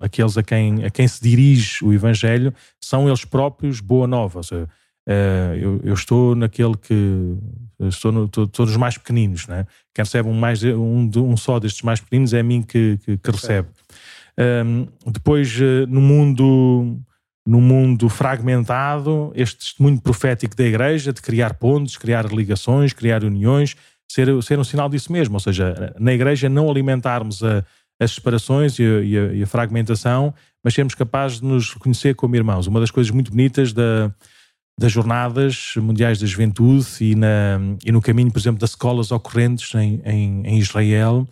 aqueles 0.00 0.36
a 0.36 0.42
quem, 0.42 0.84
a 0.84 0.90
quem 0.90 1.06
se 1.08 1.22
dirige 1.22 1.82
o 1.84 1.92
Evangelho, 1.92 2.52
são 2.82 3.08
eles 3.08 3.24
próprios 3.24 3.80
boa 3.80 4.06
nova. 4.06 4.40
Ou 4.40 4.42
seja, 4.42 4.68
uh, 5.08 5.56
eu, 5.56 5.80
eu, 5.82 5.94
estou 5.94 6.34
naquele 6.34 6.76
que 6.76 7.36
estou, 7.80 8.12
no, 8.12 8.26
estou, 8.26 8.44
estou 8.44 8.66
nos 8.66 8.76
mais 8.76 8.98
pequeninos, 8.98 9.46
né? 9.48 9.66
quem 9.94 10.04
recebe 10.04 10.28
um, 10.28 10.34
mais, 10.34 10.62
um, 10.62 11.10
um 11.16 11.36
só 11.36 11.58
destes 11.58 11.82
mais 11.82 12.00
pequeninos 12.00 12.34
é 12.34 12.40
a 12.40 12.42
mim 12.42 12.62
que, 12.62 12.98
que, 13.04 13.16
que 13.16 13.30
recebe. 13.30 13.68
Um, 14.38 14.86
depois, 15.10 15.58
uh, 15.60 15.86
no 15.88 16.00
mundo 16.00 17.00
no 17.48 17.62
mundo 17.62 18.10
fragmentado, 18.10 19.32
este 19.34 19.56
testemunho 19.56 19.98
profético 20.02 20.54
da 20.54 20.64
Igreja 20.64 21.14
de 21.14 21.22
criar 21.22 21.54
pontes, 21.54 21.96
criar 21.96 22.26
ligações, 22.26 22.92
criar 22.92 23.24
uniões, 23.24 23.74
ser, 24.06 24.42
ser 24.42 24.58
um 24.58 24.64
sinal 24.64 24.86
disso 24.86 25.10
mesmo. 25.10 25.36
Ou 25.36 25.40
seja, 25.40 25.94
na 25.98 26.12
Igreja 26.12 26.50
não 26.50 26.70
alimentarmos 26.70 27.42
a, 27.42 27.64
as 27.98 28.12
separações 28.12 28.78
e 28.78 28.82
a, 28.82 29.00
e, 29.00 29.18
a, 29.18 29.32
e 29.32 29.42
a, 29.42 29.46
fragmentação, 29.46 30.34
mas 30.62 30.74
sermos 30.74 30.94
capazes 30.94 31.40
de 31.40 31.46
nos 31.46 31.72
reconhecer 31.72 32.14
como 32.14 32.36
irmãos. 32.36 32.66
Uma 32.66 32.80
das 32.80 32.90
coisas 32.90 33.10
muito 33.10 33.30
bonitas 33.30 33.72
da, 33.72 34.12
das 34.78 34.92
Jornadas 34.92 35.74
Mundiais 35.76 36.20
da 36.20 36.26
Juventude 36.26 36.86
e, 37.00 37.16
na, 37.16 37.58
e 37.84 37.90
no 37.90 38.00
caminho, 38.00 38.30
por 38.30 38.38
exemplo, 38.38 38.60
das 38.60 38.70
escolas 38.70 39.10
ocorrentes 39.10 39.74
em, 39.74 40.00
em, 40.04 40.46
em 40.46 40.58
Israel, 40.58 41.26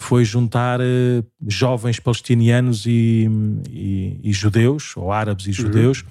foi 0.00 0.24
juntar 0.24 0.80
uh, 0.80 1.26
jovens 1.46 1.98
palestinianos 1.98 2.84
e, 2.84 3.26
e, 3.70 4.20
e, 4.22 4.32
judeus, 4.32 4.96
ou 4.96 5.10
árabes 5.10 5.46
e 5.46 5.52
judeus, 5.52 6.02
uhum. 6.02 6.08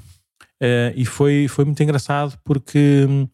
uh, 0.67 0.93
e 0.95 1.06
foi, 1.06 1.47
foi 1.47 1.65
muito 1.65 1.82
engraçado 1.82 2.38
porque 2.43 3.06
hum, 3.08 3.28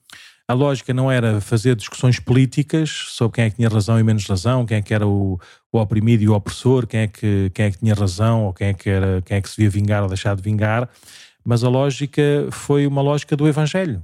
a 0.48 0.54
lógica 0.54 0.94
não 0.94 1.12
era 1.12 1.42
fazer 1.42 1.76
discussões 1.76 2.20
políticas 2.20 2.90
sobre 2.90 3.36
quem 3.36 3.46
é 3.46 3.50
que 3.50 3.56
tinha 3.56 3.70
razão 3.70 4.00
e 4.00 4.04
menos 4.04 4.26
razão, 4.26 4.66
quem 4.66 4.78
é 4.78 4.82
que 4.82 4.94
era 4.94 5.08
o, 5.08 5.40
o 5.72 5.78
oprimido 5.78 6.24
e 6.24 6.30
o 6.30 6.34
opressor, 6.34 6.86
quem 6.86 7.02
é, 7.02 7.08
que, 7.08 7.50
quem 7.54 7.66
é 7.66 7.72
que 7.72 7.80
tinha 7.80 7.94
razão 7.94 8.46
ou 8.46 8.54
quem 8.54 8.68
é 8.68 8.74
que, 8.74 8.90
era, 8.90 9.22
quem 9.24 9.38
é 9.38 9.42
que 9.42 9.50
se 9.50 9.58
devia 9.58 9.70
vingar 9.70 10.04
ou 10.04 10.10
deixar 10.10 10.36
de 10.36 10.42
vingar, 10.42 10.90
mas 11.46 11.64
a 11.64 11.70
lógica 11.70 12.22
foi 12.52 12.88
uma 12.88 13.02
lógica 13.02 13.36
do 13.36 13.48
Evangelho. 13.48 14.04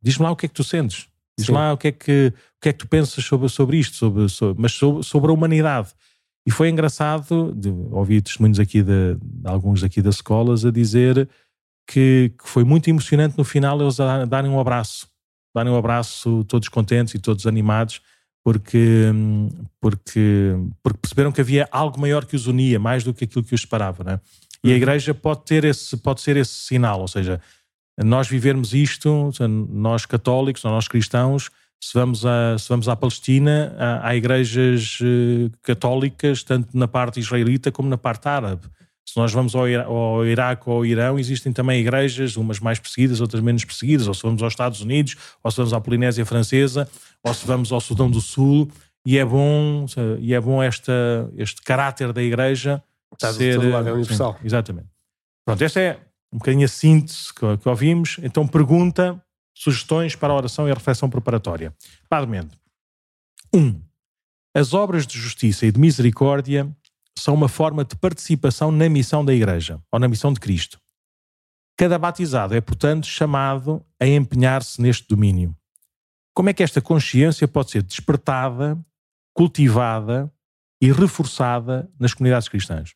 Diz-me 0.00 0.24
lá 0.24 0.30
o 0.30 0.36
que 0.36 0.46
é 0.46 0.48
que 0.48 0.54
tu 0.54 0.64
sentes. 0.64 1.08
Diz 1.36 1.46
Sim. 1.46 1.52
lá 1.52 1.72
o 1.72 1.76
que 1.76 1.88
é 1.88 1.92
que, 1.92 2.32
o 2.56 2.60
que, 2.60 2.68
é 2.68 2.72
que 2.72 2.78
tu 2.78 2.88
pensas 2.88 3.24
sobre, 3.24 3.48
sobre 3.48 3.78
isto, 3.78 3.96
sobre, 3.96 4.28
sobre 4.28 4.60
mas 4.60 4.72
sobre, 4.72 5.02
sobre 5.02 5.30
a 5.30 5.34
humanidade. 5.34 5.92
E 6.46 6.50
foi 6.50 6.68
engraçado, 6.68 7.52
de, 7.54 7.68
ouvi 7.90 8.20
testemunhos 8.20 8.60
aqui 8.60 8.82
de, 8.82 9.14
de, 9.14 9.48
alguns 9.48 9.82
aqui 9.82 10.02
das 10.02 10.16
escolas 10.16 10.64
a 10.64 10.70
dizer 10.70 11.28
que, 11.86 12.32
que, 12.38 12.48
foi 12.48 12.64
muito 12.64 12.88
emocionante 12.88 13.38
no 13.38 13.44
final 13.44 13.80
eles 13.80 13.98
a 14.00 14.24
darem 14.24 14.50
um 14.50 14.58
abraço, 14.58 15.08
darem 15.54 15.72
um 15.72 15.76
abraço 15.76 16.44
todos 16.44 16.68
contentes 16.68 17.14
e 17.14 17.18
todos 17.18 17.46
animados, 17.46 18.00
porque, 18.44 19.12
porque, 19.80 20.56
porque 20.82 20.98
perceberam 21.00 21.30
que 21.30 21.40
havia 21.40 21.68
algo 21.70 22.00
maior 22.00 22.24
que 22.24 22.34
os 22.34 22.46
unia, 22.46 22.78
mais 22.78 23.04
do 23.04 23.14
que 23.14 23.24
aquilo 23.24 23.44
que 23.44 23.54
os 23.54 23.60
separava. 23.60 24.02
Não 24.02 24.12
é? 24.12 24.20
E 24.64 24.72
a 24.72 24.76
igreja 24.76 25.12
pode 25.12 25.44
ter 25.44 25.64
esse, 25.64 25.96
pode 25.96 26.20
ser 26.20 26.36
esse 26.36 26.52
sinal, 26.52 27.00
ou 27.00 27.08
seja, 27.08 27.40
nós 27.98 28.28
vivermos 28.28 28.72
isto, 28.72 29.30
nós 29.68 30.06
católicos, 30.06 30.62
nós 30.64 30.88
cristãos, 30.88 31.50
se 31.82 31.94
vamos, 31.94 32.24
a, 32.24 32.56
se 32.58 32.68
vamos 32.68 32.88
à 32.88 32.94
Palestina, 32.94 33.74
há, 34.02 34.14
igrejas 34.14 35.00
eh, 35.02 35.50
católicas, 35.62 36.44
tanto 36.44 36.76
na 36.78 36.86
parte 36.86 37.18
israelita 37.18 37.72
como 37.72 37.88
na 37.88 37.98
parte 37.98 38.28
árabe. 38.28 38.68
Se 39.04 39.16
nós 39.16 39.32
vamos 39.32 39.52
ao, 39.56 39.64
ao 39.64 40.24
Iraque 40.24 40.70
ou 40.70 40.76
ao 40.76 40.86
Irão, 40.86 41.18
existem 41.18 41.52
também 41.52 41.80
igrejas, 41.80 42.36
umas 42.36 42.60
mais 42.60 42.78
perseguidas, 42.78 43.20
outras 43.20 43.42
menos 43.42 43.64
perseguidas. 43.64 44.06
Ou 44.06 44.14
se 44.14 44.22
vamos 44.22 44.40
aos 44.44 44.52
Estados 44.52 44.80
Unidos, 44.80 45.16
ou 45.42 45.50
se 45.50 45.56
vamos 45.56 45.72
à 45.72 45.80
Polinésia 45.80 46.24
Francesa, 46.24 46.88
ou 47.20 47.34
se 47.34 47.44
vamos 47.44 47.72
ao 47.72 47.80
Sudão 47.80 48.08
do 48.08 48.20
Sul. 48.20 48.70
E 49.04 49.18
é 49.18 49.24
bom, 49.24 49.84
e 50.20 50.32
é 50.32 50.40
bom 50.40 50.62
esta, 50.62 51.28
este 51.36 51.62
caráter 51.62 52.12
da 52.12 52.22
igreja 52.22 52.80
Está 53.12 53.32
ser... 53.32 53.56
todo 53.56 53.70
lado, 53.70 53.88
é 53.88 53.92
universal. 53.92 54.34
Sim, 54.34 54.46
exatamente. 54.46 54.88
Pronto, 55.44 55.62
esta 55.62 55.80
é 55.80 56.00
um 56.32 56.38
bocadinho 56.38 56.64
a 56.64 56.68
síntese 56.68 57.32
que, 57.34 57.56
que 57.58 57.68
ouvimos. 57.68 58.18
Então, 58.22 58.46
pergunta, 58.46 59.22
sugestões 59.54 60.16
para 60.16 60.32
a 60.32 60.36
oração 60.36 60.68
e 60.68 60.70
a 60.70 60.74
reflexão 60.74 61.10
preparatória. 61.10 61.74
Padre 62.08 62.30
Mendo. 62.30 62.56
Um, 63.54 63.80
as 64.54 64.72
obras 64.72 65.06
de 65.06 65.18
justiça 65.18 65.66
e 65.66 65.72
de 65.72 65.78
misericórdia 65.78 66.70
são 67.18 67.34
uma 67.34 67.48
forma 67.48 67.84
de 67.84 67.94
participação 67.96 68.72
na 68.72 68.88
missão 68.88 69.24
da 69.24 69.34
Igreja, 69.34 69.80
ou 69.90 69.98
na 69.98 70.08
missão 70.08 70.32
de 70.32 70.40
Cristo. 70.40 70.80
Cada 71.76 71.98
batizado 71.98 72.54
é, 72.54 72.60
portanto, 72.60 73.06
chamado 73.06 73.84
a 74.00 74.06
empenhar-se 74.06 74.80
neste 74.80 75.06
domínio. 75.08 75.56
Como 76.34 76.48
é 76.48 76.52
que 76.52 76.62
esta 76.62 76.80
consciência 76.80 77.46
pode 77.46 77.70
ser 77.70 77.82
despertada, 77.82 78.78
cultivada 79.34 80.32
e 80.80 80.90
reforçada 80.90 81.90
nas 81.98 82.14
comunidades 82.14 82.48
cristãs? 82.48 82.94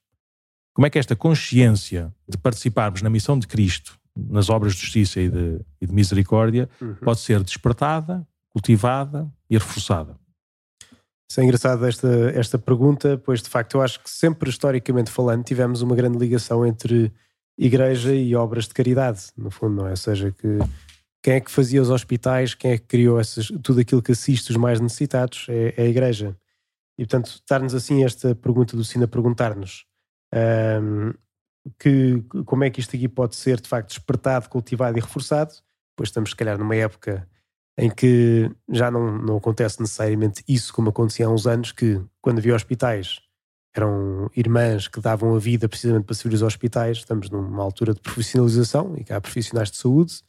Como 0.77 0.87
é 0.87 0.91
que 0.91 0.99
esta 0.99 1.17
consciência 1.17 2.15
de 2.29 2.37
participarmos 2.37 3.01
na 3.01 3.09
missão 3.09 3.39
de 3.39 3.47
Cristo, 3.47 3.99
nas 4.15 4.51
obras 4.51 4.75
de 4.75 4.83
justiça 4.83 5.19
e 5.19 5.31
de, 5.31 5.59
e 5.81 5.87
de 5.87 5.95
misericórdia, 5.95 6.69
uhum. 6.79 6.97
pode 6.97 7.21
ser 7.21 7.43
despertada, 7.43 8.29
cultivada 8.51 9.27
e 9.49 9.57
reforçada? 9.57 10.19
Isso 11.31 11.41
é 11.41 11.45
engraçado 11.45 11.87
esta, 11.87 12.31
esta 12.35 12.59
pergunta, 12.59 13.17
pois 13.17 13.41
de 13.41 13.49
facto 13.49 13.79
eu 13.79 13.81
acho 13.81 14.03
que 14.03 14.11
sempre 14.11 14.51
historicamente 14.51 15.11
falando 15.11 15.43
tivemos 15.45 15.81
uma 15.81 15.97
grande 15.97 16.19
ligação 16.19 16.67
entre 16.67 17.11
igreja 17.57 18.15
e 18.15 18.37
obras 18.37 18.69
de 18.69 18.75
caridade, 18.75 19.29
no 19.35 19.51
fundo, 19.51 19.77
não 19.77 19.87
é? 19.87 19.93
Ou 19.93 19.97
seja, 19.97 20.31
que 20.31 20.59
quem 21.23 21.37
é 21.37 21.41
que 21.41 21.51
fazia 21.51 21.81
os 21.81 21.89
hospitais, 21.89 22.53
quem 22.53 22.73
é 22.73 22.77
que 22.77 22.85
criou 22.85 23.19
essas, 23.19 23.47
tudo 23.63 23.81
aquilo 23.81 24.03
que 24.03 24.13
assiste 24.13 24.51
os 24.51 24.59
mais 24.59 24.79
necessitados 24.79 25.47
é, 25.49 25.73
é 25.75 25.85
a 25.85 25.89
igreja. 25.89 26.37
E 26.99 27.07
portanto, 27.07 27.29
estar-nos 27.29 27.75
assim 27.75 28.05
esta 28.05 28.35
pergunta 28.35 28.77
do 28.77 28.85
Sina 28.85 29.09
perguntar-nos 29.09 29.87
um, 30.35 31.13
que, 31.79 32.23
como 32.45 32.65
é 32.65 32.71
que 32.71 32.81
isto 32.81 32.95
aqui 32.95 33.09
pode 33.09 33.37
ser 33.37 33.61
de 33.61 33.69
facto 33.69 33.89
despertado, 33.89 34.49
cultivado 34.49 34.97
e 34.97 35.01
reforçado. 35.01 35.55
Pois 35.97 36.09
estamos, 36.09 36.31
se 36.31 36.37
calhar, 36.37 36.59
numa 36.59 36.77
época 36.77 37.29
em 37.79 37.91
que 37.91 38.51
já 38.71 38.91
não, 38.91 39.19
não 39.19 39.37
acontece 39.37 39.81
necessariamente 39.81 40.43
isso 40.49 40.73
como 40.73 40.89
acontecia 40.89 41.27
há 41.27 41.31
uns 41.31 41.47
anos, 41.47 41.73
que 41.73 42.01
quando 42.21 42.39
havia 42.39 42.55
hospitais 42.55 43.21
eram 43.75 44.31
irmãs 44.35 44.89
que 44.89 45.01
davam 45.01 45.35
a 45.35 45.39
vida 45.39 45.69
precisamente 45.69 46.05
para 46.05 46.15
servir 46.15 46.37
os 46.37 46.43
hospitais. 46.43 46.99
Estamos 46.99 47.29
numa 47.29 47.63
altura 47.63 47.93
de 47.93 48.01
profissionalização 48.01 48.95
e 48.97 49.05
que 49.05 49.13
há 49.13 49.21
profissionais 49.21 49.71
de 49.71 49.77
saúde 49.77 50.23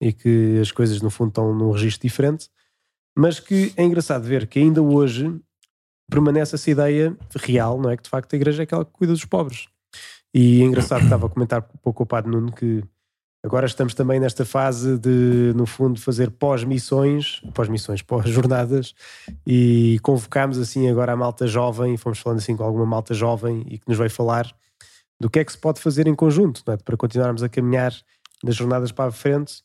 e 0.00 0.12
que 0.12 0.58
as 0.60 0.72
coisas 0.72 1.00
no 1.00 1.10
fundo 1.10 1.28
estão 1.28 1.54
num 1.54 1.70
registro 1.70 2.08
diferente, 2.08 2.48
mas 3.16 3.38
que 3.38 3.72
é 3.76 3.84
engraçado 3.84 4.24
ver 4.24 4.46
que 4.46 4.58
ainda 4.58 4.82
hoje 4.82 5.40
permanece 6.10 6.54
essa 6.54 6.70
ideia 6.70 7.16
real, 7.36 7.80
não 7.80 7.90
é? 7.90 7.96
Que 7.96 8.02
de 8.02 8.08
facto 8.08 8.32
a 8.32 8.36
igreja 8.36 8.62
é 8.62 8.64
aquela 8.64 8.84
que 8.84 8.92
cuida 8.92 9.12
dos 9.12 9.24
pobres. 9.24 9.66
E 10.34 10.62
é 10.62 10.64
engraçado, 10.64 11.04
estava 11.04 11.26
a 11.26 11.28
comentar 11.28 11.62
um 11.62 11.78
pouco 11.78 12.02
o 12.02 12.06
Padre 12.06 12.30
Nuno 12.30 12.52
que 12.52 12.82
agora 13.44 13.66
estamos 13.66 13.94
também 13.94 14.20
nesta 14.20 14.44
fase 14.44 14.98
de, 14.98 15.52
no 15.54 15.64
fundo, 15.64 16.00
fazer 16.00 16.30
pós-missões, 16.30 17.40
pós-missões, 17.54 18.02
pós-jornadas, 18.02 18.94
e 19.46 19.98
convocámos 20.02 20.58
assim 20.58 20.88
agora 20.88 21.12
a 21.12 21.16
malta 21.16 21.46
jovem, 21.46 21.96
fomos 21.96 22.18
falando 22.18 22.38
assim 22.38 22.56
com 22.56 22.64
alguma 22.64 22.86
malta 22.86 23.14
jovem 23.14 23.64
e 23.68 23.78
que 23.78 23.88
nos 23.88 23.96
vai 23.96 24.08
falar 24.08 24.54
do 25.20 25.28
que 25.28 25.38
é 25.38 25.44
que 25.44 25.52
se 25.52 25.58
pode 25.58 25.80
fazer 25.80 26.06
em 26.06 26.14
conjunto, 26.14 26.62
é? 26.70 26.76
para 26.76 26.96
continuarmos 26.96 27.42
a 27.42 27.48
caminhar 27.48 27.92
das 28.42 28.54
jornadas 28.54 28.92
para 28.92 29.08
a 29.08 29.12
frente. 29.12 29.62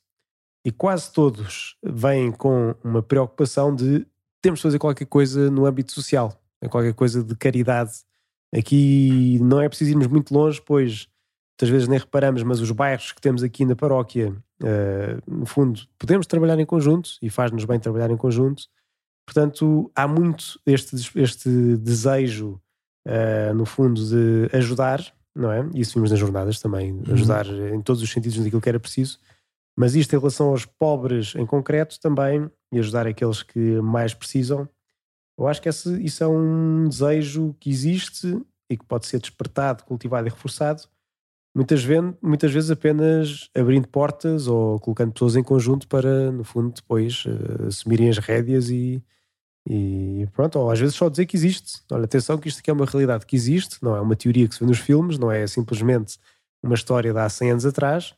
E 0.66 0.72
quase 0.72 1.12
todos 1.12 1.76
vêm 1.84 2.32
com 2.32 2.74
uma 2.84 3.04
preocupação 3.04 3.76
de 3.76 4.08
temos 4.44 4.60
de 4.60 4.64
fazer 4.64 4.78
qualquer 4.78 5.06
coisa 5.06 5.50
no 5.50 5.66
âmbito 5.66 5.92
social, 5.92 6.40
é 6.62 6.68
qualquer 6.68 6.94
coisa 6.94 7.24
de 7.24 7.36
caridade 7.36 8.04
Aqui 8.56 9.40
não 9.42 9.60
é 9.60 9.68
preciso 9.68 9.92
irmos 9.92 10.08
muito 10.08 10.32
longe, 10.32 10.62
pois 10.64 11.08
muitas 11.54 11.70
vezes 11.70 11.88
nem 11.88 11.98
reparamos, 11.98 12.44
mas 12.44 12.60
os 12.60 12.70
bairros 12.70 13.12
que 13.12 13.20
temos 13.20 13.42
aqui 13.42 13.66
na 13.66 13.76
paróquia, 13.76 14.32
uh, 14.62 15.22
no 15.32 15.46
fundo, 15.46 15.82
podemos 15.98 16.28
trabalhar 16.28 16.60
em 16.60 16.66
conjunto 16.66 17.12
e 17.22 17.30
faz-nos 17.30 17.66
bem 17.66 17.80
trabalhar 17.80 18.12
em 18.12 18.18
conjunto. 18.18 18.66
Portanto, 19.26 19.92
há 19.96 20.08
muito 20.08 20.60
este, 20.68 20.96
este 21.16 21.78
desejo, 21.78 22.62
uh, 23.08 23.54
no 23.56 23.66
fundo, 23.66 24.06
de 24.06 24.56
ajudar, 24.56 25.02
não 25.36 25.52
é? 25.52 25.68
Isso 25.74 25.96
vimos 25.96 26.12
nas 26.12 26.20
jornadas 26.20 26.60
também, 26.60 26.92
uhum. 26.92 27.14
ajudar 27.14 27.48
em 27.48 27.82
todos 27.82 28.04
os 28.04 28.12
sentidos 28.12 28.38
naquilo 28.38 28.62
que 28.62 28.70
era 28.70 28.80
preciso. 28.80 29.18
Mas 29.76 29.96
isto 29.96 30.16
em 30.16 30.20
relação 30.20 30.50
aos 30.50 30.66
pobres 30.66 31.34
em 31.36 31.46
concreto 31.46 32.00
também, 32.00 32.50
e 32.72 32.80
ajudar 32.80 33.08
aqueles 33.08 33.42
que 33.44 33.82
mais 33.82 34.14
precisam, 34.14 34.68
eu 35.38 35.48
acho 35.48 35.62
que 35.62 35.70
esse, 35.70 36.02
isso 36.04 36.24
é 36.24 36.28
um 36.28 36.88
desejo 36.88 37.56
que 37.60 37.70
existe 37.70 38.40
e 38.70 38.78
que 38.78 38.86
pode 38.86 39.08
ser 39.08 39.20
despertado, 39.20 39.84
cultivado 39.84 40.28
e 40.28 40.30
reforçado, 40.30 40.84
muitas 41.56 41.84
vezes, 41.84 42.14
muitas 42.22 42.52
vezes 42.52 42.72
apenas 42.72 43.50
abrindo 43.56 43.88
portas 43.88 44.48
ou 44.48 44.80
colocando 44.80 45.14
pessoas 45.14 45.36
em 45.36 45.44
conjunto 45.44 45.88
para, 45.88 46.32
no 46.32 46.44
fundo, 46.44 46.74
depois 46.74 47.26
uh, 47.26 47.68
assumirem 47.68 48.10
as 48.10 48.18
rédeas 48.18 48.70
e, 48.70 49.04
e 49.68 50.28
pronto, 50.34 50.60
ou 50.60 50.72
às 50.72 50.80
vezes 50.80 50.96
só 50.96 51.10
dizer 51.10 51.26
que 51.26 51.36
existe. 51.36 51.82
Olha, 51.92 52.06
atenção 52.06 52.38
que 52.38 52.48
isto 52.48 52.60
aqui 52.60 52.70
é 52.70 52.74
uma 52.74 52.86
realidade 52.86 53.26
que 53.26 53.36
existe, 53.36 53.78
não 53.82 53.96
é 53.96 54.02
uma 54.02 54.16
teoria 54.16 54.48
que 54.48 54.56
se 54.56 54.62
vê 54.62 54.66
nos 54.66 54.80
filmes, 54.80 55.18
não 55.18 55.32
é 55.32 55.46
simplesmente 55.48 56.20
uma 56.62 56.76
história 56.76 57.12
de 57.12 57.20
há 57.20 57.30
100 57.30 57.52
anos 57.52 57.66
atrás, 57.66 58.16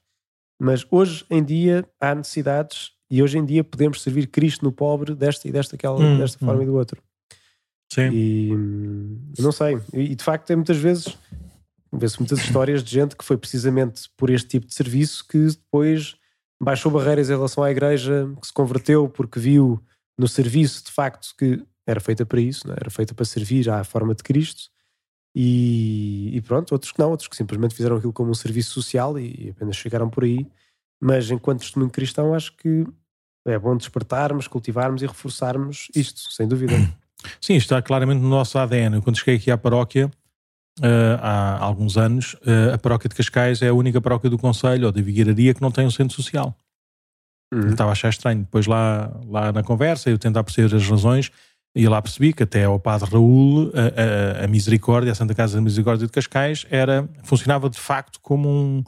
mas 0.60 0.86
hoje 0.90 1.26
em 1.30 1.44
dia 1.44 1.88
há 2.00 2.16
necessidades 2.16 2.92
e 3.10 3.22
hoje 3.22 3.38
em 3.38 3.46
dia 3.46 3.64
podemos 3.64 4.02
servir 4.02 4.28
Cristo 4.28 4.64
no 4.64 4.72
pobre 4.72 5.14
desta 5.14 5.48
e 5.48 5.52
desta, 5.52 5.76
aquela, 5.76 6.00
hum, 6.00 6.18
desta 6.18 6.44
hum. 6.44 6.48
forma 6.48 6.64
e 6.64 6.66
do 6.66 6.76
outro. 6.76 7.02
Sim. 7.92 8.10
E 8.12 8.52
não 9.40 9.52
sei. 9.52 9.80
E 9.94 10.16
de 10.16 10.24
facto, 10.24 10.48
tem 10.48 10.56
muitas 10.56 10.78
vezes, 10.78 11.18
vê-se 11.94 12.20
muitas 12.20 12.40
histórias 12.40 12.84
de 12.84 12.92
gente 12.92 13.16
que 13.16 13.24
foi 13.24 13.38
precisamente 13.38 14.10
por 14.18 14.30
este 14.30 14.48
tipo 14.48 14.68
de 14.68 14.74
serviço 14.74 15.26
que 15.28 15.48
depois 15.48 16.16
baixou 16.62 16.92
barreiras 16.92 17.30
em 17.30 17.34
relação 17.34 17.64
à 17.64 17.72
igreja, 17.72 18.28
que 18.42 18.48
se 18.48 18.54
converteu 18.54 19.08
porque 19.08 19.40
viu 19.40 19.82
no 20.18 20.28
serviço 20.28 20.84
de 20.86 20.92
facto 20.92 21.34
que 21.38 21.64
era 21.86 22.00
feita 22.00 22.26
para 22.26 22.42
isso, 22.42 22.70
é? 22.72 22.76
era 22.80 22.90
feita 22.90 23.14
para 23.14 23.26
servir 23.26 23.70
à 23.70 23.84
forma 23.84 24.16
de 24.16 24.24
Cristo. 24.24 24.64
E, 25.36 26.32
e, 26.34 26.42
pronto, 26.42 26.72
outros 26.72 26.94
que 26.94 27.00
não, 27.00 27.12
outros 27.12 27.28
que 27.28 27.36
simplesmente 27.36 27.76
fizeram 27.76 27.98
aquilo 27.98 28.14
como 28.14 28.32
um 28.32 28.34
serviço 28.34 28.72
social 28.72 29.20
e, 29.20 29.48
e 29.48 29.50
apenas 29.50 29.76
chegaram 29.76 30.10
por 30.10 30.24
aí. 30.24 30.48
Mas 31.02 31.30
enquanto 31.30 31.60
testemunho 31.60 31.92
cristão, 31.92 32.34
acho 32.34 32.56
que 32.56 32.86
é 33.46 33.60
bom 33.60 33.76
despertarmos, 33.76 34.48
cultivarmos 34.48 35.02
e 35.02 35.06
reforçarmos 35.06 35.90
isto, 35.94 36.32
sem 36.32 36.48
dúvida. 36.48 36.74
Sim, 37.42 37.56
está 37.56 37.82
claramente 37.82 38.22
no 38.22 38.30
nosso 38.30 38.58
ADN. 38.58 39.02
Quando 39.02 39.18
cheguei 39.18 39.36
aqui 39.36 39.52
à 39.52 39.58
paróquia, 39.58 40.10
uh, 40.80 41.20
há 41.22 41.58
alguns 41.60 41.98
anos, 41.98 42.36
uh, 42.36 42.74
a 42.74 42.78
paróquia 42.78 43.10
de 43.10 43.16
Cascais 43.16 43.62
é 43.62 43.68
a 43.68 43.74
única 43.74 44.00
paróquia 44.00 44.30
do 44.30 44.38
Conselho 44.38 44.86
ou 44.86 44.92
da 44.92 45.02
Vigueiraria 45.02 45.54
que 45.54 45.62
não 45.62 45.72
tem 45.72 45.86
um 45.86 45.92
centro 45.92 46.16
social. 46.16 46.56
Uhum. 47.54 47.68
Estava 47.68 47.90
a 47.90 47.94
achar 47.94 48.10
estranho. 48.10 48.42
Depois 48.42 48.68
lá, 48.68 49.12
lá 49.28 49.52
na 49.52 49.64
conversa, 49.64 50.10
eu 50.10 50.18
tentar 50.18 50.44
perceber 50.44 50.74
as 50.76 50.88
razões, 50.88 51.32
e 51.76 51.88
lá 51.90 52.02
percebi 52.02 52.32
que 52.32 52.44
até 52.44 52.64
ao 52.64 52.80
Padre 52.80 53.12
Raul, 53.12 53.70
a, 53.74 54.42
a, 54.42 54.46
a 54.46 54.48
Misericórdia, 54.48 55.12
a 55.12 55.16
Santa 55.16 55.36
Casa 55.36 55.56
da 55.56 55.62
Misericórdia 55.62 56.08
de 56.08 56.12
Cascais, 56.12 56.66
era, 56.70 57.08
funcionava 57.24 57.70
de 57.70 57.78
facto 57.78 58.20
como 58.22 58.48
um, 58.48 58.84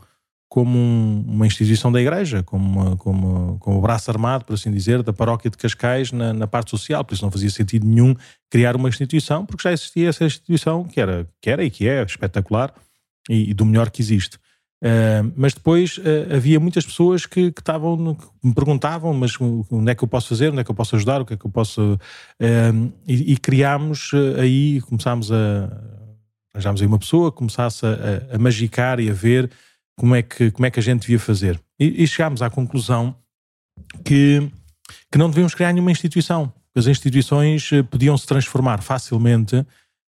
como 0.48 0.78
um, 0.78 1.26
uma 1.28 1.46
instituição 1.46 1.92
da 1.92 2.00
Igreja, 2.00 2.44
como, 2.44 2.66
uma, 2.66 2.96
como, 2.96 3.60
como 3.60 3.78
o 3.78 3.82
braço 3.82 4.10
armado, 4.10 4.46
por 4.46 4.54
assim 4.54 4.72
dizer, 4.72 5.04
da 5.04 5.12
paróquia 5.12 5.52
de 5.52 5.58
Cascais 5.58 6.14
na, 6.14 6.32
na, 6.32 6.48
parte 6.48 6.72
social. 6.72 7.04
Por 7.04 7.14
isso 7.14 7.26
não 7.26 7.32
fazia 7.32 7.50
sentido 7.50 7.86
nenhum 7.86 8.16
criar 8.50 8.76
uma 8.78 8.88
instituição, 8.88 9.46
porque 9.46 9.64
já 9.64 9.74
existia 9.74 10.08
essa 10.08 10.24
instituição 10.24 10.86
que 10.86 11.02
era, 11.02 11.28
que 11.42 11.50
era 11.50 11.66
e 11.66 11.70
que 11.70 11.90
é 11.90 12.02
espetacular 12.04 12.74
e, 13.30 13.50
e 13.50 13.54
do 13.54 13.66
melhor 13.66 13.90
que 13.90 14.02
existe. 14.02 14.40
Uh, 14.84 15.34
mas 15.36 15.56
depois 15.56 15.98
uh, 15.98 16.36
havia 16.36 16.60
muitas 16.60 16.86
pessoas 16.86 17.26
que, 17.26 17.48
estavam, 17.48 18.16
me 18.44 18.54
perguntavam, 18.54 19.12
mas 19.14 19.34
onde 19.40 19.92
é 19.92 19.96
que 19.96 20.04
eu 20.04 20.08
posso 20.08 20.30
fazer, 20.30 20.52
onde 20.52 20.60
é 20.60 20.64
que 20.64 20.70
eu 20.70 20.76
posso 20.76 20.96
ajudar, 20.96 21.22
o 21.22 21.26
que 21.26 21.34
é 21.34 21.38
que 21.38 21.46
eu 21.46 21.50
posso. 21.50 22.00
Uh, 22.40 22.94
e, 23.08 23.34
e, 23.34 23.38
criámos 23.38 24.12
aí, 24.40 24.82
começámos 24.82 25.32
a. 25.32 25.36
Arranjámos 26.54 26.82
aí 26.82 26.88
uma 26.88 26.98
pessoa 26.98 27.32
que 27.32 27.38
começasse 27.38 27.86
a, 27.86 28.36
a 28.36 28.40
magicar 28.40 29.00
e 29.00 29.10
a 29.12 29.14
ver 29.14 29.50
como 29.96 30.16
é 30.16 30.24
que, 30.24 30.50
como 30.50 30.66
é 30.66 30.72
que 30.72 30.80
a 30.80 30.84
gente 30.84 31.02
devia 31.02 31.20
fazer. 31.20 31.60
E, 31.80 32.04
e 32.04 32.08
chegámos 32.08 32.42
à 32.42 32.50
conclusão 32.50 33.16
que, 34.04 34.50
que 35.12 35.20
não 35.20 35.30
devíamos 35.30 35.54
criar 35.54 35.72
nenhuma 35.72 35.92
instituição. 35.92 36.52
As 36.76 36.88
instituições 36.88 37.70
podiam 37.92 38.18
se 38.18 38.26
transformar 38.26 38.82
facilmente 38.82 39.64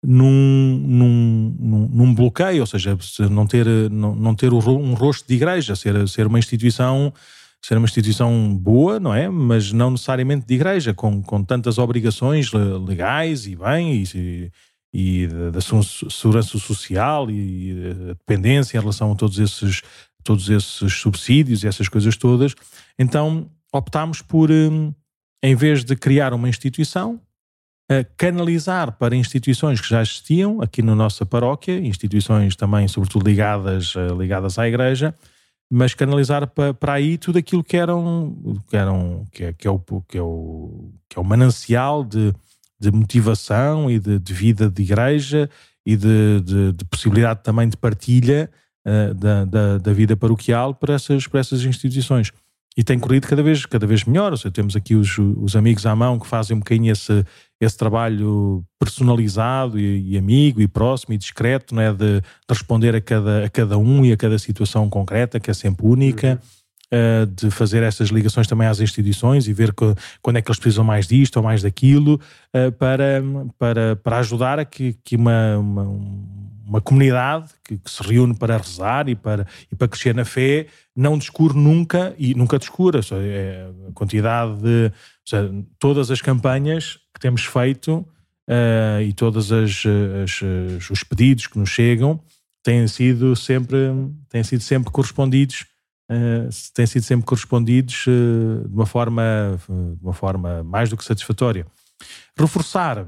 num, 0.04 0.78
num, 0.86 1.90
num, 1.92 2.14
bloqueio, 2.14 2.62
ou 2.62 2.68
seja, 2.68 2.98
não 3.32 3.48
ter, 3.48 3.66
não, 3.90 4.16
não 4.16 4.36
ter 4.36 4.52
um 4.52 4.94
rosto 4.94 5.28
de 5.28 5.36
igreja, 5.36 5.76
ser, 5.76 6.08
ser 6.08 6.28
uma 6.28 6.40
instituição 6.40 7.14
ser 7.66 7.78
uma 7.78 7.86
instituição 7.86 8.54
boa, 8.58 9.00
não 9.00 9.16
é? 9.16 9.30
Mas 9.30 9.72
não 9.72 9.92
necessariamente 9.92 10.46
de 10.46 10.54
igreja, 10.54 10.94
com, 10.94 11.24
com 11.24 11.42
tantas 11.42 11.78
obrigações 11.78 12.52
legais 12.52 13.48
e 13.48 13.56
bem, 13.56 14.04
e, 14.14 14.52
e 14.94 15.28
da, 15.28 15.62
segurança 15.62 16.58
social 16.60 17.32
e 17.32 17.90
a 17.90 18.14
dependência 18.14 18.78
em 18.78 18.82
relação 18.82 19.14
a 19.14 19.16
todos 19.16 19.40
esses, 19.40 19.82
todos 20.26 20.50
esses 20.50 20.94
subsídios 20.94 21.64
e 21.64 21.68
essas 21.68 21.88
coisas 21.88 22.18
todas. 22.18 22.54
Então 23.00 23.50
optámos 23.72 24.22
por, 24.22 24.50
em 24.52 25.56
vez 25.56 25.86
de 25.86 25.96
criar 25.96 26.34
uma 26.34 26.50
instituição, 26.50 27.20
canalizar 28.18 28.94
para 28.94 29.16
instituições 29.16 29.82
que 29.82 29.90
já 29.90 30.02
existiam 30.02 30.62
aqui 30.62 30.82
na 30.82 30.96
nossa 30.96 31.26
paróquia, 31.26 31.78
instituições 31.80 32.56
também, 32.56 32.88
sobretudo 32.88 33.28
ligadas, 33.28 33.94
eh, 33.96 34.08
ligadas 34.16 34.58
à 34.58 34.68
Igreja, 34.68 35.14
mas 35.70 35.94
canalizar 35.94 36.48
para, 36.48 36.74
para 36.74 36.94
aí 36.94 37.18
tudo 37.18 37.40
aquilo 37.40 37.64
que 37.64 37.76
eram, 37.76 38.36
que, 38.70 38.78
eram 38.78 39.26
que, 39.32 39.44
é, 39.44 39.54
que, 39.54 39.68
é 39.68 39.72
o, 39.72 39.80
que, 39.80 40.18
é 40.18 40.22
o, 40.22 40.92
que 41.10 41.18
é 41.18 41.22
o 41.22 41.26
manancial 41.26 42.04
de, 42.04 42.34
de 42.80 42.92
motivação 42.92 43.90
e 43.90 44.00
de, 44.00 44.20
de 44.20 44.34
vida 44.34 44.70
de 44.70 44.82
igreja 44.82 45.50
e 45.86 45.98
de, 45.98 46.42
de, 46.42 46.72
de 46.74 46.86
possibilidade 46.86 47.42
também 47.44 47.68
de 47.68 47.76
partilha 47.76 48.50
uh, 48.86 49.14
da, 49.14 49.46
da, 49.46 49.78
da, 49.80 49.94
vida 49.94 50.16
paroquial 50.16 50.74
para 50.74 50.94
essas, 50.94 51.28
para 51.28 51.40
essas 51.40 51.64
instituições. 51.64 52.32
E 52.78 52.84
tem 52.84 52.98
corrido 52.98 53.28
cada 53.28 53.44
vez, 53.44 53.66
cada 53.66 53.86
vez 53.86 54.04
melhor. 54.04 54.32
Ou 54.32 54.38
seja, 54.38 54.52
temos 54.52 54.76
aqui 54.76 54.96
os, 54.96 55.18
os 55.18 55.56
amigos 55.56 55.86
à 55.86 55.96
mão 55.96 56.20
que 56.20 56.28
fazem 56.28 56.56
um 56.56 56.60
bocadinho 56.60 56.92
esse, 56.92 57.26
esse 57.64 57.78
trabalho 57.78 58.64
personalizado 58.80 59.80
e, 59.80 60.14
e, 60.14 60.18
amigo 60.18 60.62
e 60.62 60.68
próximo 60.68 61.14
e 61.14 61.18
discreto, 61.18 61.74
não 61.74 61.82
é? 61.82 61.92
de, 61.92 62.22
de, 62.22 62.24
responder 62.50 62.96
a 62.96 63.02
cada, 63.02 63.46
a 63.46 63.50
cada 63.50 63.78
um 63.78 64.06
e 64.06 64.12
a 64.12 64.18
cada 64.18 64.38
situação 64.38 64.90
concreta, 64.90 65.40
que 65.40 65.50
é 65.50 65.54
sempre 65.54 65.86
única. 65.86 66.40
Uhum 66.42 66.64
uh, 66.94 67.26
de 67.26 67.50
fazer 67.50 67.84
essas 67.84 68.10
ligações 68.10 68.48
também 68.48 68.68
às 68.68 68.80
instituições 68.80 69.48
e 69.48 69.54
ver 69.54 69.74
que, 69.74 69.96
quando 70.22 70.38
é 70.38 70.42
que 70.42 70.50
eles 70.50 70.60
precisam 70.60 70.84
mais 70.84 71.08
disto 71.08 71.38
ou 71.38 71.44
mais 71.44 71.62
daquilo, 71.62 72.20
uh, 72.56 72.72
para, 72.74 73.24
para, 73.58 73.96
para 73.96 74.18
ajudar 74.20 74.60
a 74.60 74.66
que, 74.66 74.96
que 75.04 75.16
uma, 75.16 75.58
uma, 75.58 75.82
uma 76.66 76.82
comunidade 76.82 77.50
que, 77.64 77.78
que, 77.78 77.90
se 77.90 78.02
reúne 78.04 78.36
para 78.36 78.58
rezar 78.58 79.10
e 79.10 79.16
para, 79.16 79.46
e 79.72 79.76
para 79.76 79.88
crescer 79.88 80.16
na 80.16 80.26
fé 80.26 80.68
não 80.96 81.18
descure 81.18 81.58
nunca 81.58 82.16
e 82.18 82.34
nunca 82.34 82.58
descura. 82.58 83.02
É 83.14 83.70
a 83.90 83.92
quantidade 83.94 84.56
de. 84.62 84.92
Seja, 85.26 85.52
todas 85.80 86.12
as 86.12 86.22
campanhas 86.22 87.00
que 87.14 87.20
temos 87.20 87.46
feito 87.46 88.06
uh, 88.50 89.02
e 89.02 89.14
todos 89.14 89.52
os 89.52 91.04
pedidos 91.04 91.48
que 91.48 91.58
nos 91.58 91.70
chegam 91.70 92.20
têm 92.62 92.88
sido 92.88 93.36
sempre, 93.36 93.78
têm 94.30 94.44
sido 94.44 94.62
sempre 94.62 94.92
correspondidos 94.92 95.66
uh, 96.12 96.50
têm 96.74 96.86
sido 96.86 97.04
sempre 97.04 97.26
correspondidos 97.26 98.06
uh, 98.08 98.68
de, 98.68 98.76
uma 98.76 98.86
forma, 98.86 99.60
de 99.68 100.04
uma 100.04 100.14
forma 100.14 100.64
mais 100.64 100.90
do 100.90 100.98
que 100.98 101.04
satisfatória. 101.04 101.66
Reforçar, 102.38 103.08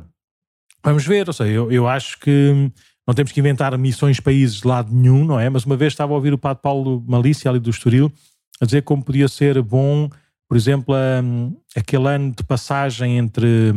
vamos 0.84 1.06
ver, 1.06 1.28
ou 1.28 1.34
seja, 1.34 1.52
eu, 1.52 1.72
eu 1.72 1.88
acho 1.88 2.20
que 2.20 2.72
não 3.08 3.14
temos 3.14 3.32
que 3.32 3.40
inventar 3.40 3.78
missões 3.78 4.20
países 4.20 4.62
de 4.62 4.68
lado 4.68 4.94
nenhum, 4.94 5.24
não 5.26 5.40
é? 5.40 5.50
Mas 5.50 5.66
uma 5.66 5.78
vez 5.78 5.94
estava 5.94 6.14
a 6.14 6.16
ouvir 6.16 6.34
o 6.34 6.38
Padre 6.38 6.62
Paulo 6.62 7.04
Malícia 7.08 7.50
ali 7.50 7.60
do 7.60 7.70
Estoril 7.70 8.12
a 8.60 8.66
dizer 8.66 8.84
como 8.84 9.04
podia 9.04 9.28
ser 9.28 9.62
bom, 9.62 10.10
por 10.48 10.58
exemplo, 10.58 10.96
um, 11.24 11.56
aquele 11.76 12.08
ano 12.08 12.34
de 12.36 12.44
passagem 12.44 13.18
entre 13.18 13.76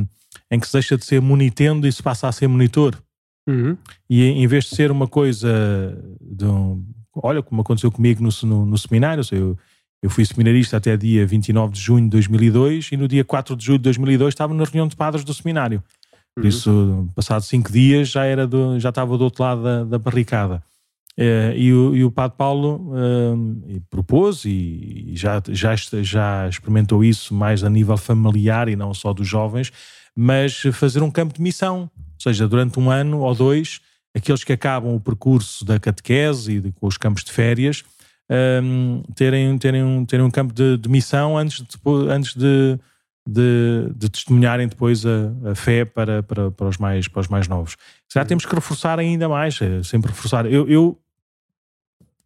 em 0.50 0.58
que 0.58 0.66
se 0.66 0.72
deixa 0.72 0.96
de 0.96 1.04
ser 1.04 1.20
monitendo 1.20 1.86
e 1.86 1.92
se 1.92 2.02
passa 2.02 2.28
a 2.28 2.32
ser 2.32 2.46
monitor. 2.46 2.96
Uhum. 3.48 3.76
E 4.08 4.22
em 4.24 4.46
vez 4.46 4.64
de 4.64 4.76
ser 4.76 4.90
uma 4.90 5.06
coisa 5.06 5.48
de 6.20 6.44
um, 6.44 6.84
olha 7.14 7.42
como 7.42 7.60
aconteceu 7.60 7.90
comigo 7.90 8.22
no, 8.22 8.30
no, 8.48 8.66
no 8.66 8.78
seminário, 8.78 9.22
eu, 9.32 9.58
eu 10.02 10.10
fui 10.10 10.24
seminarista 10.24 10.76
até 10.76 10.96
dia 10.96 11.26
29 11.26 11.72
de 11.72 11.80
junho 11.80 12.04
de 12.04 12.10
2002 12.10 12.90
e 12.92 12.96
no 12.96 13.08
dia 13.08 13.24
4 13.24 13.56
de 13.56 13.64
julho 13.64 13.78
de 13.78 13.84
2002 13.84 14.32
estava 14.32 14.54
na 14.54 14.64
reunião 14.64 14.86
de 14.86 14.96
padres 14.96 15.24
do 15.24 15.34
seminário. 15.34 15.82
Por 16.34 16.44
uhum. 16.44 16.48
isso, 16.48 17.08
passados 17.14 17.48
cinco 17.48 17.70
dias, 17.72 18.08
já, 18.08 18.24
era 18.24 18.46
do, 18.46 18.78
já 18.78 18.90
estava 18.90 19.16
do 19.16 19.24
outro 19.24 19.42
lado 19.42 19.62
da, 19.62 19.84
da 19.84 19.98
barricada. 19.98 20.62
Uh, 21.18 21.50
e, 21.56 21.72
o, 21.72 21.96
e 21.96 22.04
o 22.04 22.12
Padre 22.12 22.36
Paulo 22.38 22.92
uh, 22.92 23.80
propôs 23.90 24.44
e, 24.44 25.10
já, 25.14 25.42
já, 25.48 25.74
já 25.74 26.48
experimentou 26.48 27.02
isso 27.02 27.34
mais 27.34 27.64
a 27.64 27.68
nível 27.68 27.96
familiar 27.96 28.68
e 28.68 28.76
não 28.76 28.94
só 28.94 29.12
dos 29.12 29.26
jovens, 29.26 29.72
mas 30.14 30.62
fazer 30.72 31.02
um 31.02 31.10
campo 31.10 31.34
de 31.34 31.42
missão, 31.42 31.90
ou 31.96 32.20
seja, 32.20 32.46
durante 32.46 32.78
um 32.78 32.88
ano 32.88 33.18
ou 33.18 33.34
dois, 33.34 33.80
aqueles 34.14 34.44
que 34.44 34.52
acabam 34.52 34.94
o 34.94 35.00
percurso 35.00 35.64
da 35.64 35.80
catequese 35.80 36.52
e 36.52 36.60
de, 36.60 36.72
com 36.72 36.86
os 36.86 36.96
campos 36.96 37.24
de 37.24 37.32
férias, 37.32 37.82
um, 38.62 39.02
terem, 39.14 39.56
terem, 39.58 39.82
um, 39.82 40.04
terem 40.04 40.24
um 40.24 40.30
campo 40.30 40.52
de, 40.52 40.76
de 40.76 40.88
missão 40.88 41.36
antes 41.36 41.60
de, 41.62 41.78
antes 42.10 42.34
de, 42.34 42.78
de, 43.30 43.92
de 43.94 44.08
testemunharem 44.08 44.66
depois 44.66 45.04
a, 45.04 45.50
a 45.50 45.54
fé 45.54 45.84
para, 45.84 46.22
para, 46.22 46.50
para, 46.50 46.66
os 46.66 46.78
mais, 46.78 47.06
para 47.08 47.20
os 47.20 47.28
mais 47.28 47.46
novos. 47.46 47.76
Que 48.08 48.24
temos 48.24 48.46
que 48.46 48.54
reforçar 48.54 48.98
ainda 48.98 49.28
mais? 49.28 49.60
É, 49.60 49.82
sempre 49.82 50.10
reforçar. 50.10 50.46
Eu, 50.46 50.66
eu 50.66 50.98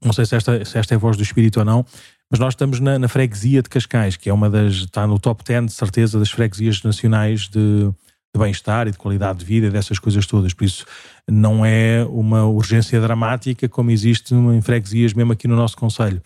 não 0.05 0.13
sei 0.13 0.25
se 0.25 0.37
esta, 0.37 0.65
se 0.65 0.79
esta 0.79 0.95
é 0.95 0.97
a 0.97 0.99
voz 0.99 1.17
do 1.17 1.23
Espírito 1.25 1.59
ou 1.59 1.65
não, 1.65 1.85
mas 2.31 2.39
nós 2.39 2.55
estamos 2.55 2.79
na, 2.79 3.01
na 3.01 3.09
freguesia 3.09 3.63
de 3.63 3.69
Cascais, 3.69 4.17
que 4.17 4.31
é 4.31 4.33
uma 4.33 4.49
das. 4.49 4.75
está 4.75 5.05
no 5.05 5.19
top 5.19 5.43
10 5.43 5.67
de 5.67 5.73
certeza 5.73 6.21
das 6.21 6.31
freguesias 6.31 6.81
nacionais 6.85 7.49
de, 7.49 7.91
de 7.91 8.39
bem-estar 8.39 8.87
e 8.87 8.93
de 8.93 8.99
qualidade 8.99 9.41
de 9.41 9.45
vida, 9.45 9.71
dessas 9.71 9.99
coisas 9.99 10.25
todas. 10.25 10.55
Por 10.55 10.65
isso, 10.65 10.87
não 11.29 11.67
é 11.67 12.05
uma 12.09 12.47
urgência 12.47 13.01
dramática 13.01 13.69
como 13.69 13.91
existe 13.91 14.35
em 14.35 14.61
freguesias, 14.63 15.15
mesmo 15.15 15.33
aqui 15.33 15.49
no 15.49 15.57
nosso 15.57 15.77
Conselho. 15.77 16.23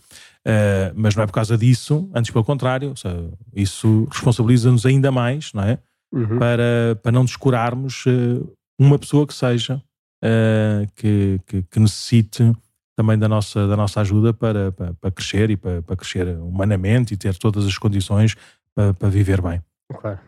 Uh, 0.47 0.95
mas 0.95 1.17
não 1.17 1.25
é 1.25 1.27
por 1.27 1.33
causa 1.33 1.59
disso, 1.59 2.09
antes 2.15 2.31
pelo 2.31 2.45
contrário, 2.45 2.97
seja, 2.97 3.33
isso 3.53 4.07
responsabiliza-nos 4.13 4.87
ainda 4.87 5.11
mais, 5.11 5.53
não 5.53 5.65
é? 5.65 5.77
Uhum. 6.13 6.39
Para, 6.39 6.97
para 7.03 7.11
não 7.11 7.25
descurarmos 7.25 8.07
uh, 8.07 8.49
uma 8.79 8.97
pessoa 8.97 9.27
que 9.27 9.35
seja 9.35 9.83
uh, 10.23 10.87
que, 10.95 11.41
que, 11.49 11.63
que, 11.63 11.81
necessite 11.81 12.53
também 12.95 13.19
da 13.19 13.29
nossa, 13.29 13.67
da 13.67 13.77
nossa 13.77 14.01
ajuda 14.01 14.33
para, 14.33 14.71
para, 14.71 14.95
para 14.95 15.11
crescer 15.11 15.51
e 15.51 15.57
para, 15.57 15.83
para, 15.83 15.97
crescer 15.97 16.29
humanamente 16.39 17.15
e 17.15 17.17
ter 17.17 17.37
todas 17.37 17.67
as 17.67 17.77
condições 17.77 18.37
para, 18.73 18.95
para 18.95 19.09
viver 19.09 19.43
bem. 19.43 19.61
Claro. 20.01 20.21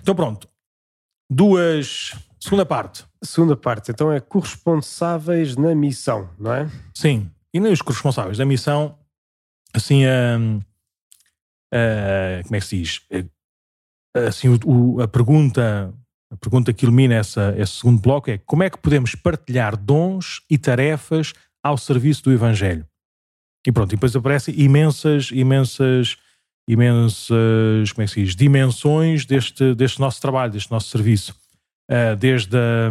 Então 0.00 0.14
pronto. 0.14 0.48
Duas. 1.30 2.16
Segunda 2.40 2.64
parte. 2.64 3.04
Segunda 3.22 3.56
parte, 3.56 3.90
então 3.90 4.10
é 4.10 4.20
corresponsáveis 4.20 5.54
na 5.54 5.74
missão, 5.74 6.30
não 6.38 6.52
é? 6.52 6.70
Sim. 6.94 7.30
E 7.52 7.60
nem 7.60 7.72
os 7.72 7.82
corresponsáveis 7.82 8.38
da 8.38 8.44
missão 8.46 8.96
assim, 9.74 10.04
uh, 10.06 10.58
uh, 11.74 12.42
como 12.44 12.56
é 12.56 12.60
que 12.60 12.66
se 12.66 12.78
diz? 12.78 13.00
Assim, 14.14 14.48
o, 14.48 14.58
o, 14.64 15.02
a 15.02 15.08
pergunta 15.08 15.92
a 16.34 16.36
pergunta 16.36 16.72
que 16.72 16.84
ilumina 16.84 17.14
essa, 17.14 17.54
esse 17.56 17.72
segundo 17.72 18.00
bloco 18.00 18.28
é 18.28 18.38
como 18.38 18.64
é 18.64 18.70
que 18.70 18.78
podemos 18.78 19.14
partilhar 19.14 19.76
dons 19.76 20.40
e 20.50 20.58
tarefas 20.58 21.32
ao 21.62 21.78
serviço 21.78 22.24
do 22.24 22.32
Evangelho? 22.32 22.84
E 23.64 23.70
pronto, 23.70 23.92
e 23.92 23.96
depois 23.96 24.16
aparecem 24.16 24.52
imensas, 24.58 25.30
imensas, 25.32 26.16
imensas, 26.68 27.92
como 27.92 28.02
é 28.02 28.06
que 28.06 28.12
se 28.12 28.24
diz, 28.24 28.34
dimensões 28.34 29.24
deste, 29.24 29.74
deste 29.74 30.00
nosso 30.00 30.20
trabalho, 30.20 30.52
deste 30.52 30.70
nosso 30.72 30.88
serviço. 30.88 31.34
Uh, 31.88 32.16
desde, 32.16 32.56
a, 32.56 32.90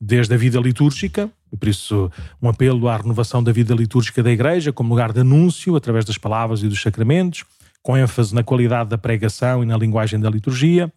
desde 0.00 0.32
a 0.32 0.36
vida 0.36 0.58
litúrgica, 0.60 1.30
e 1.52 1.56
por 1.56 1.68
isso 1.68 2.10
um 2.40 2.48
apelo 2.48 2.88
à 2.88 2.96
renovação 2.96 3.42
da 3.42 3.52
vida 3.52 3.74
litúrgica 3.74 4.22
da 4.22 4.30
Igreja 4.30 4.72
como 4.72 4.90
lugar 4.90 5.12
de 5.12 5.20
anúncio 5.20 5.76
através 5.76 6.04
das 6.04 6.18
palavras 6.18 6.62
e 6.62 6.68
dos 6.68 6.80
sacramentos, 6.80 7.44
com 7.82 7.96
ênfase 7.96 8.34
na 8.34 8.42
qualidade 8.42 8.90
da 8.90 8.98
pregação 8.98 9.62
e 9.62 9.66
na 9.66 9.76
linguagem 9.76 10.20
da 10.20 10.28
liturgia. 10.28 10.92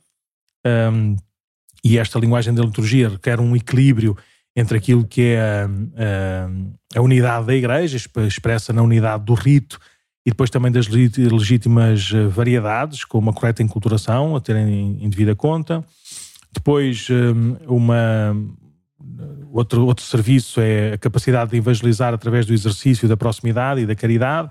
Um, 0.66 1.16
e 1.84 1.98
esta 1.98 2.20
linguagem 2.20 2.54
da 2.54 2.64
liturgia 2.64 3.10
requer 3.10 3.40
um 3.40 3.56
equilíbrio 3.56 4.16
entre 4.56 4.78
aquilo 4.78 5.06
que 5.06 5.22
é 5.22 5.42
a, 5.42 5.66
a, 6.96 7.00
a 7.00 7.02
unidade 7.02 7.48
da 7.48 7.56
Igreja, 7.56 7.98
expressa 8.28 8.74
na 8.74 8.82
unidade 8.82 9.24
do 9.24 9.34
rito, 9.34 9.80
e 10.26 10.30
depois 10.30 10.50
também 10.50 10.72
das 10.72 10.88
legítimas 10.88 12.12
eh, 12.14 12.28
variedades, 12.28 13.04
com 13.04 13.18
uma 13.18 13.34
correta 13.34 13.64
enculturação 13.64 14.36
a 14.36 14.42
terem 14.42 15.00
em 15.02 15.10
devida 15.10 15.36
conta. 15.36 15.84
Depois, 16.54 17.08
uma, 17.66 18.36
Outro, 19.52 19.86
outro 19.86 20.04
serviço 20.06 20.62
é 20.62 20.94
a 20.94 20.98
capacidade 20.98 21.52
de 21.52 21.58
evangelizar 21.58 22.14
através 22.14 22.46
do 22.46 22.54
exercício 22.54 23.08
da 23.08 23.18
proximidade 23.18 23.82
e 23.82 23.86
da 23.86 23.96
caridade. 23.96 24.50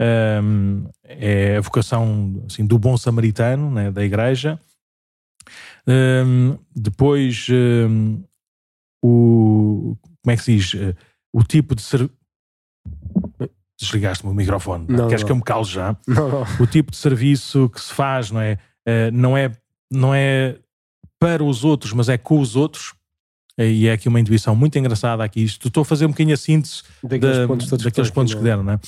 Um, 0.00 0.88
é 1.04 1.56
a 1.56 1.60
vocação 1.60 2.44
assim, 2.48 2.66
do 2.66 2.78
bom 2.78 2.96
samaritano 2.96 3.70
né, 3.70 3.90
da 3.90 4.04
igreja. 4.04 4.58
Um, 5.86 6.56
depois, 6.74 7.46
um, 7.50 8.22
o, 9.02 9.96
como 10.22 10.32
é 10.32 10.36
que 10.36 10.42
se 10.42 10.56
diz? 10.56 10.94
O 11.32 11.42
tipo 11.42 11.74
de 11.74 11.82
serviço. 11.82 12.14
Desligaste-me 13.80 14.30
o 14.30 14.34
microfone. 14.34 14.86
Não, 14.88 15.08
Queres 15.08 15.22
não. 15.22 15.26
que 15.26 15.32
eu 15.32 15.36
me 15.36 15.42
cale 15.42 15.64
já? 15.64 15.96
Não. 16.06 16.42
O 16.60 16.66
tipo 16.66 16.92
de 16.92 16.96
serviço 16.96 17.68
que 17.68 17.80
se 17.80 17.92
faz 17.92 18.30
não 18.30 18.40
é, 18.40 18.58
uh, 18.86 19.10
não 19.12 19.36
é, 19.36 19.50
não 19.90 20.14
é 20.14 20.56
para 21.18 21.42
os 21.42 21.64
outros, 21.64 21.92
mas 21.92 22.08
é 22.08 22.16
com 22.16 22.40
os 22.40 22.54
outros. 22.54 22.94
E 23.58 23.86
é 23.86 23.92
aqui 23.92 24.08
uma 24.08 24.18
intuição 24.18 24.56
muito 24.56 24.78
engraçada 24.78 25.22
aqui. 25.22 25.42
Isto, 25.42 25.68
estou 25.68 25.82
a 25.82 25.84
fazer 25.84 26.06
um 26.06 26.08
bocadinho 26.08 26.34
a 26.34 26.38
síntese 26.38 26.82
daqueles 27.02 27.38
da, 27.38 27.46
pontos, 27.46 27.68
daqueles 27.68 28.10
que, 28.10 28.14
pontos 28.14 28.34
que 28.34 28.40
deram, 28.40 28.62
não 28.62 28.72
é? 28.72 28.80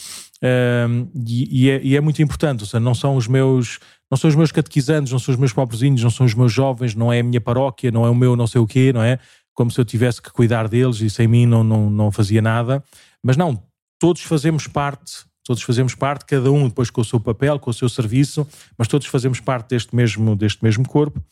Um, 0.89 1.09
e, 1.27 1.65
e, 1.65 1.71
é, 1.71 1.81
e, 1.83 1.97
é, 1.97 2.01
muito 2.01 2.21
importante, 2.23 2.61
ou 2.61 2.67
seja, 2.67 2.81
não 2.81 2.95
são 2.95 3.17
os 3.17 3.27
meus 3.27 3.79
não 4.11 4.17
são 4.19 4.29
os 4.29 4.37
meus 4.37 4.53
catequizandos, 4.53 5.11
não 5.11 5.19
são 5.19 5.33
os 5.33 5.39
meus 5.39 5.53
pobrezinhos, 5.53 6.03
não 6.03 6.11
são 6.11 6.27
os 6.27 6.35
meus 6.35 6.53
jovens, 6.53 6.95
não 6.95 7.12
é 7.12 7.21
a 7.21 7.23
minha 7.23 7.41
paróquia, 7.41 7.91
não 7.91 8.05
é 8.07 8.11
o 8.11 8.15
meu 8.15 8.37
não 8.37 8.47
sei 8.47 8.61
o 8.61 8.67
quê, 8.67 8.93
não 8.93 9.03
é? 9.03 9.19
Como 9.55 9.71
se 9.71 9.81
eu 9.81 9.85
tivesse 9.85 10.21
que 10.21 10.31
cuidar 10.31 10.69
deles 10.69 11.01
e 11.01 11.09
sem 11.09 11.27
mim 11.27 11.47
não, 11.47 11.65
não, 11.65 11.91
não 11.91 12.12
fazia 12.12 12.43
nada. 12.43 12.83
Mas 13.23 13.37
não, 13.37 13.62
todos 13.99 14.23
fazemos 14.23 14.67
parte, 14.67 15.25
todos 15.45 15.62
fazemos 15.62 15.95
parte, 15.95 16.27
cada 16.27 16.51
um 16.51 16.69
depois 16.69 16.91
com 16.91 17.01
o 17.01 17.05
seu 17.05 17.19
papel, 17.19 17.59
com 17.59 17.71
o 17.71 17.75
seu 17.75 17.89
serviço, 17.89 18.47
mas 18.77 18.89
todos 18.89 19.07
fazemos 19.07 19.41
parte 19.41 19.71
deste 19.71 19.95
mesmo, 19.97 20.37
deste 20.37 20.62
mesmo 20.62 20.87
corpo. 20.87 21.23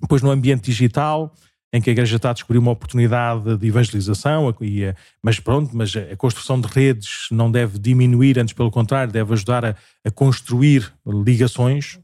Depois 0.00 0.20
no 0.20 0.30
ambiente 0.30 0.64
digital, 0.64 1.32
em 1.76 1.80
que 1.80 1.90
a 1.90 1.92
Igreja 1.92 2.16
está 2.16 2.30
a 2.30 2.32
descobrir 2.32 2.58
uma 2.58 2.70
oportunidade 2.70 3.56
de 3.58 3.66
evangelização, 3.66 4.54
e, 4.60 4.94
mas 5.22 5.38
pronto, 5.38 5.76
mas 5.76 5.94
a 5.94 6.16
construção 6.16 6.58
de 6.60 6.66
redes 6.68 7.28
não 7.30 7.50
deve 7.50 7.78
diminuir, 7.78 8.38
antes 8.38 8.54
pelo 8.54 8.70
contrário, 8.70 9.12
deve 9.12 9.32
ajudar 9.34 9.64
a, 9.64 9.76
a 10.04 10.10
construir 10.10 10.90
ligações, 11.06 12.00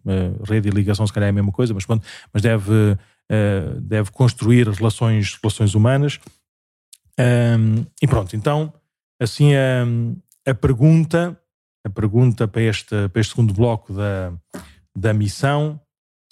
rede 0.46 0.68
e 0.68 0.70
ligação 0.70 1.06
se 1.06 1.12
calhar 1.12 1.28
é 1.28 1.30
a 1.30 1.32
mesma 1.32 1.52
coisa, 1.52 1.72
mas 1.72 1.86
pronto, 1.86 2.06
mas 2.32 2.42
deve, 2.42 2.98
deve 3.80 4.10
construir 4.10 4.68
relações, 4.68 5.38
relações 5.42 5.74
humanas. 5.74 6.20
e 8.02 8.06
pronto, 8.06 8.36
então, 8.36 8.72
assim 9.20 9.54
a, 9.54 10.50
a 10.50 10.54
pergunta, 10.54 11.38
a 11.86 11.90
pergunta 11.90 12.46
para 12.46 12.62
este, 12.62 13.08
para 13.08 13.20
este 13.20 13.30
segundo 13.30 13.54
bloco 13.54 13.94
da, 13.94 14.32
da 14.94 15.14
missão, 15.14 15.80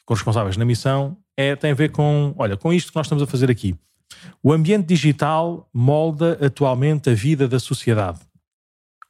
com 0.04 0.14
responsáveis 0.14 0.56
na 0.56 0.64
missão, 0.64 1.16
é, 1.40 1.56
tem 1.56 1.70
a 1.70 1.74
ver 1.74 1.90
com, 1.90 2.34
olha, 2.36 2.56
com 2.56 2.72
isto 2.72 2.92
que 2.92 2.96
nós 2.96 3.06
estamos 3.06 3.22
a 3.22 3.26
fazer 3.26 3.50
aqui. 3.50 3.74
O 4.42 4.52
ambiente 4.52 4.86
digital 4.86 5.68
molda 5.72 6.38
atualmente 6.44 7.10
a 7.10 7.14
vida 7.14 7.48
da 7.48 7.58
sociedade. 7.58 8.20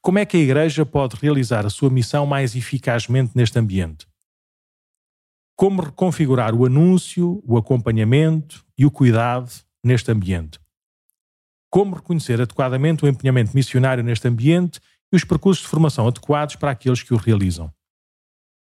Como 0.00 0.18
é 0.18 0.24
que 0.24 0.36
a 0.36 0.40
Igreja 0.40 0.86
pode 0.86 1.16
realizar 1.16 1.66
a 1.66 1.70
sua 1.70 1.90
missão 1.90 2.24
mais 2.24 2.54
eficazmente 2.54 3.32
neste 3.34 3.58
ambiente? 3.58 4.06
Como 5.56 5.82
reconfigurar 5.82 6.54
o 6.54 6.64
anúncio, 6.64 7.42
o 7.46 7.58
acompanhamento 7.58 8.64
e 8.78 8.86
o 8.86 8.90
cuidado 8.90 9.52
neste 9.84 10.10
ambiente? 10.10 10.58
Como 11.68 11.96
reconhecer 11.96 12.40
adequadamente 12.40 13.04
o 13.04 13.08
empenhamento 13.08 13.54
missionário 13.54 14.02
neste 14.02 14.26
ambiente 14.26 14.80
e 15.12 15.16
os 15.16 15.24
percursos 15.24 15.62
de 15.64 15.68
formação 15.68 16.08
adequados 16.08 16.56
para 16.56 16.70
aqueles 16.70 17.02
que 17.02 17.12
o 17.12 17.18
realizam? 17.18 17.70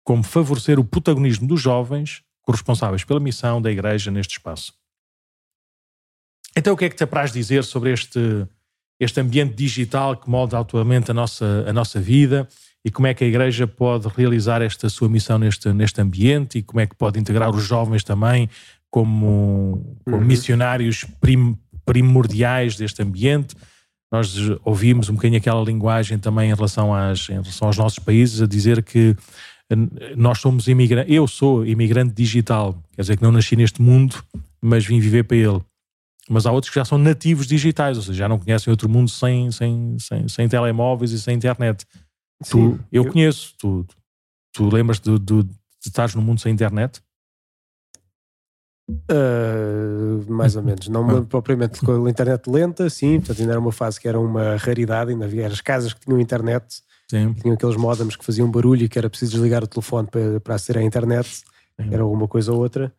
Como 0.04 0.22
favorecer 0.22 0.78
o 0.78 0.84
protagonismo 0.84 1.46
dos 1.46 1.60
jovens 1.60 2.22
corresponsáveis 2.42 3.04
pela 3.04 3.20
missão 3.20 3.62
da 3.62 3.70
Igreja 3.70 4.10
neste 4.10 4.32
espaço. 4.32 4.74
Então, 6.56 6.74
o 6.74 6.76
que 6.76 6.84
é 6.84 6.88
que 6.88 6.96
te 6.96 7.04
apraz 7.04 7.32
dizer 7.32 7.64
sobre 7.64 7.92
este, 7.92 8.46
este 9.00 9.20
ambiente 9.20 9.54
digital 9.54 10.16
que 10.16 10.28
molda 10.28 10.58
atualmente 10.58 11.10
a 11.10 11.14
nossa, 11.14 11.64
a 11.66 11.72
nossa 11.72 12.00
vida 12.00 12.48
e 12.84 12.90
como 12.90 13.06
é 13.06 13.14
que 13.14 13.24
a 13.24 13.26
Igreja 13.26 13.66
pode 13.66 14.08
realizar 14.08 14.60
esta 14.60 14.88
sua 14.88 15.08
missão 15.08 15.38
neste, 15.38 15.72
neste 15.72 16.00
ambiente 16.00 16.58
e 16.58 16.62
como 16.62 16.80
é 16.80 16.86
que 16.86 16.94
pode 16.94 17.18
integrar 17.18 17.50
os 17.54 17.62
jovens 17.62 18.04
também 18.04 18.50
como, 18.90 19.96
como 20.04 20.18
uhum. 20.18 20.24
missionários 20.24 21.04
prim, 21.20 21.56
primordiais 21.84 22.76
deste 22.76 23.02
ambiente. 23.02 23.56
Nós 24.10 24.36
ouvimos 24.62 25.08
um 25.08 25.14
bocadinho 25.14 25.38
aquela 25.38 25.64
linguagem 25.64 26.18
também 26.18 26.50
em 26.50 26.54
relação, 26.54 26.94
às, 26.94 27.30
em 27.30 27.40
relação 27.40 27.68
aos 27.68 27.78
nossos 27.78 27.98
países, 27.98 28.42
a 28.42 28.46
dizer 28.46 28.82
que 28.82 29.16
nós 30.16 30.38
somos 30.38 30.68
imigrantes, 30.68 31.12
eu 31.12 31.26
sou 31.26 31.66
imigrante 31.66 32.12
digital, 32.12 32.80
quer 32.94 33.02
dizer 33.02 33.16
que 33.16 33.22
não 33.22 33.32
nasci 33.32 33.56
neste 33.56 33.80
mundo, 33.80 34.22
mas 34.60 34.84
vim 34.84 35.00
viver 35.00 35.24
para 35.24 35.36
ele. 35.36 35.60
Mas 36.28 36.46
há 36.46 36.52
outros 36.52 36.70
que 36.70 36.78
já 36.78 36.84
são 36.84 36.98
nativos 36.98 37.46
digitais, 37.46 37.96
ou 37.96 38.02
seja, 38.02 38.18
já 38.18 38.28
não 38.28 38.38
conhecem 38.38 38.70
outro 38.70 38.88
mundo 38.88 39.10
sem, 39.10 39.50
sem, 39.50 39.96
sem, 39.98 40.28
sem 40.28 40.48
telemóveis 40.48 41.10
e 41.10 41.20
sem 41.20 41.34
internet. 41.34 41.84
Sim, 42.42 42.50
tu, 42.50 42.80
eu, 42.92 43.04
eu, 43.04 43.12
conheço, 43.12 43.54
tu, 43.58 43.84
tu 44.52 44.68
lembras 44.68 45.00
de, 45.00 45.18
de, 45.18 45.42
de 45.42 45.50
estar 45.84 46.14
no 46.14 46.22
mundo 46.22 46.40
sem 46.40 46.52
internet? 46.52 47.02
Uh, 48.90 50.30
mais 50.30 50.56
ou 50.56 50.62
menos, 50.62 50.88
não 50.88 51.08
ah. 51.18 51.22
propriamente 51.22 51.80
com 51.80 52.04
a 52.04 52.10
internet 52.10 52.48
lenta, 52.48 52.90
sim, 52.90 53.18
portanto 53.18 53.40
ainda 53.40 53.52
era 53.52 53.60
uma 53.60 53.72
fase 53.72 54.00
que 54.00 54.08
era 54.08 54.18
uma 54.18 54.56
raridade, 54.56 55.12
ainda 55.12 55.24
havia 55.24 55.46
as 55.46 55.60
casas 55.60 55.94
que 55.94 56.00
tinham 56.00 56.20
internet, 56.20 56.82
sim. 57.12 57.32
tinham 57.34 57.54
aqueles 57.54 57.76
modems 57.76 58.16
que 58.16 58.24
faziam 58.24 58.50
barulho 58.50 58.84
e 58.84 58.88
que 58.88 58.98
era 58.98 59.08
preciso 59.08 59.32
desligar 59.32 59.62
o 59.62 59.66
telefone 59.66 60.08
para, 60.08 60.40
para 60.40 60.54
aceder 60.54 60.82
à 60.82 60.84
internet, 60.84 61.28
sim. 61.28 61.44
era 61.90 62.04
uma 62.06 62.26
coisa 62.26 62.52
ou 62.52 62.58
outra, 62.58 62.92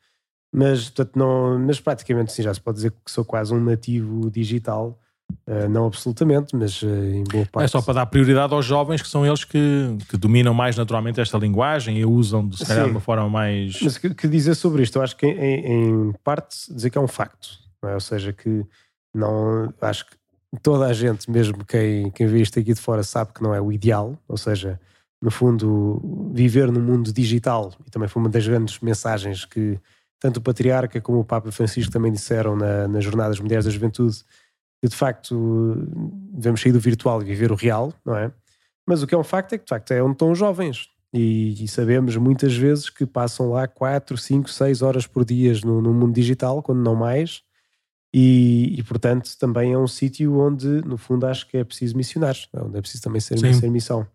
mas, 0.51 0.89
portanto, 0.89 1.17
não, 1.17 1.57
mas 1.59 1.79
praticamente 1.79 2.31
sim, 2.31 2.43
já 2.43 2.53
se 2.53 2.61
pode 2.61 2.75
dizer 2.75 2.91
que 2.91 3.11
sou 3.11 3.25
quase 3.25 3.53
um 3.53 3.59
nativo 3.59 4.29
digital, 4.29 4.99
Uh, 5.47 5.67
não 5.67 5.87
absolutamente, 5.87 6.55
mas 6.55 6.81
uh, 6.83 6.87
em 6.87 7.23
boa 7.23 7.45
parte. 7.45 7.65
É 7.65 7.67
só 7.67 7.81
para 7.81 7.95
dar 7.95 8.05
prioridade 8.05 8.53
aos 8.53 8.65
jovens, 8.65 9.01
que 9.01 9.07
são 9.07 9.25
eles 9.25 9.43
que, 9.43 9.97
que 10.07 10.15
dominam 10.15 10.53
mais 10.53 10.77
naturalmente 10.77 11.19
esta 11.19 11.37
linguagem 11.37 11.97
e 11.97 12.03
a 12.03 12.07
usam 12.07 12.47
de, 12.47 12.57
se 12.57 12.65
calhar, 12.65 12.85
de 12.85 12.91
uma 12.91 12.99
forma 12.99 13.27
mais. 13.29 13.81
Mas 13.81 13.97
que, 13.97 14.13
que 14.13 14.27
dizer 14.27 14.53
sobre 14.55 14.83
isto? 14.83 14.97
Eu 14.97 15.01
acho 15.01 15.15
que, 15.17 15.25
em, 15.25 15.65
em 15.65 16.13
parte, 16.23 16.73
dizer 16.73 16.89
que 16.89 16.97
é 16.97 17.01
um 17.01 17.07
facto. 17.07 17.57
É? 17.83 17.93
Ou 17.93 17.99
seja, 17.99 18.31
que 18.31 18.63
não. 19.13 19.73
Acho 19.81 20.05
que 20.05 20.15
toda 20.61 20.85
a 20.85 20.93
gente, 20.93 21.29
mesmo 21.29 21.65
quem, 21.65 22.11
quem 22.11 22.27
vê 22.27 22.41
isto 22.41 22.59
aqui 22.59 22.73
de 22.73 22.79
fora, 22.79 23.03
sabe 23.03 23.33
que 23.33 23.41
não 23.41 23.53
é 23.53 23.61
o 23.61 23.71
ideal. 23.71 24.17
Ou 24.27 24.37
seja, 24.37 24.79
no 25.21 25.31
fundo, 25.31 26.01
viver 26.33 26.71
no 26.71 26.79
mundo 26.79 27.11
digital, 27.11 27.73
e 27.85 27.89
também 27.89 28.09
foi 28.09 28.21
uma 28.21 28.29
das 28.29 28.45
grandes 28.45 28.79
mensagens 28.79 29.45
que 29.45 29.79
tanto 30.19 30.37
o 30.37 30.41
Patriarca 30.41 31.01
como 31.01 31.19
o 31.19 31.25
Papa 31.25 31.51
Francisco 31.51 31.91
também 31.91 32.11
disseram 32.11 32.55
na, 32.55 32.87
nas 32.87 33.03
Jornadas 33.03 33.39
Mundiais 33.39 33.65
da 33.65 33.71
Juventude 33.71 34.23
que 34.81 34.89
de 34.89 34.95
facto 34.95 35.75
devemos 36.33 36.61
sair 36.61 36.73
do 36.73 36.79
virtual 36.79 37.21
e 37.21 37.25
viver 37.25 37.53
o 37.53 37.55
real, 37.55 37.93
não 38.05 38.17
é? 38.17 38.31
Mas 38.85 39.01
o 39.01 39.07
que 39.07 39.15
é 39.15 39.17
um 39.17 39.23
facto 39.23 39.53
é 39.53 39.57
que 39.57 39.63
de 39.63 39.69
facto 39.69 39.91
é 39.91 40.03
onde 40.03 40.13
estão 40.13 40.31
os 40.31 40.37
jovens. 40.37 40.89
E, 41.13 41.63
e 41.63 41.67
sabemos 41.69 42.17
muitas 42.17 42.53
vezes 42.53 42.89
que 42.89 43.05
passam 43.05 43.51
lá 43.51 43.65
4, 43.65 44.17
5, 44.17 44.49
6 44.49 44.81
horas 44.81 45.07
por 45.07 45.23
dia 45.23 45.53
no, 45.63 45.81
no 45.81 45.93
mundo 45.93 46.13
digital, 46.13 46.61
quando 46.61 46.81
não 46.81 46.95
mais. 46.95 47.43
E, 48.13 48.75
e, 48.77 48.83
portanto 48.83 49.35
também 49.39 49.73
é 49.73 49.77
um 49.77 49.87
sítio 49.87 50.37
onde, 50.37 50.67
no 50.85 50.97
fundo, 50.97 51.25
acho 51.25 51.47
que 51.47 51.57
é 51.57 51.63
preciso 51.63 51.97
missionar, 51.97 52.35
é? 52.53 52.61
onde 52.61 52.77
é 52.77 52.81
preciso 52.81 53.03
também 53.03 53.19
ser, 53.19 53.39
ser 53.39 53.69
missão. 53.71 54.07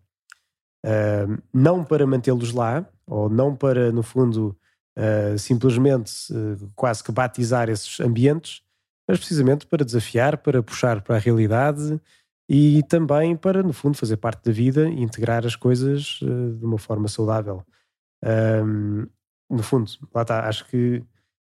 Uh, 0.85 1.41
não 1.53 1.83
para 1.83 2.07
mantê-los 2.07 2.53
lá, 2.53 2.87
ou 3.05 3.29
não 3.29 3.53
para, 3.53 3.91
no 3.91 4.01
fundo, 4.01 4.57
uh, 4.97 5.37
simplesmente 5.37 6.13
uh, 6.31 6.71
quase 6.75 7.03
que 7.03 7.11
batizar 7.11 7.69
esses 7.69 7.99
ambientes, 7.99 8.61
mas 9.05 9.19
precisamente 9.19 9.65
para 9.67 9.83
desafiar, 9.83 10.37
para 10.37 10.63
puxar 10.63 11.01
para 11.01 11.17
a 11.17 11.19
realidade 11.19 11.99
e 12.47 12.81
também 12.83 13.35
para, 13.35 13.61
no 13.61 13.73
fundo, 13.73 13.97
fazer 13.97 14.15
parte 14.17 14.45
da 14.45 14.51
vida 14.51 14.87
e 14.87 15.01
integrar 15.01 15.45
as 15.45 15.57
coisas 15.57 16.21
uh, 16.21 16.53
de 16.55 16.65
uma 16.65 16.77
forma 16.77 17.07
saudável. 17.09 17.65
No 19.51 19.63
fundo, 19.63 19.89
lá 20.13 20.21
está, 20.21 20.47
acho 20.47 20.65
que 20.67 21.01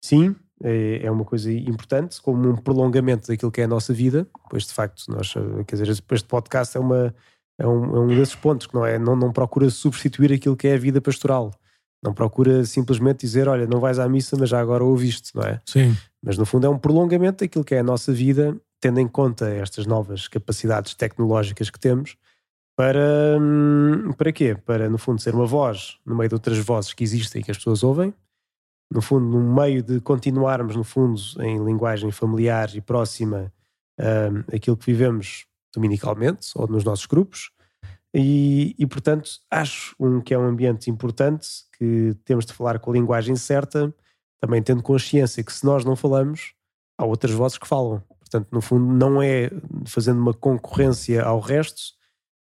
sim, 0.02 0.34
é, 0.64 1.06
é, 1.06 1.12
uma 1.12 1.24
coisa 1.24 1.52
importante, 1.52 2.22
como 2.22 2.50
um 2.50 2.56
prolongamento 2.56 3.28
daquilo 3.28 3.52
que 3.52 3.62
é 3.62 3.64
a 3.64 3.68
nossa 3.68 3.94
vida, 3.94 4.28
pois 4.50 4.66
de 4.66 4.74
facto, 4.74 5.04
nós, 5.08 5.34
eh, 5.36 5.64
quer 5.66 5.78
dizer, 5.78 5.90
este 5.90 6.28
podcast 6.28 6.76
é, 6.76 6.80
uma, 6.80 7.14
é, 7.58 7.66
um, 7.66 7.96
é 7.96 8.00
um 8.02 8.08
desses 8.08 8.36
pontos 8.36 8.68
que 8.68 8.74
não, 8.74 8.86
é, 8.86 9.00
não, 9.00 9.16
não 9.16 9.32
procura 9.32 9.70
substituir 9.70 10.34
aquilo 10.34 10.58
que 10.58 10.68
é 10.68 10.76
a 10.76 10.78
vida 10.78 11.00
pastoral. 11.00 11.52
Não 12.04 12.14
procura 12.14 12.66
simplesmente 12.66 13.22
dizer, 13.22 13.48
olha, 13.48 13.68
não 13.68 13.80
vais 13.80 14.00
à 14.00 14.08
missa, 14.08 14.36
mas 14.38 14.50
já 14.50 14.60
agora 14.60 14.84
ouviste, 14.84 15.36
não 15.36 15.44
é? 15.44 15.62
Sim. 15.66 15.96
Mas 16.24 16.38
no 16.38 16.46
fundo 16.46 16.68
é 16.68 16.70
um 16.70 16.78
prolongamento 16.78 17.44
daquilo 17.44 17.64
que 17.64 17.76
é 17.76 17.80
a 17.80 17.84
nossa 17.84 18.12
vida, 18.12 18.56
tendo 18.80 19.00
em 19.00 19.08
conta 19.08 19.50
estas 19.50 19.86
novas 19.86 20.28
capacidades 20.28 20.94
tecnológicas 20.94 21.70
que 21.70 21.80
temos, 21.80 22.16
para, 22.78 23.38
hum, 23.38 24.14
para 24.18 24.32
quê? 24.32 24.56
Para, 24.56 24.90
no 24.90 24.98
fundo, 24.98 25.22
ser 25.22 25.36
uma 25.36 25.46
voz 25.46 25.98
no 26.06 26.16
meio 26.16 26.30
de 26.30 26.36
outras 26.36 26.58
vozes 26.60 26.94
que 26.94 27.04
existem 27.04 27.42
e 27.42 27.44
que 27.44 27.52
as 27.52 27.58
pessoas 27.58 27.84
ouvem, 27.84 28.14
no 28.92 29.02
fundo, 29.02 29.26
no 29.26 29.56
meio 29.56 29.84
de 29.84 30.00
continuarmos, 30.02 30.76
no 30.76 30.84
fundo, 30.84 31.22
em 31.40 31.64
linguagem 31.64 32.12
familiar 32.12 32.74
e 32.76 32.82
próxima, 32.82 33.52
aquilo 34.54 34.78
que 34.78 34.86
vivemos 34.86 35.46
dominicalmente 35.74 36.52
ou 36.56 36.68
nos 36.68 36.84
nossos 36.84 37.06
grupos, 37.06 37.52
e, 38.14 38.76
e, 38.80 38.88
portanto 38.88 39.30
acho 39.52 39.96
um, 40.00 40.20
que 40.20 40.34
é 40.34 40.38
um 40.38 40.48
ambiente 40.48 40.90
importante, 40.90 41.48
que 41.78 42.16
temos 42.26 42.46
de 42.46 42.54
falar 42.54 42.80
com 42.80 42.90
a 42.90 42.94
linguagem 42.94 43.36
certa, 43.36 43.94
também 44.42 44.64
tendo 44.64 44.82
consciência 44.82 45.44
que 45.44 45.54
se 45.54 45.64
nós 45.64 45.86
não 45.86 45.96
falamos, 45.96 46.54
há 46.98 47.06
outras 47.06 47.34
vozes 47.34 47.58
que 47.58 47.68
falam. 47.68 48.02
Portanto, 48.20 48.48
no 48.52 48.62
fundo, 48.62 48.86
não 48.94 49.22
é 49.22 49.50
fazendo 49.86 50.20
uma 50.20 50.34
concorrência 50.34 51.24
ao 51.24 51.40
resto, 51.40 51.82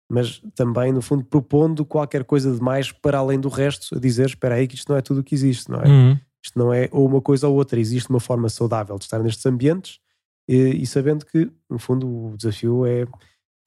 mas 0.10 0.42
também, 0.56 0.94
no 0.94 1.02
fundo, 1.02 1.24
propondo 1.26 1.86
qualquer 1.86 2.24
coisa 2.24 2.54
de 2.54 2.62
mais 2.62 2.92
para 2.92 3.18
além 3.18 3.40
do 3.40 3.50
resto, 3.50 3.96
a 3.96 4.00
dizer: 4.00 4.28
espera 4.28 4.56
aí, 4.56 4.68
que 4.68 4.76
isto 4.76 4.90
não 4.90 4.98
é 4.98 5.02
tudo 5.02 5.20
o 5.20 5.24
que 5.24 5.36
existe, 5.36 5.70
não 5.70 5.82
é? 5.82 5.88
Uhum. 5.88 6.20
Isto 6.48 6.58
não 6.58 6.74
é 6.74 6.88
ou 6.92 7.06
uma 7.06 7.22
coisa 7.22 7.48
ou 7.48 7.56
outra, 7.56 7.80
existe 7.80 8.10
uma 8.10 8.20
forma 8.20 8.50
saudável 8.50 8.98
de 8.98 9.04
estar 9.04 9.20
nestes 9.20 9.46
ambientes 9.46 10.00
e, 10.48 10.82
e 10.82 10.88
sabendo 10.88 11.26
que, 11.26 11.52
no 11.70 11.78
fundo, 11.78 12.08
o 12.08 12.38
desafio 12.38 12.86
é 12.86 13.06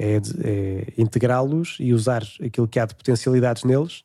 é, 0.00 0.16
é 0.42 0.92
integrá-los 0.96 1.76
e 1.78 1.92
usar 1.92 2.22
aquilo 2.42 2.66
que 2.66 2.80
há 2.80 2.86
de 2.86 2.94
potencialidades 2.94 3.64
neles, 3.64 4.02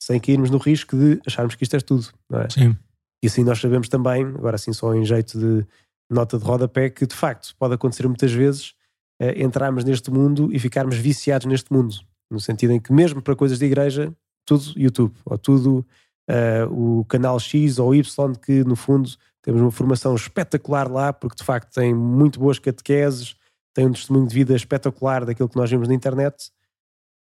sem 0.00 0.18
cairmos 0.18 0.48
no 0.48 0.56
risco 0.56 0.96
de 0.96 1.20
acharmos 1.26 1.54
que 1.54 1.62
isto 1.62 1.76
é 1.76 1.80
tudo, 1.80 2.08
não 2.30 2.40
é? 2.40 2.48
Sim. 2.48 2.74
E 3.22 3.26
assim 3.26 3.44
nós 3.44 3.60
sabemos 3.60 3.90
também, 3.90 4.24
agora 4.24 4.56
assim 4.56 4.72
só 4.72 4.94
em 4.94 5.04
jeito 5.04 5.38
de 5.38 5.66
nota 6.10 6.38
de 6.38 6.44
rodapé, 6.44 6.88
que 6.88 7.06
de 7.06 7.14
facto 7.14 7.54
pode 7.58 7.74
acontecer 7.74 8.06
muitas 8.06 8.32
vezes 8.32 8.74
é, 9.20 9.42
entrarmos 9.42 9.84
neste 9.84 10.10
mundo 10.10 10.48
e 10.50 10.58
ficarmos 10.58 10.96
viciados 10.96 11.46
neste 11.46 11.70
mundo, 11.70 11.94
no 12.30 12.40
sentido 12.40 12.72
em 12.72 12.80
que 12.80 12.90
mesmo 12.90 13.20
para 13.20 13.36
coisas 13.36 13.58
de 13.58 13.66
igreja, 13.66 14.14
tudo 14.46 14.64
YouTube, 14.76 15.14
ou 15.26 15.36
tudo 15.36 15.86
uh, 16.30 17.00
o 17.00 17.04
canal 17.04 17.38
X 17.38 17.78
ou 17.78 17.94
Y, 17.94 18.34
que 18.34 18.64
no 18.64 18.76
fundo 18.76 19.10
temos 19.42 19.60
uma 19.60 19.70
formação 19.70 20.14
espetacular 20.14 20.90
lá, 20.90 21.12
porque 21.12 21.36
de 21.36 21.44
facto 21.44 21.72
tem 21.72 21.94
muito 21.94 22.40
boas 22.40 22.58
catequeses, 22.58 23.36
tem 23.74 23.86
um 23.86 23.92
testemunho 23.92 24.26
de 24.26 24.34
vida 24.34 24.54
espetacular 24.54 25.24
daquilo 25.24 25.48
que 25.48 25.56
nós 25.56 25.70
vemos 25.70 25.88
na 25.88 25.94
internet, 25.94 26.50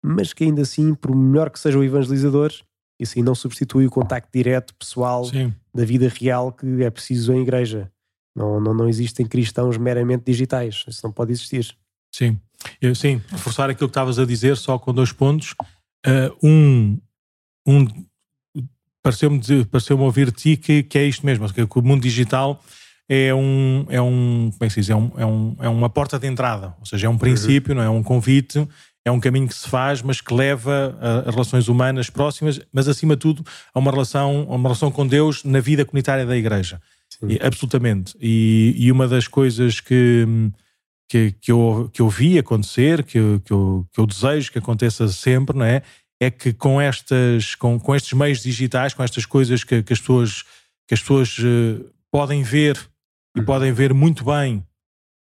mas 0.03 0.33
que 0.33 0.43
ainda 0.43 0.61
assim, 0.61 0.93
por 0.93 1.15
melhor 1.15 1.49
que 1.49 1.59
seja 1.59 1.77
o 1.77 1.83
evangelizador, 1.83 2.51
isso 2.99 3.17
aí 3.17 3.23
não 3.23 3.35
substitui 3.35 3.87
o 3.87 3.91
contacto 3.91 4.29
direto, 4.31 4.73
pessoal, 4.75 5.25
Sim. 5.25 5.53
da 5.73 5.83
vida 5.83 6.07
real 6.07 6.51
que 6.51 6.83
é 6.83 6.89
preciso 6.89 7.33
em 7.33 7.41
igreja. 7.41 7.91
Não, 8.35 8.59
não, 8.59 8.73
não 8.73 8.87
existem 8.87 9.25
cristãos 9.25 9.77
meramente 9.77 10.23
digitais. 10.25 10.85
Isso 10.87 11.01
não 11.03 11.11
pode 11.11 11.31
existir. 11.31 11.75
Sim, 12.11 12.39
Eu, 12.81 12.95
sim. 12.95 13.21
Reforçar 13.29 13.69
aquilo 13.69 13.89
que 13.89 13.91
estavas 13.91 14.19
a 14.19 14.25
dizer, 14.25 14.55
só 14.57 14.77
com 14.77 14.93
dois 14.93 15.11
pontos. 15.11 15.55
Uh, 16.05 16.47
um, 16.47 16.99
um 17.65 18.05
pareceu-me 19.03 19.39
pareceu 19.65 19.99
ouvir 19.99 20.31
de 20.31 20.37
ti 20.37 20.57
que, 20.57 20.81
que 20.81 20.97
é 20.97 21.05
isto 21.05 21.25
mesmo, 21.25 21.51
que 21.53 21.61
o 21.61 21.81
mundo 21.81 22.01
digital 22.01 22.63
é 23.07 23.33
um, 23.35 23.85
é 23.89 24.01
um, 24.01 24.49
como 24.51 24.63
é 24.63 24.67
que 24.67 24.73
se 24.73 24.79
diz? 24.79 24.89
É, 24.89 24.95
um, 24.95 25.11
é, 25.17 25.25
um, 25.25 25.55
é 25.59 25.69
uma 25.69 25.89
porta 25.89 26.17
de 26.17 26.25
entrada, 26.25 26.73
ou 26.79 26.85
seja, 26.85 27.07
é 27.07 27.09
um 27.09 27.17
princípio, 27.17 27.71
uhum. 27.71 27.77
não 27.77 27.83
é? 27.83 27.87
é 27.87 27.89
um 27.89 28.01
convite, 28.01 28.65
é 29.05 29.11
um 29.11 29.19
caminho 29.19 29.47
que 29.47 29.53
se 29.53 29.67
faz, 29.67 30.01
mas 30.01 30.21
que 30.21 30.33
leva 30.33 30.97
a, 31.01 31.29
a, 31.29 31.31
relações 31.31 31.67
humanas 31.67 32.09
próximas, 32.09 32.61
mas 32.71 32.87
acima 32.87 33.15
de 33.15 33.19
tudo 33.19 33.43
a 33.73 33.79
uma 33.79 33.91
relação, 33.91 34.47
a 34.49 34.55
uma 34.55 34.69
relação 34.69 34.89
com 34.89 35.05
Deus 35.05 35.43
na 35.43 35.59
vida 35.59 35.83
comunitária 35.83 36.25
da 36.25 36.37
Igreja. 36.37 36.81
E, 37.27 37.39
absolutamente. 37.45 38.15
E, 38.19 38.73
e, 38.77 38.91
uma 38.91 39.07
das 39.07 39.27
coisas 39.27 39.79
que, 39.79 40.25
que, 41.09 41.35
que, 41.39 41.51
eu, 41.51 41.89
que 41.93 42.01
eu 42.01 42.09
vi 42.09 42.39
acontecer, 42.39 43.03
que 43.03 43.39
que, 43.43 43.53
eu, 43.53 43.85
que 43.91 43.99
eu 43.99 44.05
desejo 44.07 44.51
que 44.51 44.57
aconteça 44.57 45.07
sempre, 45.09 45.57
não 45.57 45.65
é? 45.65 45.83
É 46.23 46.31
que 46.31 46.53
com, 46.53 46.79
estas, 46.79 47.55
com, 47.55 47.79
com 47.79 47.95
estes 47.95 48.13
meios 48.13 48.41
digitais, 48.41 48.93
com 48.93 49.03
estas 49.03 49.25
coisas 49.25 49.63
que, 49.63 49.83
que 49.83 49.93
as 49.93 49.99
pessoas, 49.99 50.43
que 50.87 50.93
as 50.93 51.01
pessoas 51.01 51.37
uh, 51.39 51.85
podem 52.11 52.43
ver 52.43 52.77
e 53.35 53.39
uhum. 53.39 53.45
podem 53.45 53.71
ver 53.71 53.93
muito 53.93 54.23
bem, 54.23 54.63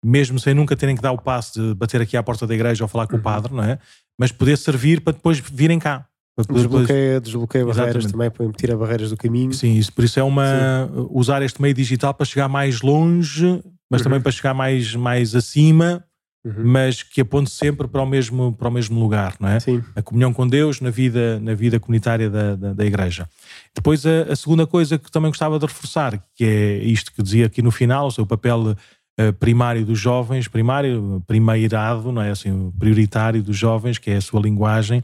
mesmo 0.04 0.40
sem 0.40 0.54
nunca 0.54 0.76
terem 0.76 0.96
que 0.96 1.02
dar 1.02 1.12
o 1.12 1.18
passo 1.18 1.60
de 1.60 1.74
bater 1.74 2.02
aqui 2.02 2.16
à 2.16 2.24
porta 2.24 2.46
da 2.46 2.54
igreja 2.54 2.84
ou 2.84 2.88
falar 2.88 3.08
com 3.08 3.16
uhum. 3.16 3.20
o 3.20 3.24
padre, 3.24 3.54
não 3.54 3.64
é? 3.64 3.80
Mas 4.20 4.32
poder 4.32 4.58
servir 4.58 5.02
para 5.02 5.14
depois 5.14 5.40
virem 5.40 5.80
cá. 5.80 6.06
Desbloqueia, 6.50 7.20
desbloqueia 7.20 7.66
barreiras 7.66 8.06
também, 8.06 8.32
para 8.32 8.52
tirar 8.54 8.78
barreiras 8.78 9.10
do 9.10 9.18
caminho. 9.18 9.54
Sim, 9.54 9.76
isso, 9.76 9.92
por 9.92 10.04
isso 10.04 10.20
é 10.20 10.24
uma. 10.24 10.88
Sim. 10.88 11.08
usar 11.12 11.42
este 11.42 11.62
meio 11.62 11.74
digital 11.74 12.14
para 12.14 12.26
chegar 12.26 12.48
mais 12.48 12.82
longe, 12.82 13.62
mas 13.90 14.02
uhum. 14.02 14.06
também 14.06 14.22
para 14.22 14.32
chegar 14.32 14.54
mais, 14.54 14.96
mais 14.96 15.36
acima 15.36 16.04
uhum. 16.44 16.64
mas 16.64 17.04
que 17.04 17.22
aponte 17.22 17.50
sempre 17.50 17.88
para 17.88 18.02
o 18.02 18.06
mesmo, 18.06 18.54
para 18.54 18.68
o 18.68 18.72
mesmo 18.72 19.00
lugar, 19.00 19.36
não 19.40 19.50
é? 19.50 19.60
Sim. 19.60 19.84
A 19.96 20.02
comunhão 20.02 20.34
com 20.34 20.48
Deus 20.48 20.82
na 20.82 20.90
vida, 20.90 21.40
na 21.40 21.54
vida 21.54 21.80
comunitária 21.80 22.30
da, 22.30 22.56
da, 22.56 22.74
da 22.74 22.86
Igreja. 22.86 23.28
Depois, 23.76 24.06
a, 24.06 24.24
a, 24.32 24.36
segunda 24.36 24.66
coisa 24.68 24.98
que 24.98 25.12
também 25.12 25.30
gostava 25.30 25.60
de 25.60 25.66
reforçar, 25.66 26.22
que 26.36 26.44
é 26.44 26.78
isto 26.84 27.12
que 27.14 27.22
dizia 27.22 27.46
aqui 27.46 27.62
no 27.62 27.72
final, 27.72 28.08
o 28.08 28.12
seu 28.12 28.26
papel 28.26 28.60
uh, 28.70 29.34
primário 29.40 29.86
dos 29.86 30.00
jovens, 30.00 30.48
primário, 30.48 31.24
primeirado, 31.28 32.12
não 32.12 32.22
é? 32.22 32.32
Assim, 32.32 32.72
prioritário 32.78 33.44
dos 33.44 33.58
jovens, 33.58 33.98
que 33.98 34.12
é 34.12 34.18
a 34.18 34.22
sua 34.22 34.42
linguagem. 34.42 35.04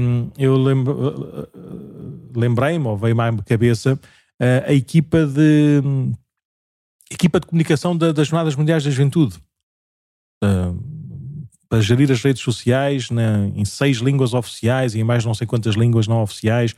Um, 0.00 0.30
eu 0.38 0.56
lembro, 0.56 0.92
uh, 0.92 2.38
lembrei-me, 2.38 2.86
ou 2.86 2.96
veio-me 2.96 3.22
à 3.22 3.32
cabeça, 3.42 3.98
a 4.66 4.72
equipa 4.72 5.24
de. 5.24 5.80
equipa 7.08 7.38
de 7.38 7.46
comunicação 7.46 7.96
da, 7.96 8.10
das 8.10 8.26
Jornadas 8.26 8.56
Mundiais 8.56 8.82
da 8.82 8.90
Juventude 8.90 9.36
para 11.68 11.80
gerir 11.80 12.12
as 12.12 12.22
redes 12.22 12.42
sociais 12.42 13.10
na, 13.10 13.46
em 13.54 13.64
seis 13.64 13.98
línguas 13.98 14.34
oficiais 14.34 14.94
e 14.94 15.00
em 15.00 15.04
mais 15.04 15.24
não 15.24 15.32
sei 15.32 15.46
quantas 15.46 15.74
línguas 15.74 16.06
não 16.06 16.22
oficiais, 16.22 16.74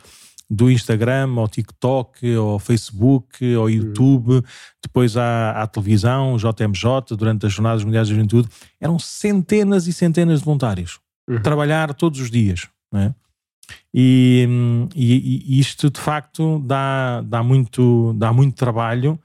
do 0.48 0.70
Instagram 0.70 1.34
ao 1.36 1.48
TikTok, 1.48 2.34
ao 2.34 2.58
Facebook, 2.58 3.54
ao 3.54 3.68
YouTube, 3.68 4.34
uhum. 4.34 4.42
depois 4.82 5.16
à, 5.16 5.62
à 5.62 5.66
televisão, 5.66 6.36
JMJ, 6.36 7.16
durante 7.16 7.46
as 7.46 7.52
Jornadas 7.52 7.82
Mundiais 7.82 8.08
da 8.08 8.14
Juventude, 8.14 8.48
eram 8.80 8.98
centenas 8.98 9.86
e 9.86 9.92
centenas 9.92 10.40
de 10.40 10.44
voluntários. 10.44 11.00
Uhum. 11.28 11.40
Trabalhar 11.40 11.94
todos 11.94 12.20
os 12.20 12.30
dias. 12.30 12.68
Né? 12.92 13.14
E, 13.92 14.46
e, 14.94 15.56
e, 15.56 15.60
isto 15.60 15.90
de 15.90 16.00
facto 16.00 16.58
dá, 16.60 17.22
dá, 17.22 17.42
muito, 17.42 18.14
dá 18.16 18.32
muito 18.32 18.54
trabalho 18.54 19.18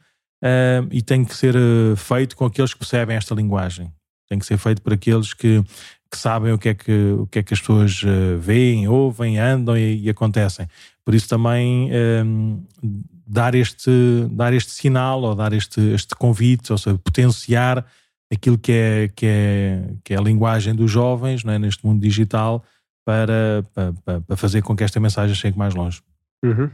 uh, 0.44 0.88
e 0.92 1.02
tem 1.02 1.26
que 1.26 1.36
ser 1.36 1.56
eh, 1.56 1.96
feito 1.96 2.36
com 2.36 2.46
aqueles 2.46 2.74
que 2.74 2.80
percebem 2.80 3.18
esta 3.18 3.36
linguagem. 3.36 3.92
Tem 4.30 4.38
que 4.38 4.46
ser 4.46 4.58
feito 4.58 4.82
por 4.82 4.94
aqueles 4.94 5.34
que, 5.34 5.64
que 6.10 6.18
sabem 6.18 6.54
o 6.54 6.58
que, 6.58 6.70
é 6.70 6.74
que, 6.74 7.16
o 7.20 7.28
que 7.28 7.40
é 7.40 7.44
que 7.44 7.54
as 7.54 7.60
pessoas 7.60 8.02
uh, 8.04 8.38
veem, 8.40 8.88
ouvem, 8.88 9.40
andam 9.40 9.78
e, 9.78 10.04
e, 10.04 10.10
acontecem. 10.10 10.68
Por 11.04 11.16
isso 11.16 11.28
também 11.28 11.90
um, 11.92 12.64
ehm, 12.84 13.02
dar, 13.26 13.56
este, 13.56 13.92
dar 14.32 14.54
este 14.54 14.72
sinal 14.72 15.22
ou 15.22 15.36
dar 15.36 15.54
este, 15.54 15.82
este 15.94 16.16
convite, 16.16 16.72
ou 16.72 16.78
seja, 16.78 16.98
potenciar 16.98 17.86
aquilo 18.32 18.58
que 18.58 18.72
é, 18.72 19.08
que 19.16 19.26
é, 19.26 19.90
que 20.04 20.14
é 20.14 20.18
a 20.18 20.22
linguagem 20.22 20.76
dos 20.76 20.92
jovens 20.92 21.44
é, 21.46 21.58
neste 21.58 21.86
mundo 21.86 22.02
digital 22.02 22.64
para, 23.06 23.66
para, 23.74 24.22
para, 24.22 24.38
fazer 24.38 24.62
com 24.62 24.76
que 24.76 24.84
esta 24.84 25.00
mensagem 25.00 25.36
chegue 25.36 25.58
mais 25.58 25.74
longe. 25.74 26.02
Uhum. 26.44 26.70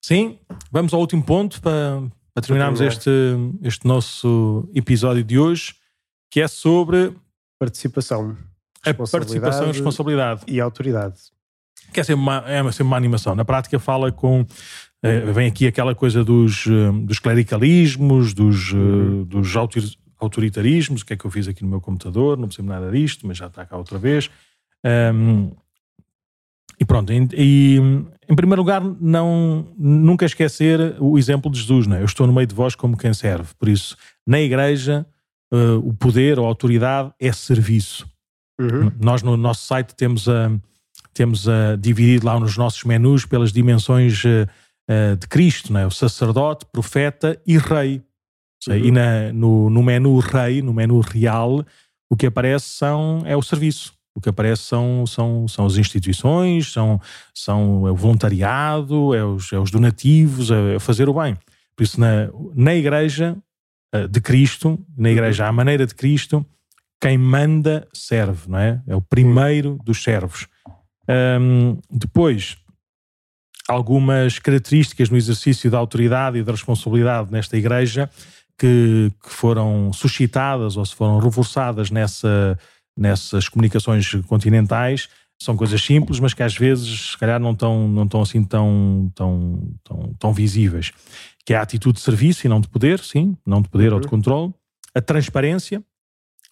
Sim, 0.00 0.38
vamos 0.70 0.92
ao 0.94 1.00
último 1.00 1.22
ponto 1.22 1.60
para, 1.60 2.02
para 2.34 2.42
terminarmos 2.42 2.80
este, 2.80 3.10
este 3.62 3.86
nosso 3.86 4.68
episódio 4.74 5.22
de 5.22 5.38
hoje 5.38 5.74
que 6.32 6.40
é 6.40 6.48
sobre 6.48 7.14
participação, 7.58 8.34
a 8.84 8.94
participação 8.94 9.64
e 9.64 9.72
responsabilidade 9.72 10.42
e 10.48 10.58
autoridade. 10.62 11.16
Que 11.92 12.00
é 12.00 12.02
sempre 12.02 12.22
uma, 12.22 12.42
é 12.46 12.62
sempre 12.72 12.84
uma 12.84 12.96
animação. 12.96 13.34
Na 13.34 13.44
prática 13.44 13.78
fala 13.78 14.10
com 14.10 14.46
eh, 15.02 15.20
vem 15.30 15.46
aqui 15.46 15.66
aquela 15.66 15.94
coisa 15.94 16.24
dos, 16.24 16.66
eh, 16.66 16.92
dos 17.04 17.18
clericalismos, 17.18 18.32
dos, 18.32 18.72
eh, 18.72 18.76
uhum. 18.76 19.24
dos 19.24 19.54
autoritarismos, 20.18 21.02
o 21.02 21.04
que 21.04 21.12
é 21.12 21.16
que 21.18 21.24
eu 21.26 21.30
fiz 21.30 21.46
aqui 21.46 21.62
no 21.62 21.68
meu 21.68 21.82
computador, 21.82 22.38
não 22.38 22.48
percebo 22.48 22.68
nada 22.68 22.90
disto, 22.90 23.26
mas 23.26 23.36
já 23.36 23.48
está 23.48 23.66
cá 23.66 23.76
outra 23.76 23.98
vez. 23.98 24.30
Um, 25.14 25.50
e 26.80 26.84
pronto, 26.84 27.12
e, 27.12 27.28
e, 27.34 27.76
em 28.26 28.34
primeiro 28.34 28.62
lugar, 28.62 28.80
não, 28.80 29.68
nunca 29.76 30.24
esquecer 30.24 30.96
o 30.98 31.18
exemplo 31.18 31.52
de 31.52 31.60
Jesus, 31.60 31.86
não 31.86 31.96
é? 31.96 32.00
Eu 32.00 32.06
estou 32.06 32.26
no 32.26 32.32
meio 32.32 32.46
de 32.46 32.54
vós 32.54 32.74
como 32.74 32.96
quem 32.96 33.12
serve. 33.12 33.52
Por 33.58 33.68
isso, 33.68 33.96
na 34.26 34.40
igreja, 34.40 35.06
uh, 35.52 35.78
o 35.86 35.92
poder 35.92 36.38
ou 36.38 36.46
a 36.46 36.48
autoridade 36.48 37.12
é 37.20 37.32
serviço. 37.32 38.06
Uhum. 38.60 38.90
Nós 39.00 39.22
no 39.22 39.36
nosso 39.36 39.66
site 39.66 39.94
temos 39.94 40.28
a, 40.28 40.50
temos 41.12 41.48
a 41.48 41.76
dividido 41.76 42.26
lá 42.26 42.38
nos 42.40 42.56
nossos 42.56 42.82
menus 42.84 43.26
pelas 43.26 43.52
dimensões 43.52 44.24
uh, 44.24 45.16
de 45.16 45.26
Cristo, 45.28 45.72
não 45.72 45.80
é? 45.80 45.86
o 45.86 45.90
sacerdote, 45.90 46.66
profeta 46.72 47.40
e 47.46 47.58
rei. 47.58 48.02
Uhum. 48.66 48.76
E 48.76 48.90
na, 48.90 49.32
no, 49.32 49.68
no 49.68 49.82
menu 49.82 50.18
rei, 50.18 50.62
no 50.62 50.72
menu 50.72 51.00
real, 51.00 51.64
o 52.10 52.16
que 52.16 52.26
aparece 52.26 52.66
são, 52.66 53.22
é 53.24 53.36
o 53.36 53.42
serviço. 53.42 53.92
O 54.14 54.20
que 54.20 54.28
aparece 54.28 54.64
são, 54.64 55.06
são, 55.06 55.48
são 55.48 55.64
as 55.64 55.76
instituições, 55.76 56.70
são, 56.70 57.00
são 57.34 57.88
é 57.88 57.90
o 57.90 57.96
voluntariado, 57.96 59.14
é 59.14 59.24
os, 59.24 59.50
é 59.52 59.58
os 59.58 59.70
donativos, 59.70 60.50
é, 60.50 60.74
é 60.74 60.78
fazer 60.78 61.08
o 61.08 61.14
bem. 61.14 61.36
Por 61.74 61.82
isso, 61.82 61.98
na, 61.98 62.28
na 62.54 62.74
igreja, 62.74 63.36
de 64.10 64.20
Cristo, 64.20 64.78
na 64.96 65.10
igreja 65.10 65.46
à 65.46 65.52
maneira 65.52 65.86
de 65.86 65.94
Cristo, 65.94 66.44
quem 67.00 67.18
manda 67.18 67.86
serve, 67.92 68.48
não 68.48 68.58
é? 68.58 68.80
É 68.86 68.94
o 68.94 69.02
primeiro 69.02 69.78
dos 69.84 70.02
servos. 70.02 70.46
Um, 71.40 71.78
depois, 71.90 72.56
algumas 73.68 74.38
características 74.38 75.10
no 75.10 75.16
exercício 75.16 75.70
da 75.70 75.78
autoridade 75.78 76.38
e 76.38 76.42
da 76.42 76.52
responsabilidade 76.52 77.32
nesta 77.32 77.56
igreja 77.56 78.08
que, 78.58 79.12
que 79.22 79.30
foram 79.30 79.92
suscitadas 79.92 80.76
ou 80.76 80.86
se 80.86 80.94
foram 80.94 81.18
reforçadas 81.18 81.90
nessa, 81.90 82.56
nessas 82.96 83.48
comunicações 83.48 84.14
continentais 84.26 85.08
são 85.42 85.56
coisas 85.56 85.82
simples, 85.82 86.20
mas 86.20 86.32
que 86.32 86.42
às 86.42 86.56
vezes, 86.56 87.10
se 87.10 87.18
calhar, 87.18 87.40
não 87.40 87.50
estão, 87.50 87.88
não 87.88 88.04
estão 88.04 88.22
assim 88.22 88.44
tão, 88.44 89.10
tão, 89.12 89.74
tão, 89.82 90.14
tão 90.18 90.32
visíveis 90.32 90.92
que 91.44 91.54
é 91.54 91.56
a 91.56 91.62
atitude 91.62 91.98
de 91.98 92.04
serviço 92.04 92.46
e 92.46 92.48
não 92.48 92.60
de 92.60 92.68
poder, 92.68 93.00
sim, 93.00 93.36
não 93.44 93.60
de 93.60 93.68
poder 93.68 93.88
uhum. 93.88 93.94
ou 93.94 94.00
de 94.00 94.06
uhum. 94.06 94.10
controle, 94.10 94.54
a 94.94 95.00
transparência, 95.00 95.82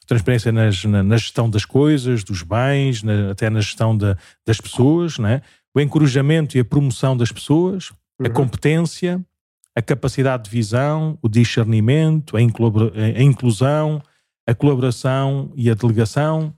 transparência 0.07 0.51
nas, 0.51 0.85
na, 0.85 1.03
na, 1.03 1.17
gestão 1.17 1.49
das 1.49 1.65
coisas, 1.65 2.25
dos 2.25 2.43
bens, 2.43 3.03
na, 3.03 3.31
até 3.31 3.49
na 3.49 3.61
gestão 3.61 3.97
de, 3.97 4.17
das 4.45 4.61
pessoas, 4.61 5.19
né? 5.19 5.43
o 5.75 5.81
encorajamento 5.81 6.57
e 6.57 6.61
a 6.61 6.65
promoção 6.65 7.17
das 7.17 7.31
pessoas, 7.31 7.91
uhum. 7.91 8.27
a 8.27 8.31
competência, 8.31 9.25
a 9.75 9.81
capacidade 9.81 10.45
de 10.45 10.51
visão, 10.51 11.17
o 11.23 11.29
discernimento, 11.29 12.37
a, 12.37 12.41
a 12.41 13.23
inclusão, 13.23 14.03
a 14.47 14.55
colaboração 14.55 15.53
e 15.55 15.71
a 15.71 15.75
delegação. 15.75 16.53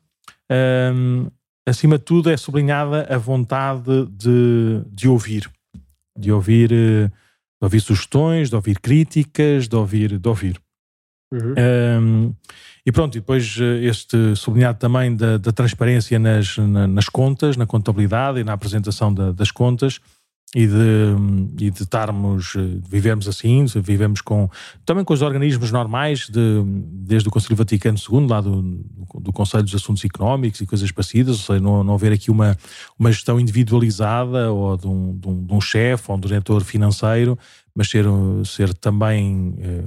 Um, 0.50 1.26
acima 1.66 1.98
de 1.98 2.04
tudo, 2.04 2.30
é 2.30 2.36
sublinhada 2.36 3.06
a 3.14 3.18
vontade 3.18 4.06
de, 4.06 4.82
de 4.90 5.08
ouvir, 5.08 5.50
de 6.18 6.32
ouvir 6.32 6.72
uh, 6.72 7.12
de 7.62 7.66
ouvir 7.66 7.80
sugestões, 7.80 8.50
de 8.50 8.56
ouvir 8.56 8.80
críticas, 8.80 9.68
de 9.68 9.76
ouvir. 9.76 10.18
De 10.18 10.28
ouvir. 10.28 10.60
Uhum. 11.32 11.54
Um, 12.02 12.34
e 12.84 12.90
pronto, 12.90 13.16
e 13.16 13.20
depois 13.20 13.56
eh, 13.58 13.84
este 13.84 14.34
sublinhado 14.34 14.78
também 14.78 15.14
da, 15.14 15.38
da 15.38 15.52
transparência 15.52 16.18
nas, 16.18 16.58
na, 16.58 16.86
nas 16.86 17.08
contas, 17.08 17.56
na 17.56 17.64
contabilidade 17.64 18.40
e 18.40 18.44
na 18.44 18.52
apresentação 18.52 19.14
da, 19.14 19.30
das 19.30 19.50
contas 19.50 20.00
e 20.54 20.66
de, 20.66 21.64
e 21.64 21.70
de 21.70 21.82
estarmos, 21.82 22.52
de 22.52 22.82
vivermos 22.86 23.26
assim, 23.26 23.64
vivemos 23.76 24.20
com, 24.20 24.50
também 24.84 25.02
com 25.02 25.14
os 25.14 25.22
organismos 25.22 25.72
normais, 25.72 26.28
de, 26.28 26.62
desde 26.92 27.26
o 27.28 27.32
Conselho 27.32 27.56
Vaticano 27.56 27.96
II, 27.96 28.26
lá 28.26 28.40
do, 28.40 28.60
do 29.14 29.32
Conselho 29.32 29.62
dos 29.62 29.74
Assuntos 29.74 30.04
Económicos 30.04 30.60
e 30.60 30.66
coisas 30.66 30.92
parecidas, 30.92 31.38
ou 31.38 31.42
seja, 31.42 31.60
não, 31.60 31.82
não 31.82 31.94
haver 31.94 32.12
aqui 32.12 32.30
uma, 32.30 32.56
uma 32.98 33.10
gestão 33.10 33.40
individualizada 33.40 34.52
ou 34.52 34.76
de 34.76 34.86
um, 34.86 35.16
de 35.16 35.28
um, 35.28 35.44
de 35.44 35.54
um 35.54 35.60
chefe 35.60 36.10
ou 36.10 36.18
um 36.18 36.20
diretor 36.20 36.62
financeiro, 36.62 37.38
mas 37.74 37.88
ser, 37.88 38.04
ser 38.44 38.74
também 38.74 39.54
eh, 39.58 39.84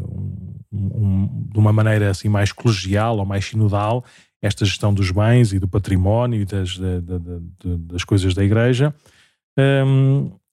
um, 0.74 1.48
de 1.52 1.60
uma 1.60 1.72
maneira 1.72 2.10
assim 2.10 2.28
mais 2.28 2.52
colegial 2.52 3.20
ou 3.20 3.26
mais 3.26 3.46
sinodal 3.46 4.04
esta 4.42 4.66
gestão 4.66 4.94
dos 4.94 5.12
bens 5.12 5.54
e 5.54 5.60
do 5.60 5.68
património 5.68 6.42
e 6.42 6.46
das, 6.46 6.80
das 7.90 8.04
coisas 8.04 8.34
da 8.34 8.44
Igreja. 8.44 8.94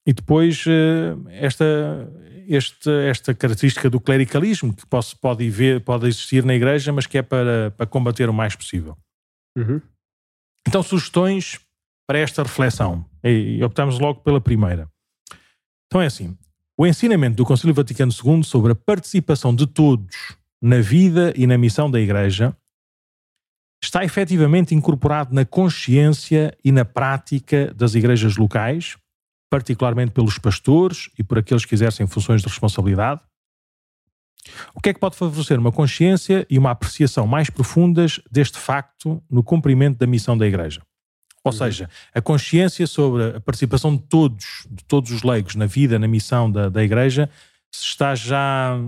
E 0.07 0.13
depois 0.13 0.65
eh, 0.67 1.17
esta, 1.31 2.13
esta, 2.49 2.93
esta 3.03 3.35
característica 3.35 3.89
do 3.89 4.01
clericalismo 4.01 4.75
que 4.75 4.87
pode, 4.87 5.15
pode, 5.17 5.49
ver, 5.49 5.81
pode 5.83 6.09
existir 6.09 6.45
na 6.45 6.55
igreja, 6.55 6.93
mas 6.93 7.07
que 7.07 7.19
é 7.19 7.23
para, 7.23 7.71
para 7.73 7.87
combater 7.87 8.29
o 8.29 8.35
mais 8.35 8.57
possível. 8.57 8.97
Uhum. 9.57 9.81
Então, 10.67 10.83
sugestões 10.83 11.61
para 12.07 12.19
esta 12.19 12.43
reflexão. 12.43 13.05
E, 13.23 13.59
e 13.59 13.65
optamos 13.65 13.99
logo 13.99 14.21
pela 14.21 14.41
primeira. 14.41 14.89
Então 15.87 16.01
é 16.01 16.07
assim: 16.07 16.37
o 16.77 16.87
ensinamento 16.87 17.37
do 17.37 17.45
Concílio 17.45 17.75
Vaticano 17.75 18.13
II 18.13 18.43
sobre 18.43 18.73
a 18.73 18.75
participação 18.75 19.55
de 19.55 19.67
todos 19.67 20.37
na 20.61 20.81
vida 20.81 21.33
e 21.37 21.47
na 21.47 21.59
missão 21.59 21.91
da 21.91 22.01
Igreja 22.01 22.57
está 23.83 24.05
efetivamente 24.05 24.75
incorporado 24.75 25.35
na 25.35 25.45
consciência 25.45 26.57
e 26.65 26.71
na 26.71 26.85
prática 26.85 27.75
das 27.75 27.95
igrejas 27.95 28.37
locais 28.37 28.97
particularmente 29.53 30.13
pelos 30.13 30.39
pastores 30.39 31.11
e 31.19 31.23
por 31.23 31.37
aqueles 31.37 31.67
que 31.67 31.75
exercem 31.75 32.07
funções 32.07 32.41
de 32.41 32.49
responsabilidade? 32.49 33.21
O 34.75 34.81
que 34.81 34.89
é 34.89 34.95
que 34.95 34.99
pode 34.99 35.15
favorecer 35.15 35.59
uma 35.59 35.71
consciência 35.71 36.47
e 36.49 36.59
uma 36.59 36.71
apreciação 36.71 37.27
mais 37.27 37.51
profundas 37.51 38.19
deste 38.31 38.59
facto 38.59 39.23
no 39.31 39.43
cumprimento 39.43 39.99
da 39.99 40.07
missão 40.07 40.39
da 40.39 40.47
Igreja? 40.47 40.81
Ou 41.45 41.53
uhum. 41.53 41.59
seja, 41.59 41.91
a 42.15 42.23
consciência 42.23 42.87
sobre 42.87 43.37
a 43.37 43.41
participação 43.43 43.95
de 43.95 44.03
todos, 44.05 44.67
de 44.71 44.83
todos 44.85 45.11
os 45.11 45.23
leigos 45.23 45.55
na 45.55 45.67
vida, 45.67 45.99
na 45.99 46.09
missão 46.09 46.51
da, 46.51 46.71
da 46.71 46.83
Igreja, 46.83 47.29
se 47.71 47.85
está 47.85 48.15
já 48.15 48.79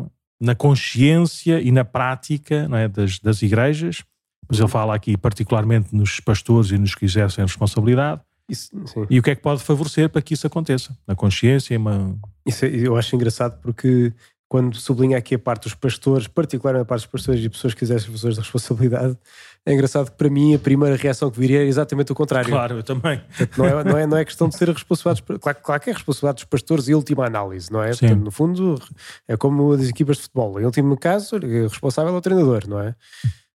na 0.41 0.55
consciência 0.55 1.61
e 1.61 1.71
na 1.71 1.85
prática 1.85 2.67
é, 2.73 2.89
das, 2.89 3.19
das 3.19 3.43
igrejas, 3.43 4.03
Mas 4.49 4.59
ele 4.59 4.69
fala 4.69 4.95
aqui 4.95 5.15
particularmente 5.15 5.95
nos 5.95 6.21
pastores 6.21 6.71
e 6.71 6.79
nos 6.79 6.95
que 6.95 7.05
exercem 7.05 7.45
responsabilidade. 7.45 8.23
Isso, 8.49 8.71
e 9.09 9.19
o 9.19 9.23
que 9.23 9.31
é 9.31 9.35
que 9.35 9.43
pode 9.43 9.63
favorecer 9.63 10.09
para 10.11 10.21
que 10.21 10.35
isso 10.35 10.47
aconteça? 10.47 10.97
Na 11.07 11.15
consciência, 11.15 11.79
uma... 11.79 12.17
Isso 12.45 12.65
é, 12.65 12.69
eu 12.69 12.97
acho 12.97 13.17
engraçado 13.17 13.59
porque 13.63 14.13
quando 14.49 14.77
sublinha 14.77 15.17
aqui 15.17 15.35
a 15.35 15.39
parte 15.39 15.65
dos 15.65 15.75
pastores, 15.75 16.29
particularmente 16.29 16.83
a 16.83 16.85
parte 16.85 17.03
dos 17.03 17.11
pastores 17.11 17.45
e 17.45 17.49
pessoas 17.49 17.75
que 17.75 17.83
exercem 17.83 18.11
funções 18.11 18.35
de 18.35 18.41
responsabilidade, 18.41 19.19
é 19.67 19.73
engraçado 19.73 20.11
que 20.11 20.17
para 20.17 20.29
mim 20.29 20.55
a 20.55 20.59
primeira 20.59 20.95
reação 20.95 21.31
que 21.31 21.41
viria 21.41 21.63
é 21.63 21.67
exatamente 21.67 22.13
o 22.13 22.15
contrário. 22.15 22.51
Claro, 22.51 22.77
eu 22.77 22.83
também. 22.83 23.21
Não 23.57 23.65
é, 23.65 23.85
não 23.85 23.99
é, 23.99 24.07
não 24.07 24.17
é 24.17 24.25
questão 24.25 24.49
de 24.49 24.57
ser 24.57 24.69
responsabilidade, 24.69 25.41
claro, 25.41 25.59
claro 25.63 25.83
que 25.83 25.91
é 25.91 25.93
responsabilidade 25.93 26.37
dos 26.37 26.45
pastores 26.45 26.87
e 26.87 26.95
última 26.95 27.27
análise, 27.27 27.73
não 27.73 27.83
é? 27.83 27.89
Portanto, 27.89 28.21
no 28.21 28.31
fundo, 28.31 28.81
é 29.27 29.37
como 29.37 29.73
as 29.73 29.89
equipas 29.89 30.19
de 30.19 30.23
futebol. 30.25 30.61
Em 30.61 30.67
último 30.67 30.97
caso, 30.99 31.37
o 31.37 31.63
responsável 31.63 32.15
é 32.15 32.17
o 32.17 32.21
treinador, 32.21 32.69
não 32.69 32.79
é? 32.79 32.95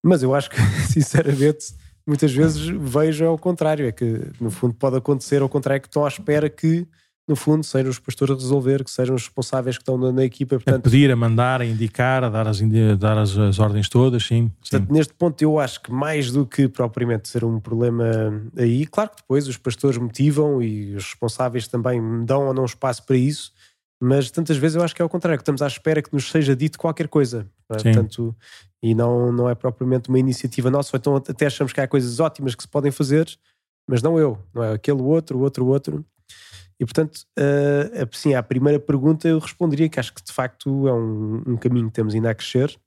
Mas 0.03 0.23
eu 0.23 0.35
acho 0.35 0.49
que, 0.49 0.57
sinceramente, 0.89 1.75
muitas 2.07 2.33
vezes 2.33 2.67
vejo 2.67 3.25
ao 3.25 3.39
contrário. 3.39 3.87
É 3.87 3.93
que, 3.93 4.23
no 4.41 4.51
fundo, 4.51 4.75
pode 4.75 4.97
acontecer 4.97 5.43
ao 5.43 5.49
contrário, 5.49 5.83
que 5.83 5.89
estão 5.89 6.05
à 6.05 6.09
espera 6.09 6.49
que, 6.49 6.87
no 7.27 7.35
fundo, 7.35 7.65
sejam 7.65 7.91
os 7.91 7.99
pastores 7.99 8.37
a 8.37 8.39
resolver, 8.39 8.85
que 8.85 8.91
sejam 8.91 9.15
os 9.17 9.23
responsáveis 9.25 9.77
que 9.77 9.83
estão 9.83 9.99
na, 9.99 10.13
na 10.13 10.25
equipa. 10.25 10.57
Portanto, 10.57 10.77
a 10.77 10.91
pedir, 10.91 11.11
a 11.11 11.17
mandar, 11.17 11.61
a 11.61 11.65
indicar, 11.67 12.23
a 12.23 12.29
dar 12.29 12.47
as, 12.47 12.61
dar 12.99 13.19
as, 13.19 13.37
as 13.37 13.59
ordens 13.59 13.89
todas, 13.89 14.25
sim. 14.25 14.51
Portanto, 14.61 14.87
sim. 14.87 14.93
neste 14.93 15.15
ponto, 15.15 15.43
eu 15.43 15.59
acho 15.59 15.83
que 15.83 15.91
mais 15.91 16.31
do 16.31 16.47
que 16.47 16.69
propriamente 16.69 17.29
ser 17.29 17.45
um 17.45 17.59
problema 17.59 18.05
aí, 18.57 18.87
claro 18.87 19.11
que 19.11 19.17
depois 19.17 19.49
os 19.49 19.57
pastores 19.57 19.99
motivam 19.99 20.63
e 20.63 20.95
os 20.95 21.05
responsáveis 21.05 21.67
também 21.67 22.25
dão 22.25 22.47
ou 22.47 22.55
não 22.55 22.65
espaço 22.65 23.05
para 23.05 23.17
isso 23.17 23.53
mas 24.07 24.31
tantas 24.31 24.57
vezes 24.57 24.77
eu 24.77 24.83
acho 24.83 24.95
que 24.95 25.03
é 25.03 25.05
o 25.05 25.09
contrário, 25.09 25.37
que 25.37 25.43
estamos 25.43 25.61
à 25.61 25.67
espera 25.67 26.01
que 26.01 26.13
nos 26.13 26.31
seja 26.31 26.55
dito 26.55 26.79
qualquer 26.79 27.09
coisa. 27.09 27.51
Não 27.69 27.77
é? 27.77 27.83
Portanto, 27.83 28.37
e 28.81 28.95
não, 28.95 29.33
não 29.33 29.51
é 29.51 29.55
propriamente 29.55 30.09
uma 30.09 30.19
iniciativa 30.19 30.71
nossa, 30.71 30.97
ou 30.97 30.99
então 30.99 31.17
até 31.17 31.47
achamos 31.47 31.73
que 31.73 31.81
há 31.81 31.89
coisas 31.89 32.21
ótimas 32.21 32.55
que 32.55 32.63
se 32.63 32.69
podem 32.69 32.93
fazer, 32.93 33.27
mas 33.89 34.03
não 34.03 34.17
eu, 34.17 34.39
não 34.55 34.63
é? 34.63 34.75
Aquele 34.75 35.03
outro, 35.03 35.39
o 35.39 35.43
outro, 35.43 35.67
outro. 35.67 36.05
E 36.79 36.85
portanto, 36.85 37.17
uh, 37.37 38.07
assim, 38.13 38.35
à 38.35 38.43
primeira 38.43 38.79
pergunta 38.79 39.27
eu 39.27 39.41
responderia 39.41 39.89
que 39.89 39.99
acho 39.99 40.15
que 40.15 40.23
de 40.23 40.33
facto 40.33 40.87
é 40.87 40.93
um, 40.93 41.43
um 41.45 41.57
caminho 41.57 41.89
que 41.89 41.95
temos 41.95 42.15
ainda 42.15 42.31
a 42.31 42.35
crescer, 42.35 42.79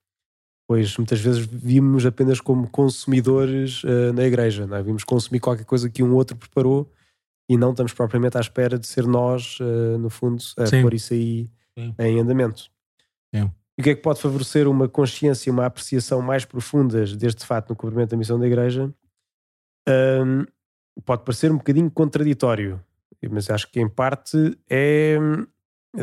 pois 0.70 0.96
muitas 0.98 1.20
vezes 1.20 1.46
vimos 1.46 2.06
apenas 2.06 2.40
como 2.40 2.70
consumidores 2.70 3.84
uh, 3.84 4.14
na 4.14 4.24
igreja, 4.24 4.66
não 4.66 4.78
é? 4.78 4.84
vimos 4.84 5.04
consumir 5.04 5.42
qualquer 5.42 5.66
coisa 5.66 5.90
que 5.90 6.02
um 6.02 6.14
outro 6.14 6.38
preparou 6.38 6.90
e 7.50 7.58
não 7.58 7.72
estamos 7.72 7.92
propriamente 7.94 8.38
à 8.38 8.40
espera 8.40 8.78
de 8.78 8.86
ser 8.86 9.08
nós, 9.08 9.58
uh, 9.60 9.98
no 9.98 10.10
fundo, 10.10 10.42
a 10.58 10.68
Sim. 10.68 10.84
pôr 10.84 10.94
isso 10.94 11.14
aí 11.14 11.50
Sim. 11.78 11.96
em 11.98 12.20
andamento. 12.20 12.70
Sim. 13.34 13.52
E 13.76 13.82
o 13.82 13.84
que 13.84 13.90
é 13.90 13.96
que 13.96 14.02
pode 14.02 14.22
favorecer 14.22 14.68
uma 14.68 14.88
consciência 14.88 15.50
e 15.50 15.52
uma 15.52 15.66
apreciação 15.66 16.22
mais 16.22 16.46
profundas 16.46 17.16
deste 17.16 17.46
fato 17.46 17.70
no 17.70 17.76
cumprimento 17.76 18.12
da 18.12 18.18
missão 18.18 18.38
da 18.40 18.46
Igreja? 18.46 18.94
Um, 19.88 20.46
pode 21.04 21.24
parecer 21.24 21.52
um 21.52 21.58
bocadinho 21.58 21.90
contraditório, 21.90 22.84
mas 23.32 23.50
acho 23.50 23.72
que 23.72 23.80
em 23.80 23.90
parte 23.90 24.58
é 24.70 25.18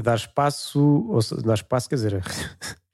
dar 0.03 0.17
espaço, 0.17 0.81
ou 0.81 1.21
dar 1.43 1.55
espaço, 1.55 1.89
quer 1.89 1.95
dizer, 1.97 2.23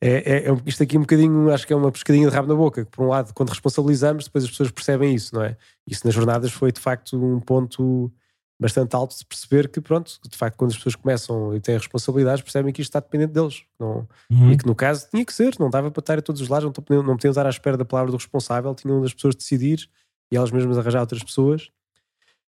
é, 0.00 0.10
é, 0.10 0.50
é, 0.50 0.56
isto 0.66 0.82
aqui 0.82 0.96
um 0.96 1.02
bocadinho, 1.02 1.50
acho 1.52 1.66
que 1.66 1.72
é 1.72 1.76
uma 1.76 1.90
pescadinha 1.90 2.28
de 2.28 2.34
rabo 2.34 2.48
na 2.48 2.54
boca, 2.54 2.84
que 2.84 2.90
por 2.90 3.04
um 3.04 3.08
lado, 3.08 3.32
quando 3.34 3.50
responsabilizamos, 3.50 4.24
depois 4.24 4.44
as 4.44 4.50
pessoas 4.50 4.70
percebem 4.70 5.14
isso, 5.14 5.34
não 5.34 5.42
é? 5.42 5.56
Isso 5.86 6.06
nas 6.06 6.14
jornadas 6.14 6.52
foi 6.52 6.72
de 6.72 6.80
facto 6.80 7.16
um 7.16 7.40
ponto 7.40 8.12
bastante 8.60 8.94
alto 8.96 9.16
de 9.16 9.24
perceber 9.24 9.68
que, 9.68 9.80
pronto, 9.80 10.18
de 10.28 10.36
facto, 10.36 10.56
quando 10.56 10.70
as 10.70 10.76
pessoas 10.76 10.96
começam 10.96 11.54
e 11.54 11.60
têm 11.60 11.76
responsabilidades, 11.76 12.42
percebem 12.42 12.72
que 12.72 12.82
isto 12.82 12.90
está 12.90 13.00
dependente 13.00 13.32
deles. 13.32 13.62
Não, 13.78 14.06
uhum. 14.30 14.52
E 14.52 14.56
que 14.56 14.66
no 14.66 14.74
caso 14.74 15.06
tinha 15.10 15.24
que 15.24 15.32
ser, 15.32 15.54
não 15.60 15.70
dava 15.70 15.90
para 15.90 16.00
estar 16.00 16.18
a 16.18 16.22
todos 16.22 16.40
os 16.40 16.48
lados, 16.48 16.64
não, 16.64 17.02
não 17.02 17.16
podiam 17.16 17.30
estar 17.30 17.46
à 17.46 17.50
espera 17.50 17.76
da 17.76 17.84
palavra 17.84 18.10
do 18.10 18.16
responsável, 18.16 18.74
tinham 18.74 19.02
as 19.04 19.14
pessoas 19.14 19.36
decidir 19.36 19.88
e 20.30 20.36
elas 20.36 20.50
mesmas 20.50 20.76
arranjar 20.76 21.00
outras 21.00 21.22
pessoas. 21.22 21.70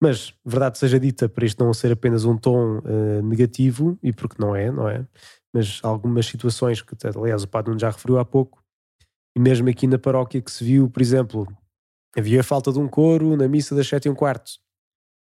Mas, 0.01 0.33
verdade 0.45 0.77
seja 0.77 0.97
dita, 0.97 1.27
para 1.27 1.45
isto 1.45 1.63
não 1.63 1.73
ser 1.73 1.91
apenas 1.91 2.23
um 2.23 2.37
tom 2.37 2.77
uh, 2.77 3.21
negativo, 3.21 3.99
e 4.01 4.13
porque 4.13 4.35
não 4.39 4.55
é, 4.55 4.71
não 4.71 4.87
é? 4.87 5.05
Mas 5.53 5.79
algumas 5.83 6.25
situações 6.25 6.81
que, 6.81 6.95
aliás, 7.15 7.43
o 7.43 7.47
Padre 7.47 7.77
já 7.77 7.89
referiu 7.89 8.19
há 8.19 8.25
pouco, 8.25 8.63
e 9.35 9.39
mesmo 9.39 9.69
aqui 9.69 9.87
na 9.87 9.97
paróquia 9.97 10.41
que 10.41 10.51
se 10.51 10.63
viu, 10.63 10.89
por 10.89 11.01
exemplo, 11.01 11.47
havia 12.17 12.43
falta 12.43 12.71
de 12.71 12.79
um 12.79 12.87
coro 12.87 13.35
na 13.35 13.47
missa 13.47 13.75
das 13.75 13.87
sete 13.87 14.07
e 14.07 14.09
um 14.11 14.15
quarto. 14.15 14.51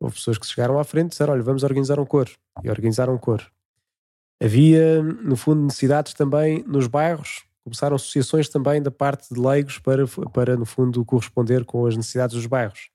Houve 0.02 0.16
pessoas 0.16 0.38
que 0.38 0.48
chegaram 0.48 0.80
à 0.80 0.84
frente 0.84 1.08
e 1.08 1.10
disseram, 1.10 1.34
olha, 1.34 1.44
vamos 1.44 1.64
organizar 1.64 2.00
um 2.00 2.06
coro. 2.06 2.32
E 2.64 2.70
organizaram 2.70 3.14
um 3.14 3.20
coro. 3.20 3.46
Havia, 4.42 5.04
no 5.04 5.36
fundo, 5.36 5.62
necessidades 5.62 6.14
também 6.14 6.64
nos 6.64 6.88
bairros. 6.88 7.44
Começaram 7.64 7.96
associações 7.96 8.50
também 8.50 8.82
da 8.82 8.90
parte 8.90 9.32
de 9.32 9.40
leigos 9.40 9.78
para, 9.78 10.04
para, 10.34 10.58
no 10.58 10.66
fundo, 10.66 11.06
corresponder 11.06 11.64
com 11.64 11.86
as 11.86 11.96
necessidades 11.96 12.36
dos 12.36 12.48
bairros. 12.48 12.90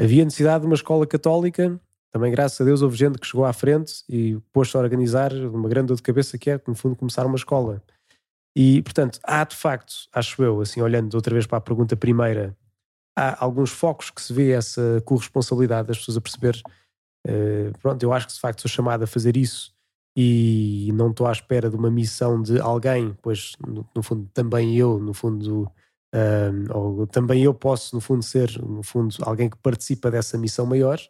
Havia 0.00 0.24
necessidade 0.24 0.62
de 0.62 0.66
uma 0.66 0.74
escola 0.74 1.06
católica 1.06 1.78
também, 2.14 2.30
graças 2.30 2.60
a 2.60 2.64
Deus, 2.64 2.80
houve 2.80 2.96
gente 2.96 3.18
que 3.18 3.26
chegou 3.26 3.44
à 3.44 3.52
frente 3.52 4.04
e 4.08 4.38
pôs-se 4.52 4.76
a 4.76 4.80
organizar 4.80 5.32
uma 5.32 5.68
grande 5.68 5.88
dor 5.88 5.96
de 5.96 6.02
cabeça 6.02 6.38
que 6.38 6.48
é, 6.48 6.60
no 6.64 6.72
fundo, 6.76 6.94
começar 6.94 7.26
uma 7.26 7.34
escola. 7.34 7.82
E, 8.56 8.80
portanto, 8.82 9.18
há 9.24 9.42
de 9.42 9.56
facto, 9.56 9.92
acho 10.12 10.40
eu, 10.40 10.60
assim, 10.60 10.80
olhando 10.80 11.12
outra 11.12 11.34
vez 11.34 11.44
para 11.44 11.58
a 11.58 11.60
pergunta 11.60 11.96
primeira, 11.96 12.56
há 13.18 13.44
alguns 13.44 13.72
focos 13.72 14.10
que 14.10 14.22
se 14.22 14.32
vê 14.32 14.52
essa 14.52 15.02
corresponsabilidade 15.04 15.88
das 15.88 15.98
pessoas 15.98 16.16
a 16.16 16.20
perceber. 16.20 16.62
Uh, 17.26 17.76
pronto, 17.80 18.00
eu 18.00 18.12
acho 18.12 18.28
que 18.28 18.34
de 18.34 18.38
facto 18.38 18.60
sou 18.60 18.70
chamado 18.70 19.02
a 19.02 19.08
fazer 19.08 19.36
isso 19.36 19.74
e 20.16 20.92
não 20.94 21.10
estou 21.10 21.26
à 21.26 21.32
espera 21.32 21.68
de 21.68 21.74
uma 21.74 21.90
missão 21.90 22.40
de 22.40 22.60
alguém, 22.60 23.12
pois 23.22 23.54
no, 23.66 23.84
no 23.92 24.02
fundo 24.04 24.30
também 24.32 24.76
eu, 24.76 25.00
no 25.00 25.12
fundo, 25.14 25.64
uh, 26.14 26.78
ou 26.78 27.08
também 27.08 27.42
eu 27.42 27.52
posso, 27.52 27.92
no 27.92 28.00
fundo, 28.00 28.22
ser, 28.22 28.56
no 28.62 28.84
fundo, 28.84 29.16
alguém 29.22 29.50
que 29.50 29.58
participa 29.58 30.12
dessa 30.12 30.38
missão 30.38 30.64
maior. 30.64 31.00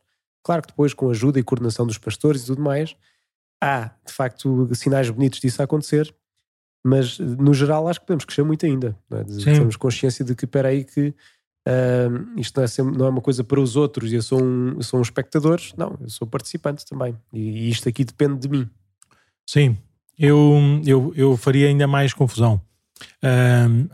Claro 0.45 0.63
que 0.63 0.69
depois, 0.69 0.93
com 0.93 1.09
a 1.09 1.11
ajuda 1.11 1.41
e 1.41 1.43
coordenação 1.43 1.87
dos 1.87 1.99
pastores 1.99 2.43
e 2.43 2.47
tudo 2.47 2.63
mais, 2.63 2.95
há 3.61 3.91
de 4.07 4.13
facto 4.13 4.69
sinais 4.75 5.09
bonitos 5.09 5.41
disso 5.41 5.63
a 5.63 5.65
acontecer, 5.65 6.15
mas 6.85 7.19
no 7.19 7.55
geral 7.55 7.89
acho 7.89 7.99
que 8.01 8.07
podemos 8.07 8.27
crescer 8.27 8.45
muito 8.45 8.65
ainda. 8.67 8.97
Não 9.09 9.19
é? 9.19 9.25
Temos 9.25 9.75
consciência 9.77 10.23
de 10.23 10.35
que, 10.35 10.45
espera 10.45 10.69
aí, 10.69 10.85
que 10.85 11.09
uh, 11.67 12.39
isto 12.39 12.57
não 12.59 12.65
é, 12.65 12.67
sempre, 12.67 12.99
não 12.99 13.07
é, 13.07 13.09
uma 13.09 13.23
coisa 13.23 13.43
para 13.43 13.59
os 13.59 13.75
outros 13.75 14.13
e 14.13 14.17
eu 14.17 14.23
sou 14.23 14.43
um, 14.43 14.75
eu 14.75 14.83
sou 14.83 14.99
um 14.99 15.03
espectador, 15.03 15.59
não, 15.79 15.97
eu 15.99 16.11
sou 16.11 16.29
participante 16.29 16.85
também 16.85 17.17
e, 17.33 17.41
e 17.41 17.71
isto 17.71 17.89
aqui 17.89 18.05
depende 18.05 18.39
de 18.41 18.49
mim. 18.49 18.69
Sim, 19.47 19.79
eu, 20.19 20.61
eu, 20.85 21.13
eu 21.17 21.37
faria 21.39 21.69
ainda 21.69 21.87
mais 21.87 22.13
confusão. 22.13 22.61
Uh, 23.23 23.89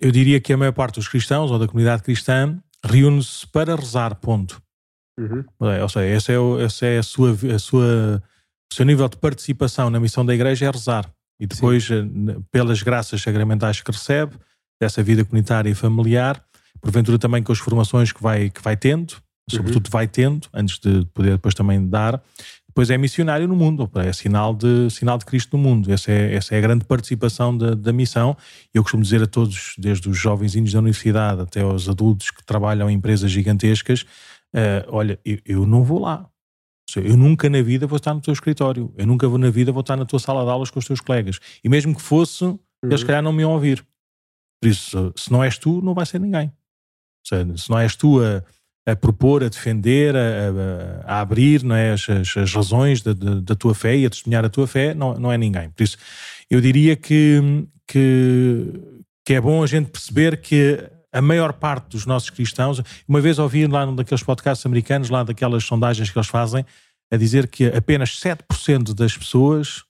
eu 0.00 0.10
diria 0.10 0.40
que 0.40 0.52
a 0.52 0.56
maior 0.56 0.72
parte 0.72 0.94
dos 0.94 1.08
cristãos 1.08 1.50
ou 1.50 1.58
da 1.58 1.68
comunidade 1.68 2.02
cristã 2.02 2.58
reúne-se 2.82 3.46
para 3.46 3.76
rezar, 3.76 4.14
ponto. 4.16 4.63
Uhum. 5.18 5.44
É, 5.68 5.82
ou 5.82 5.88
seja, 5.88 6.16
esse 6.16 6.32
é, 6.32 6.38
o, 6.38 6.60
esse 6.60 6.86
é 6.86 6.98
a 6.98 7.02
sua, 7.02 7.36
a 7.54 7.58
sua, 7.58 8.22
o 8.70 8.74
seu 8.74 8.84
nível 8.84 9.08
de 9.08 9.16
participação 9.16 9.90
na 9.90 10.00
missão 10.00 10.24
da 10.24 10.34
igreja 10.34 10.66
é 10.66 10.70
rezar. 10.70 11.10
E 11.38 11.46
depois, 11.46 11.84
Sim. 11.84 12.28
Eh, 12.28 12.36
pelas 12.50 12.82
graças 12.82 13.20
sacramentais 13.20 13.80
que 13.80 13.90
recebe, 13.90 14.34
dessa 14.80 15.02
vida 15.02 15.24
comunitária 15.24 15.70
e 15.70 15.74
familiar, 15.74 16.42
porventura 16.80 17.18
também 17.18 17.42
com 17.42 17.52
as 17.52 17.58
formações 17.58 18.12
que 18.12 18.22
vai, 18.22 18.50
que 18.50 18.60
vai 18.62 18.76
tendo, 18.76 19.16
sobretudo 19.48 19.86
uhum. 19.86 19.90
vai 19.90 20.06
tendo, 20.06 20.48
antes 20.52 20.78
de 20.78 21.04
poder 21.12 21.32
depois 21.32 21.54
também 21.54 21.88
dar, 21.88 22.22
depois 22.74 22.90
é 22.90 22.98
missionário 22.98 23.46
no 23.46 23.54
mundo, 23.54 23.88
é 23.94 24.12
sinal 24.12 24.52
de, 24.52 24.90
sinal 24.90 25.16
de 25.16 25.24
Cristo 25.24 25.56
no 25.56 25.62
mundo. 25.62 25.92
Essa 25.92 26.10
é, 26.10 26.34
essa 26.34 26.56
é 26.56 26.58
a 26.58 26.60
grande 26.60 26.84
participação 26.84 27.56
da, 27.56 27.72
da 27.72 27.92
missão. 27.92 28.36
Eu 28.74 28.82
costumo 28.82 29.00
dizer 29.00 29.22
a 29.22 29.28
todos, 29.28 29.74
desde 29.78 30.08
os 30.08 30.18
jovenzinhos 30.18 30.72
da 30.72 30.80
universidade 30.80 31.40
até 31.40 31.60
aos 31.60 31.88
adultos 31.88 32.32
que 32.32 32.44
trabalham 32.44 32.90
em 32.90 32.94
empresas 32.94 33.30
gigantescas, 33.30 34.04
Uh, 34.54 34.86
olha, 34.88 35.18
eu, 35.24 35.38
eu, 35.44 35.66
não 35.66 35.82
vou 35.82 35.98
lá. 35.98 36.30
Eu 36.96 37.16
nunca 37.16 37.50
na 37.50 37.60
vida 37.60 37.88
vou 37.88 37.96
estar 37.96 38.14
no 38.14 38.20
teu 38.20 38.32
escritório. 38.32 38.94
Eu 38.96 39.06
nunca 39.06 39.26
vou 39.26 39.36
na 39.36 39.50
vida 39.50 39.72
vou 39.72 39.80
estar 39.80 39.96
na 39.96 40.04
tua 40.04 40.20
sala 40.20 40.44
de 40.44 40.50
aulas 40.50 40.70
com 40.70 40.78
os 40.78 40.86
teus 40.86 41.00
colegas. 41.00 41.40
E 41.64 41.68
mesmo 41.68 41.94
que 41.94 42.00
fosse, 42.00 42.44
uhum. 42.44 42.58
eles 42.84 43.00
se 43.00 43.06
calhar 43.06 43.22
não 43.22 43.32
me 43.32 43.42
iam 43.42 43.50
ouvir. 43.50 43.84
Por 44.62 44.68
isso, 44.68 45.12
se 45.16 45.32
não 45.32 45.42
és 45.42 45.58
tu, 45.58 45.82
não 45.82 45.92
vai 45.92 46.06
ser 46.06 46.20
ninguém. 46.20 46.52
Seja, 47.26 47.56
se 47.56 47.68
não 47.68 47.78
és 47.78 47.96
tu 47.96 48.20
a, 48.22 48.44
a 48.92 48.94
propor, 48.94 49.42
a 49.42 49.48
defender, 49.48 50.14
a, 50.14 50.20
a, 51.08 51.16
a 51.16 51.20
abrir 51.20 51.64
não 51.64 51.74
é, 51.74 51.92
as, 51.92 52.08
as, 52.08 52.36
as 52.36 52.54
razões 52.54 53.02
da, 53.02 53.12
da, 53.12 53.40
da, 53.40 53.54
tua 53.56 53.74
fé 53.74 53.96
e 53.96 54.06
a 54.06 54.10
testemunhar 54.10 54.44
a 54.44 54.48
tua 54.48 54.66
fé, 54.66 54.94
não, 54.94 55.14
não 55.14 55.32
é 55.32 55.38
ninguém. 55.38 55.70
Por 55.70 55.82
isso, 55.82 55.96
eu 56.48 56.60
diria 56.60 56.94
que, 56.94 57.66
que, 57.88 58.66
que 59.24 59.34
é 59.34 59.40
bom 59.40 59.62
a 59.62 59.66
gente 59.66 59.90
perceber 59.90 60.40
que 60.40 60.88
a 61.14 61.22
maior 61.22 61.52
parte 61.52 61.90
dos 61.90 62.04
nossos 62.04 62.28
cristãos, 62.28 62.82
uma 63.06 63.20
vez 63.20 63.38
ouvi 63.38 63.66
lá 63.66 63.86
num 63.86 63.94
daqueles 63.94 64.22
podcasts 64.22 64.66
americanos, 64.66 65.08
lá 65.10 65.22
daquelas 65.22 65.64
sondagens 65.64 66.10
que 66.10 66.18
eles 66.18 66.28
fazem, 66.28 66.66
a 67.10 67.16
dizer 67.16 67.46
que 67.46 67.66
apenas 67.66 68.20
7% 68.20 68.92
das 68.92 69.16
pessoas, 69.16 69.84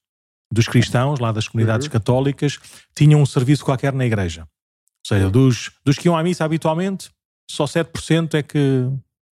dos 0.53 0.69
cristãos, 0.69 1.19
lá 1.19 1.33
das 1.33 1.49
comunidades 1.49 1.87
uhum. 1.87 1.93
católicas, 1.93 2.61
tinham 2.95 3.23
um 3.23 3.27
serviço 3.27 3.65
qualquer 3.65 3.95
na 3.95 4.05
igreja. 4.05 4.43
Ou 4.43 5.09
seja, 5.09 5.25
uhum. 5.25 5.33
dos, 5.33 5.71
dos 5.83 5.97
que 5.97 6.09
iam 6.09 6.17
à 6.17 6.23
missa 6.23 6.45
habitualmente, 6.45 7.11
só 7.51 7.65
7% 7.65 8.35
é 8.35 8.43
que. 8.43 8.89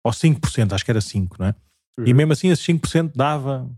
Ou 0.04 0.12
5%, 0.12 0.72
acho 0.72 0.84
que 0.84 0.90
era 0.90 1.00
5%, 1.00 1.32
não 1.38 1.46
é? 1.46 1.54
Uhum. 1.98 2.06
E 2.06 2.14
mesmo 2.14 2.32
assim, 2.32 2.48
esse 2.48 2.72
5% 2.72 3.12
dava 3.14 3.68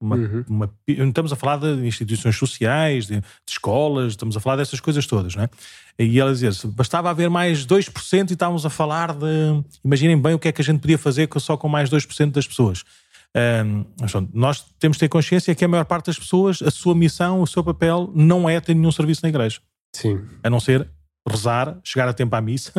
Uma, 0.00 0.16
uhum. 0.16 0.44
uma, 0.48 0.74
estamos 0.86 1.30
a 1.30 1.36
falar 1.36 1.58
de 1.58 1.86
instituições 1.86 2.34
sociais, 2.34 3.06
de, 3.06 3.16
de, 3.20 3.24
escolas, 3.46 4.12
estamos 4.12 4.34
a 4.34 4.40
falar 4.40 4.56
dessas 4.56 4.80
coisas 4.80 5.06
todas, 5.06 5.34
não 5.36 5.44
é? 5.44 5.50
E 5.98 6.18
ela 6.18 6.32
dizia 6.32 6.50
bastava 6.70 7.10
haver 7.10 7.28
mais 7.28 7.66
2% 7.66 8.30
e 8.30 8.32
estávamos 8.32 8.64
a 8.64 8.70
falar 8.70 9.12
de. 9.12 9.62
Imaginem 9.84 10.18
bem 10.18 10.32
o 10.32 10.38
que 10.38 10.48
é 10.48 10.52
que 10.52 10.62
a 10.62 10.64
gente 10.64 10.80
podia 10.80 10.96
fazer 10.96 11.28
só 11.38 11.56
com 11.56 11.68
mais 11.68 11.90
2% 11.90 12.30
das 12.32 12.46
pessoas. 12.46 12.82
Um, 13.36 13.84
nós 14.32 14.64
temos 14.78 14.96
de 14.96 15.00
ter 15.00 15.08
consciência 15.08 15.54
que 15.54 15.64
a 15.64 15.68
maior 15.68 15.84
parte 15.84 16.06
das 16.06 16.18
pessoas, 16.18 16.62
a 16.62 16.70
sua 16.70 16.94
missão, 16.94 17.42
o 17.42 17.46
seu 17.46 17.62
papel, 17.62 18.10
não 18.14 18.48
é 18.48 18.60
ter 18.60 18.74
nenhum 18.74 18.90
serviço 18.90 19.20
na 19.22 19.28
igreja. 19.28 19.60
Sim. 19.94 20.20
A 20.42 20.50
não 20.50 20.60
ser 20.60 20.88
rezar, 21.28 21.78
chegar 21.84 22.08
a 22.08 22.12
tempo 22.12 22.34
à 22.34 22.40
missa 22.40 22.72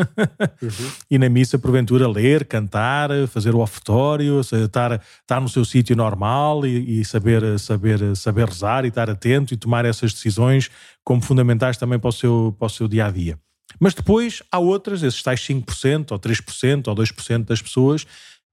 uhum. 0.62 0.92
e 1.10 1.18
na 1.18 1.30
missa, 1.30 1.60
porventura, 1.60 2.08
ler, 2.08 2.46
cantar, 2.46 3.10
fazer 3.28 3.54
o 3.54 3.60
ofertório, 3.60 4.40
estar, 4.40 5.02
estar 5.22 5.40
no 5.40 5.48
seu 5.48 5.64
sítio 5.64 5.96
normal 5.96 6.66
e, 6.66 7.02
e, 7.02 7.06
saber, 7.06 7.60
saber, 7.60 8.16
saber 8.16 8.48
rezar 8.48 8.86
e 8.86 8.88
estar 8.88 9.10
atento 9.10 9.54
e 9.54 9.58
tomar 9.58 9.86
essas 9.86 10.14
decisões 10.14 10.70
como 11.04 11.22
fundamentais 11.22 11.78
também 11.78 12.00
para 12.00 12.10
o 12.10 12.14
seu, 12.14 12.56
para 12.58 12.66
o 12.66 12.70
seu 12.70 12.88
dia 12.88 13.06
a 13.06 13.12
dia. 13.12 13.40
Mas 13.80 13.94
depois 13.94 14.44
há 14.52 14.60
outras, 14.60 15.02
esses 15.02 15.22
tais 15.24 15.40
5% 15.42 16.12
ou 16.12 16.20
3% 16.20 16.88
ou 16.88 16.96
2% 16.96 17.46
das 17.46 17.62
pessoas 17.62 18.06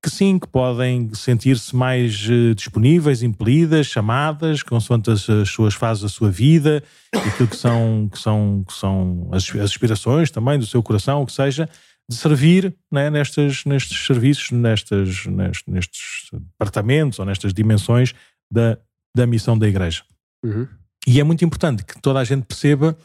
que 0.02 0.10
sim, 0.10 0.38
que 0.38 0.46
podem 0.46 1.12
sentir-se 1.12 1.74
mais 1.74 2.28
uh, 2.28 2.54
disponíveis, 2.54 3.22
impelidas, 3.22 3.86
chamadas, 3.86 4.62
consoante 4.62 5.10
as, 5.10 5.28
as, 5.28 5.48
suas 5.48 5.74
fases 5.74 6.02
da 6.02 6.08
sua 6.08 6.30
vida, 6.30 6.82
aquilo 7.12 7.48
que 7.48 7.56
são, 7.56 8.08
que 8.10 8.18
são, 8.18 8.64
que 8.66 8.72
são 8.72 9.28
as, 9.32 9.50
as 9.50 9.70
aspirações 9.70 10.30
também 10.30 10.58
do 10.58 10.66
seu 10.66 10.82
coração, 10.82 11.22
o 11.22 11.26
que 11.26 11.32
seja, 11.32 11.68
de 12.08 12.16
servir 12.16 12.74
né, 12.90 13.10
nestes, 13.10 13.64
nestes 13.64 14.06
serviços, 14.06 14.50
nestes, 14.52 15.26
nestes, 15.26 15.64
nestes 15.66 16.30
departamentos 16.32 17.18
ou 17.18 17.26
nestas 17.26 17.52
dimensões 17.52 18.14
da, 18.50 18.78
da 19.14 19.26
missão 19.26 19.58
da 19.58 19.68
Igreja. 19.68 20.04
Uhum. 20.44 20.66
E 21.06 21.20
é 21.20 21.24
muito 21.24 21.44
importante 21.44 21.84
que 21.84 22.00
toda 22.00 22.20
a 22.20 22.24
gente 22.24 22.44
perceba 22.44 22.96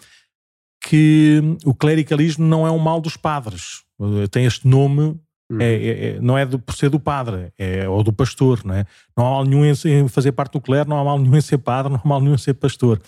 que 0.83 1.41
o 1.65 1.73
clericalismo 1.73 2.45
não 2.45 2.67
é 2.67 2.71
um 2.71 2.77
mal 2.77 2.99
dos 2.99 3.17
padres. 3.17 3.83
Tem 4.31 4.45
este 4.45 4.67
nome 4.67 5.19
é, 5.51 5.53
uhum. 5.53 5.61
é, 5.61 5.65
é, 5.65 6.19
não 6.19 6.37
é 6.37 6.45
do, 6.45 6.57
por 6.57 6.75
ser 6.75 6.89
do 6.89 6.99
padre, 6.99 7.51
é, 7.57 7.87
ou 7.87 8.03
do 8.03 8.13
pastor, 8.13 8.61
não 8.63 8.75
é? 8.75 8.85
Não 9.15 9.25
há 9.25 9.29
mal 9.29 9.45
nenhum 9.45 9.65
em, 9.65 10.07
fazer 10.07 10.31
parte 10.31 10.53
do 10.53 10.61
clero, 10.61 10.89
não 10.89 10.97
há 10.97 11.03
mal 11.03 11.19
nenhum 11.19 11.35
em 11.35 11.41
ser 11.41 11.57
padre, 11.57 11.91
não 11.91 12.01
há 12.03 12.07
mal 12.07 12.21
nenhum 12.21 12.35
em 12.35 12.37
ser 12.37 12.53
pastor. 12.53 13.01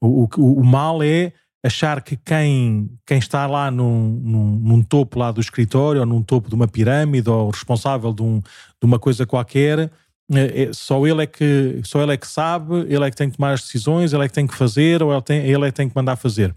O, 0.00 0.28
o, 0.36 0.60
o 0.60 0.64
mal 0.64 1.02
é 1.02 1.32
achar 1.64 2.02
que 2.02 2.16
quem, 2.16 2.90
quem 3.06 3.18
está 3.18 3.46
lá 3.46 3.70
num, 3.70 4.20
num, 4.22 4.56
num, 4.56 4.82
topo 4.82 5.18
lá 5.18 5.32
do 5.32 5.40
escritório, 5.40 6.00
ou 6.00 6.06
num 6.06 6.22
topo 6.22 6.48
de 6.48 6.54
uma 6.54 6.68
pirâmide, 6.68 7.28
ou 7.28 7.50
responsável 7.50 8.12
de, 8.12 8.22
um, 8.22 8.40
de 8.40 8.84
uma 8.84 8.98
coisa 8.98 9.26
qualquer, 9.26 9.90
é, 10.30 10.62
é, 10.62 10.72
só, 10.72 11.04
ele 11.06 11.22
é 11.22 11.26
que, 11.26 11.80
só 11.84 12.02
ele 12.02 12.12
é 12.12 12.16
que 12.16 12.26
sabe, 12.26 12.80
ele 12.88 13.04
é 13.04 13.10
que 13.10 13.16
tem 13.16 13.30
que 13.30 13.36
tomar 13.36 13.52
as 13.52 13.62
decisões, 13.62 14.12
ele 14.12 14.24
é 14.24 14.28
que 14.28 14.34
tem 14.34 14.46
que 14.46 14.54
fazer, 14.54 15.02
ou 15.02 15.12
ele, 15.12 15.22
tem, 15.22 15.40
ele 15.40 15.66
é 15.66 15.70
que 15.70 15.76
tem 15.76 15.88
que 15.88 15.96
mandar 15.96 16.16
fazer. 16.16 16.54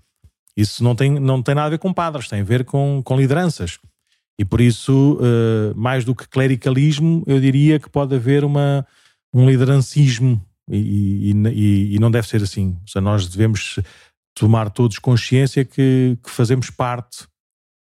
Isso 0.56 0.84
não 0.84 0.94
tem, 0.94 1.10
não 1.10 1.42
tem 1.42 1.56
nada 1.56 1.68
a 1.68 1.70
ver 1.70 1.80
com 1.80 1.94
padres, 1.94 2.28
tem 2.28 2.42
a 2.42 2.44
ver 2.44 2.66
com, 2.66 3.02
com 3.04 3.16
lideranças. 3.16 3.80
E 4.42 4.46
por 4.46 4.60
isso, 4.60 5.20
uh, 5.22 5.80
mais 5.80 6.04
do 6.04 6.16
que 6.16 6.28
clericalismo, 6.28 7.24
eu 7.28 7.40
diria 7.40 7.80
que 7.80 7.88
pode 7.88 8.16
haver 8.16 8.44
uma, 8.44 8.84
um 9.32 9.48
liderancismo 9.48 10.44
e, 10.68 11.32
e, 11.32 11.96
e, 11.96 12.00
não 12.00 12.10
deve 12.10 12.28
ser 12.28 12.42
assim. 12.42 12.76
Ou 12.82 12.88
seja, 12.88 13.02
nós 13.02 13.28
devemos 13.28 13.80
tomar 14.34 14.72
todos 14.72 14.98
consciência 14.98 15.64
que, 15.64 16.18
que 16.24 16.32
fazemos 16.32 16.72
parte, 16.72 17.28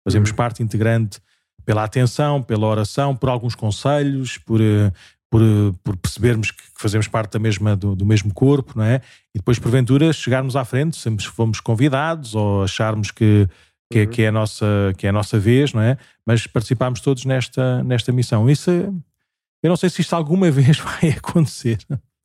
fazemos 0.06 0.30
uhum. 0.30 0.36
parte 0.36 0.62
integrante 0.62 1.20
pela 1.66 1.84
atenção, 1.84 2.42
pela 2.42 2.66
oração, 2.66 3.14
por 3.14 3.28
alguns 3.28 3.54
conselhos, 3.54 4.38
por, 4.38 4.58
eh, 4.58 4.90
por, 5.28 5.42
eh, 5.42 5.74
por 5.84 5.98
percebermos 5.98 6.50
que 6.50 6.62
fazemos 6.78 7.06
parte 7.06 7.32
da 7.32 7.38
mesma, 7.38 7.76
do, 7.76 7.94
do, 7.94 8.06
mesmo 8.06 8.32
corpo, 8.32 8.72
não 8.74 8.84
é? 8.84 9.02
E 9.34 9.38
depois, 9.38 9.58
porventura, 9.58 10.14
chegarmos 10.14 10.56
à 10.56 10.64
frente, 10.64 10.96
sempre 10.96 11.26
fomos 11.26 11.60
convidados 11.60 12.34
ou 12.34 12.62
acharmos 12.62 13.10
que 13.10 13.46
que, 13.90 13.98
é, 13.98 14.02
uhum. 14.02 14.10
que, 14.10 14.22
é 14.22 14.28
a 14.28 14.32
nossa, 14.32 14.66
que 14.96 15.06
é 15.06 15.10
a 15.10 15.12
nossa 15.12 15.38
vez, 15.38 15.72
não 15.72 15.80
é? 15.80 15.96
Mas 16.26 16.46
participámos 16.46 17.00
todos 17.00 17.24
nesta, 17.24 17.82
nesta 17.84 18.12
missão. 18.12 18.48
Isso, 18.48 18.70
eu 18.70 19.68
não 19.68 19.76
sei 19.76 19.90
se 19.90 20.00
isto 20.00 20.14
alguma 20.14 20.50
vez 20.52 20.78
vai 20.78 21.10
acontecer, 21.10 21.78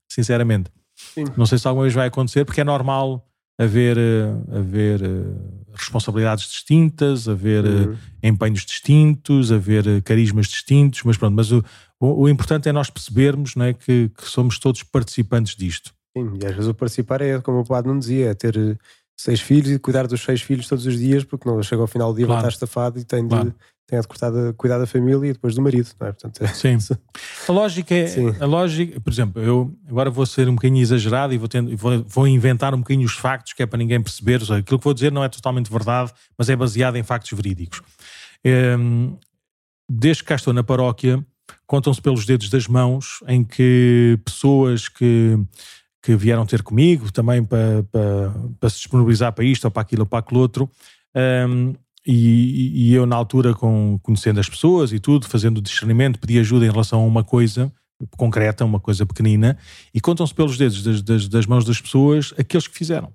sinceramente. 0.09 0.70
Sim. 0.95 1.26
Não 1.36 1.45
sei 1.45 1.57
se 1.57 1.68
alguma 1.68 1.84
vez 1.84 1.93
vai 1.93 2.07
acontecer, 2.07 2.45
porque 2.45 2.61
é 2.61 2.64
normal 2.64 3.26
haver, 3.57 3.97
eh, 3.97 4.57
haver 4.57 5.01
eh, 5.03 5.26
responsabilidades 5.74 6.47
distintas, 6.47 7.28
haver 7.28 7.66
eh, 7.66 7.70
uhum. 7.70 7.97
empenhos 8.22 8.66
distintos, 8.66 9.51
haver 9.51 10.01
carismas 10.03 10.47
distintos, 10.47 11.03
mas 11.03 11.18
pronto, 11.18 11.36
mas 11.36 11.51
o, 11.51 11.64
o, 11.99 12.24
o 12.24 12.30
importante 12.30 12.68
é 12.68 12.72
nós 12.72 12.89
percebermos 12.89 13.55
não 13.55 13.66
é, 13.66 13.74
que, 13.74 14.09
que, 14.09 14.28
somos 14.28 14.57
todos 14.59 14.84
participantes 14.84 15.55
disto. 15.55 15.93
Sim, 16.18 16.38
e 16.41 16.45
às 16.45 16.53
vezes 16.53 16.70
o 16.70 16.74
participar 16.74 17.22
é, 17.22 17.39
como 17.39 17.59
o 17.59 17.66
Padre 17.66 17.91
não 17.91 17.99
dizia, 17.99 18.30
é 18.30 18.34
ter 18.34 18.55
seis 19.16 19.39
filhos 19.39 19.72
e 19.72 19.80
cuidar 19.80 20.07
dos 20.07 20.22
seis 20.22 20.41
filhos 20.41 20.68
todos 20.68 20.86
os 20.86 20.97
dias, 20.97 21.24
porque 21.24 21.47
não 21.47 21.61
chega 21.61 21.82
ao 21.82 21.88
final 21.88 22.11
do 22.11 22.18
dia 22.18 22.26
claro. 22.26 22.41
vai 22.41 22.49
estar 22.49 22.66
estafado 22.66 22.99
e 22.99 23.03
tem 23.03 23.24
de, 23.24 23.30
claro. 23.30 23.55
tem 23.88 23.99
de 23.99 24.07
cortar, 24.07 24.32
cuidar 24.57 24.80
da 24.80 24.88
família 24.88 25.30
e 25.30 25.34
depois 25.34 25.55
do 25.55 25.61
marido, 25.61 25.89
não 25.99 26.07
é? 26.07 26.11
Portanto, 26.11 26.41
é 26.41 26.47
Sim. 26.47 26.78
a 27.47 27.51
lógica 27.51 27.93
é, 27.93 28.07
Sim. 28.07 28.36
a 28.39 28.45
lógica, 28.45 28.99
por 28.99 29.14
exemplo, 29.14 29.41
eu 29.41 29.74
agora 29.88 30.09
vou 30.09 30.26
ser 30.26 30.49
um 30.49 30.55
bocadinho 30.55 30.82
exagerado 30.82 31.34
e 31.34 31.38
vou, 31.38 31.47
tendo, 31.47 31.76
vou, 31.78 32.03
vou 32.07 32.28
inventar 32.28 32.74
um 32.74 32.80
bocadinho 32.80 33.05
os 33.05 33.14
factos, 33.14 33.53
que 33.53 33.64
é 33.64 33.66
para 33.66 33.78
ninguém 33.78 34.01
perceber, 34.01 34.39
seja, 34.39 34.57
aquilo 34.57 34.80
que 34.80 34.86
vou 34.86 34.93
dizer 34.93 35.11
não 35.11 35.24
é 35.24 35.30
totalmente 35.30 35.72
verdade, 35.72 36.11
mas 36.38 36.49
é 36.49 36.55
baseado 36.55 36.95
em 36.95 37.03
factos 37.03 37.32
verídicos. 37.32 37.82
Um, 38.45 39.18
desde 39.89 40.24
que 40.24 40.30
cá 40.30 40.36
estou 40.36 40.53
na 40.53 40.64
paróquia, 40.64 41.24
contam-se 41.68 42.01
pelos 42.01 42.26
dedos 42.26 42.49
das 42.49 42.68
mãos 42.68 43.24
em 43.28 43.43
que 43.43 44.20
pessoas 44.26 44.88
que 44.89 45.39
que 46.04 46.16
vieram 46.18 46.45
ter 46.45 46.62
comigo 46.62 47.10
também 47.12 47.41
para, 47.41 47.82
para, 47.89 48.34
para 48.60 48.70
se 48.70 48.76
disponibilizar 48.76 49.32
para 49.32 49.45
isto 49.45 49.64
ou 49.64 49.72
para 49.72 49.82
aquilo 49.82 50.01
ou 50.01 50.06
para 50.06 50.20
aquilo 50.20 50.41
outro. 50.41 50.70
Um, 51.16 51.74
e, 52.06 52.89
e, 52.89 52.93
eu, 52.93 53.06
na 53.06 53.16
altura, 53.16 53.54
com, 53.54 53.97
conhecendo 54.04 54.38
as 54.38 54.49
pessoas 54.49 54.91
e 54.91 54.99
tudo, 54.99 55.26
fazendo 55.26 55.62
discernimento, 55.62 56.20
pedi 56.20 56.38
ajuda 56.38 56.66
em 56.66 56.70
relação 56.70 57.01
a 57.01 57.06
uma 57.06 57.24
coisa 57.24 57.72
concreta, 58.18 58.66
uma 58.66 58.82
coisa 58.82 59.06
pequenina, 59.06 59.58
e 59.93 60.01
contam-se 60.01 60.34
pelos 60.34 60.58
dedos 60.58 60.84
das, 60.84 61.01
das, 61.01 61.28
das, 61.30 61.45
mãos 61.45 61.64
das 61.64 61.80
pessoas 61.80 62.34
aqueles 62.38 62.68
que 62.68 62.78
fizeram. 62.78 63.14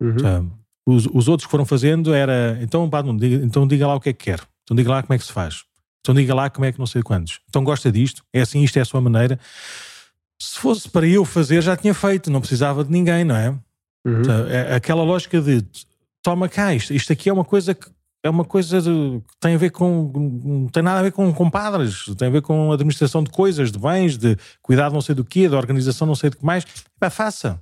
Uhum. 0.00 0.52
os, 0.86 1.06
os, 1.12 1.26
outros 1.26 1.46
que 1.46 1.50
foram 1.50 1.64
fazendo 1.64 2.14
era 2.14 2.56
então, 2.62 2.88
pá, 2.88 3.02
diga, 3.02 3.44
então 3.44 3.66
diga 3.66 3.84
lá 3.84 3.96
o 3.96 4.00
que 4.00 4.10
é 4.10 4.12
que 4.12 4.26
quer, 4.26 4.40
então 4.62 4.76
diga 4.76 4.90
lá 4.90 5.02
como 5.02 5.12
é 5.12 5.18
que 5.18 5.24
se 5.24 5.32
faz, 5.32 5.64
então 5.98 6.14
diga 6.14 6.32
lá 6.32 6.48
como 6.48 6.66
é 6.66 6.70
que 6.70 6.78
não 6.78 6.86
sei 6.86 7.02
quantos, 7.02 7.40
então 7.48 7.64
gosta 7.64 7.90
disto, 7.90 8.22
é 8.32 8.42
assim, 8.42 8.62
isto 8.62 8.76
é 8.76 8.82
a 8.82 8.84
sua 8.84 9.00
maneira 9.00 9.40
se 10.40 10.58
fosse 10.58 10.88
para 10.88 11.06
eu 11.06 11.24
fazer, 11.24 11.62
já 11.62 11.76
tinha 11.76 11.94
feito, 11.94 12.30
não 12.30 12.40
precisava 12.40 12.84
de 12.84 12.90
ninguém, 12.90 13.24
não 13.24 13.36
é? 13.36 13.50
Uhum. 14.06 14.22
é 14.48 14.76
aquela 14.76 15.02
lógica 15.02 15.40
de 15.40 15.64
toma 16.22 16.48
cá, 16.48 16.74
isto, 16.74 16.94
isto 16.94 17.12
aqui 17.12 17.28
é 17.28 17.32
uma 17.32 17.44
coisa 17.44 17.74
que 17.74 17.90
é 18.22 18.30
uma 18.30 18.44
coisa 18.44 18.80
de, 18.80 18.90
que 18.90 19.36
tem 19.40 19.54
a 19.54 19.58
ver 19.58 19.70
com 19.70 20.12
não 20.44 20.68
tem 20.68 20.82
nada 20.82 21.00
a 21.00 21.02
ver 21.02 21.12
com, 21.12 21.32
com 21.32 21.50
padres, 21.50 22.04
tem 22.16 22.28
a 22.28 22.30
ver 22.30 22.42
com 22.42 22.72
administração 22.72 23.22
de 23.22 23.30
coisas, 23.30 23.70
de 23.70 23.78
bens, 23.78 24.16
de 24.16 24.36
cuidado 24.60 24.92
não 24.92 25.00
sei 25.00 25.14
do 25.14 25.24
quê, 25.24 25.48
de 25.48 25.54
organização 25.54 26.06
não 26.06 26.14
sei 26.14 26.30
do 26.30 26.36
que 26.36 26.44
mais. 26.44 26.64
Pá, 26.98 27.10
faça. 27.10 27.60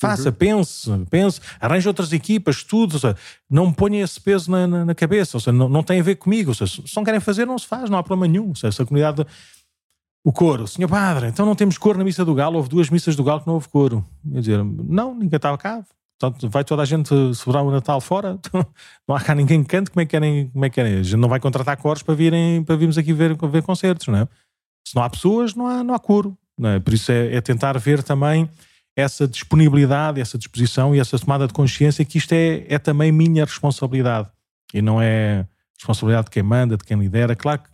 Faça, 0.00 0.30
uhum. 0.30 0.34
pense, 0.34 0.90
pense, 1.08 1.40
arranje 1.60 1.86
outras 1.86 2.12
equipas, 2.12 2.64
tudo, 2.64 2.98
seja, 2.98 3.16
não 3.48 3.72
ponha 3.72 4.02
esse 4.02 4.20
peso 4.20 4.50
na, 4.50 4.66
na, 4.66 4.84
na, 4.84 4.94
cabeça, 4.96 5.36
ou 5.36 5.40
seja, 5.40 5.52
não, 5.52 5.68
não 5.68 5.84
tem 5.84 6.00
a 6.00 6.02
ver 6.02 6.16
comigo, 6.16 6.52
seja, 6.52 6.82
se 6.84 6.96
não 6.96 7.04
querem 7.04 7.20
fazer, 7.20 7.46
não 7.46 7.56
se 7.56 7.68
faz, 7.68 7.88
não 7.88 7.98
há 7.98 8.02
problema 8.02 8.26
nenhum. 8.26 8.52
Seja, 8.52 8.72
se 8.72 8.82
a 8.82 8.84
comunidade 8.84 9.24
o 10.24 10.32
coro, 10.32 10.68
senhor 10.68 10.88
padre, 10.88 11.28
então 11.28 11.44
não 11.44 11.54
temos 11.54 11.76
coro 11.76 11.98
na 11.98 12.04
missa 12.04 12.24
do 12.24 12.34
Galo, 12.34 12.56
houve 12.56 12.68
duas 12.68 12.88
missas 12.88 13.16
do 13.16 13.24
Galo 13.24 13.40
que 13.40 13.46
não 13.46 13.54
houve 13.54 13.68
coro. 13.68 14.04
Quer 14.32 14.40
dizer, 14.40 14.64
não, 14.64 15.14
ninguém 15.14 15.36
estava 15.36 15.58
cá. 15.58 15.84
Portanto, 16.18 16.48
vai 16.48 16.62
toda 16.62 16.82
a 16.82 16.84
gente 16.84 17.08
celebrar 17.34 17.64
o 17.64 17.70
Natal 17.72 18.00
fora, 18.00 18.38
não 19.08 19.16
há 19.16 19.20
cá 19.20 19.34
ninguém 19.34 19.62
que 19.64 19.68
cante, 19.68 19.90
como 19.90 20.00
é 20.00 20.04
que 20.04 20.10
querem, 20.12 20.48
como 20.50 20.64
é 20.64 20.70
que 20.70 20.76
querem? 20.76 20.98
A 20.98 21.02
gente 21.02 21.16
não 21.16 21.28
vai 21.28 21.40
contratar 21.40 21.76
coros 21.76 22.04
para 22.04 22.14
virem, 22.14 22.62
para 22.62 22.76
virmos 22.76 22.96
aqui 22.96 23.12
ver, 23.12 23.36
ver 23.36 23.62
concertos, 23.62 24.06
não 24.06 24.18
é? 24.18 24.28
Se 24.86 24.94
não 24.94 25.02
há 25.02 25.10
pessoas, 25.10 25.54
não 25.56 25.66
há, 25.66 25.82
não 25.82 25.94
há 25.94 25.98
coro. 25.98 26.38
Não 26.56 26.70
é? 26.70 26.78
Por 26.78 26.94
isso 26.94 27.10
é, 27.10 27.34
é 27.34 27.40
tentar 27.40 27.76
ver 27.78 28.04
também 28.04 28.48
essa 28.94 29.26
disponibilidade, 29.26 30.20
essa 30.20 30.38
disposição 30.38 30.94
e 30.94 31.00
essa 31.00 31.18
tomada 31.18 31.48
de 31.48 31.52
consciência 31.52 32.04
que 32.04 32.18
isto 32.18 32.32
é, 32.32 32.66
é 32.68 32.78
também 32.78 33.10
minha 33.10 33.44
responsabilidade 33.44 34.28
e 34.72 34.80
não 34.80 35.00
é 35.00 35.46
responsabilidade 35.76 36.26
de 36.26 36.30
quem 36.30 36.42
manda, 36.42 36.76
de 36.76 36.84
quem 36.84 36.96
lidera. 36.98 37.34
Claro 37.34 37.62
que 37.62 37.71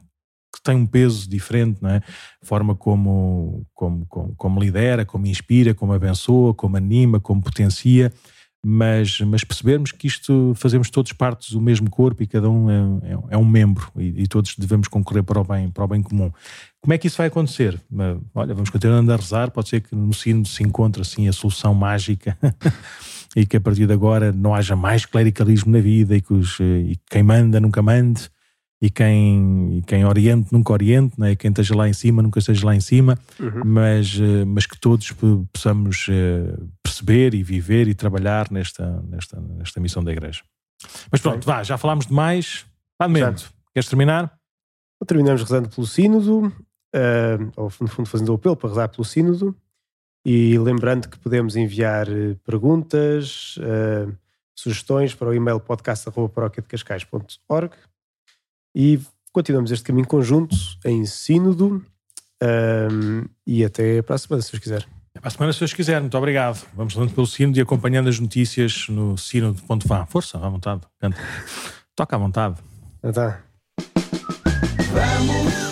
que 0.59 0.65
tem 0.65 0.77
um 0.77 0.87
peso 0.87 1.29
diferente, 1.29 1.83
não 1.83 1.91
é? 1.91 1.97
A 2.43 2.47
forma 2.47 2.75
como, 2.75 3.67
como, 3.75 4.07
como, 4.07 4.35
como, 4.37 4.61
lidera, 4.61 5.05
como 5.05 5.27
inspira, 5.27 5.75
como 5.75 5.93
abençoa, 5.93 6.53
como 6.53 6.77
anima, 6.77 7.21
como 7.21 7.43
potencia, 7.43 8.13
mas, 8.65 9.21
mas 9.21 9.45
percebermos 9.45 9.93
que 9.93 10.07
isto 10.07 10.53
fazemos 10.57 10.91
todos 10.91 11.13
partes 11.13 11.53
do 11.53 11.61
mesmo 11.61 11.89
corpo 11.89 12.23
e 12.23 12.27
cada 12.27 12.51
um 12.51 12.69
é, 12.69 13.09
é, 13.09 13.19
é 13.31 13.39
um 13.39 13.45
membro 13.45 13.91
e, 13.97 14.23
e, 14.23 14.27
todos 14.27 14.57
devemos 14.57 14.89
concorrer 14.89 15.23
para 15.23 15.41
o, 15.41 15.45
bem, 15.45 15.71
para 15.71 15.85
o 15.85 15.89
bem 15.89 16.03
comum. 16.03 16.31
Como 16.81 16.93
é 16.93 16.99
que 16.99 17.07
isso 17.07 17.19
vai 17.19 17.29
acontecer? 17.29 17.81
Olha, 18.35 18.55
vamos 18.55 18.71
continuando 18.71 19.13
a 19.13 19.17
rezar, 19.17 19.51
pode 19.51 19.69
ser 19.69 19.81
que 19.81 19.95
no 19.95 20.13
sino 20.13 20.45
se 20.45 20.63
encontre 20.63 21.03
assim 21.03 21.29
a 21.29 21.33
solução 21.33 21.73
mágica 21.73 22.37
e 23.37 23.47
que 23.47 23.57
a 23.57 23.61
partir 23.61 23.87
de 23.87 23.93
agora 23.93 24.33
não 24.33 24.55
haja 24.55 24.75
mais 24.75 25.07
clericalismo 25.07 25.73
na 25.73 25.81
vida 25.81 26.17
e 26.17 26.21
que 26.21 26.35
os, 26.35 26.59
e 26.61 26.99
quem 27.09 27.23
manda 27.23 27.61
nunca 27.61 27.81
mande 27.81 28.29
e 28.81 28.89
quem, 28.91 29.83
quem 29.87 30.05
oriente 30.05 30.53
nunca 30.53 30.73
oriente, 30.73 31.19
né? 31.19 31.33
e 31.33 31.37
quem 31.37 31.51
esteja 31.51 31.75
lá 31.75 31.89
em 31.89 31.93
cima 31.93 32.23
nunca 32.23 32.39
esteja 32.39 32.65
lá 32.65 32.77
em 32.77 32.81
cima, 32.81 33.19
Uhum. 33.41 33.63
mas, 33.65 34.17
eh, 34.21 34.45
mas 34.45 34.67
que 34.67 34.79
todos 34.79 35.13
possamos 35.53 36.07
eh, 36.09 36.57
perceber 36.83 37.35
e 37.35 37.43
viver 37.43 37.89
e 37.89 37.95
trabalhar 37.95 38.51
nesta, 38.53 39.03
nesta, 39.03 39.41
nesta 39.41 39.81
missão 39.81 40.05
da 40.05 40.13
igreja. 40.13 40.43
Mas 41.11 41.21
pronto, 41.21 41.45
vá, 41.45 41.65
já 41.65 41.77
falámos 41.77 42.07
demais. 42.07 42.65
Padmento, 42.97 43.53
queres 43.75 43.89
terminar? 43.89 44.33
Terminamos 45.07 45.43
rezando 45.43 45.69
pelo 45.69 45.87
Sínodo, 45.87 46.53
eh, 46.95 47.39
ou 47.57 47.65
no 47.81 47.89
fundo 47.89 48.09
fazendo 48.09 48.29
o 48.31 48.35
apelo 48.35 48.57
para 48.57 48.69
rezar 48.69 48.89
pelo 48.89 49.05
Sínodo, 49.05 49.57
e 50.25 50.57
lembrando 50.59 51.09
que 51.09 51.19
podemos 51.19 51.57
enviar 51.57 52.07
perguntas, 52.45 53.57
eh, 53.61 54.07
sugestões 54.57 55.15
para 55.15 55.29
o 55.29 55.35
e-mail 55.35 55.59
podcast.paróquiadecascais.org 55.61 57.73
e 58.79 59.01
continuamos 59.33 59.73
este 59.73 59.85
caminho 59.85 60.07
conjunto 60.07 60.55
em 60.85 61.05
Sínodo 61.05 61.85
eh, 62.41 62.89
e 63.45 63.65
até 63.65 64.01
para 64.03 64.15
a 64.15 64.19
semana, 64.19 64.41
se 64.41 64.53
Deus 64.53 64.63
quiser. 64.63 64.87
Para 65.15 65.27
a 65.27 65.31
semana, 65.31 65.53
se 65.53 65.59
Deus 65.59 65.73
quiser. 65.73 66.01
Muito 66.01 66.17
obrigado. 66.17 66.65
Vamos 66.75 66.95
falando 66.95 67.13
pelo 67.13 67.27
Sínodo 67.27 67.59
e 67.59 67.61
acompanhando 67.61 68.09
as 68.09 68.21
notícias 68.21 68.87
no 68.89 69.19
Sínodo.vá. 69.19 70.07
Força, 70.07 70.39
à 70.39 70.49
vontade. 70.49 70.83
Canta. 71.01 71.19
Toca 71.97 72.15
à 72.15 72.19
vontade. 72.21 72.55
Ah, 73.03 73.13
tá. 73.13 73.41
Vamos 74.93 75.68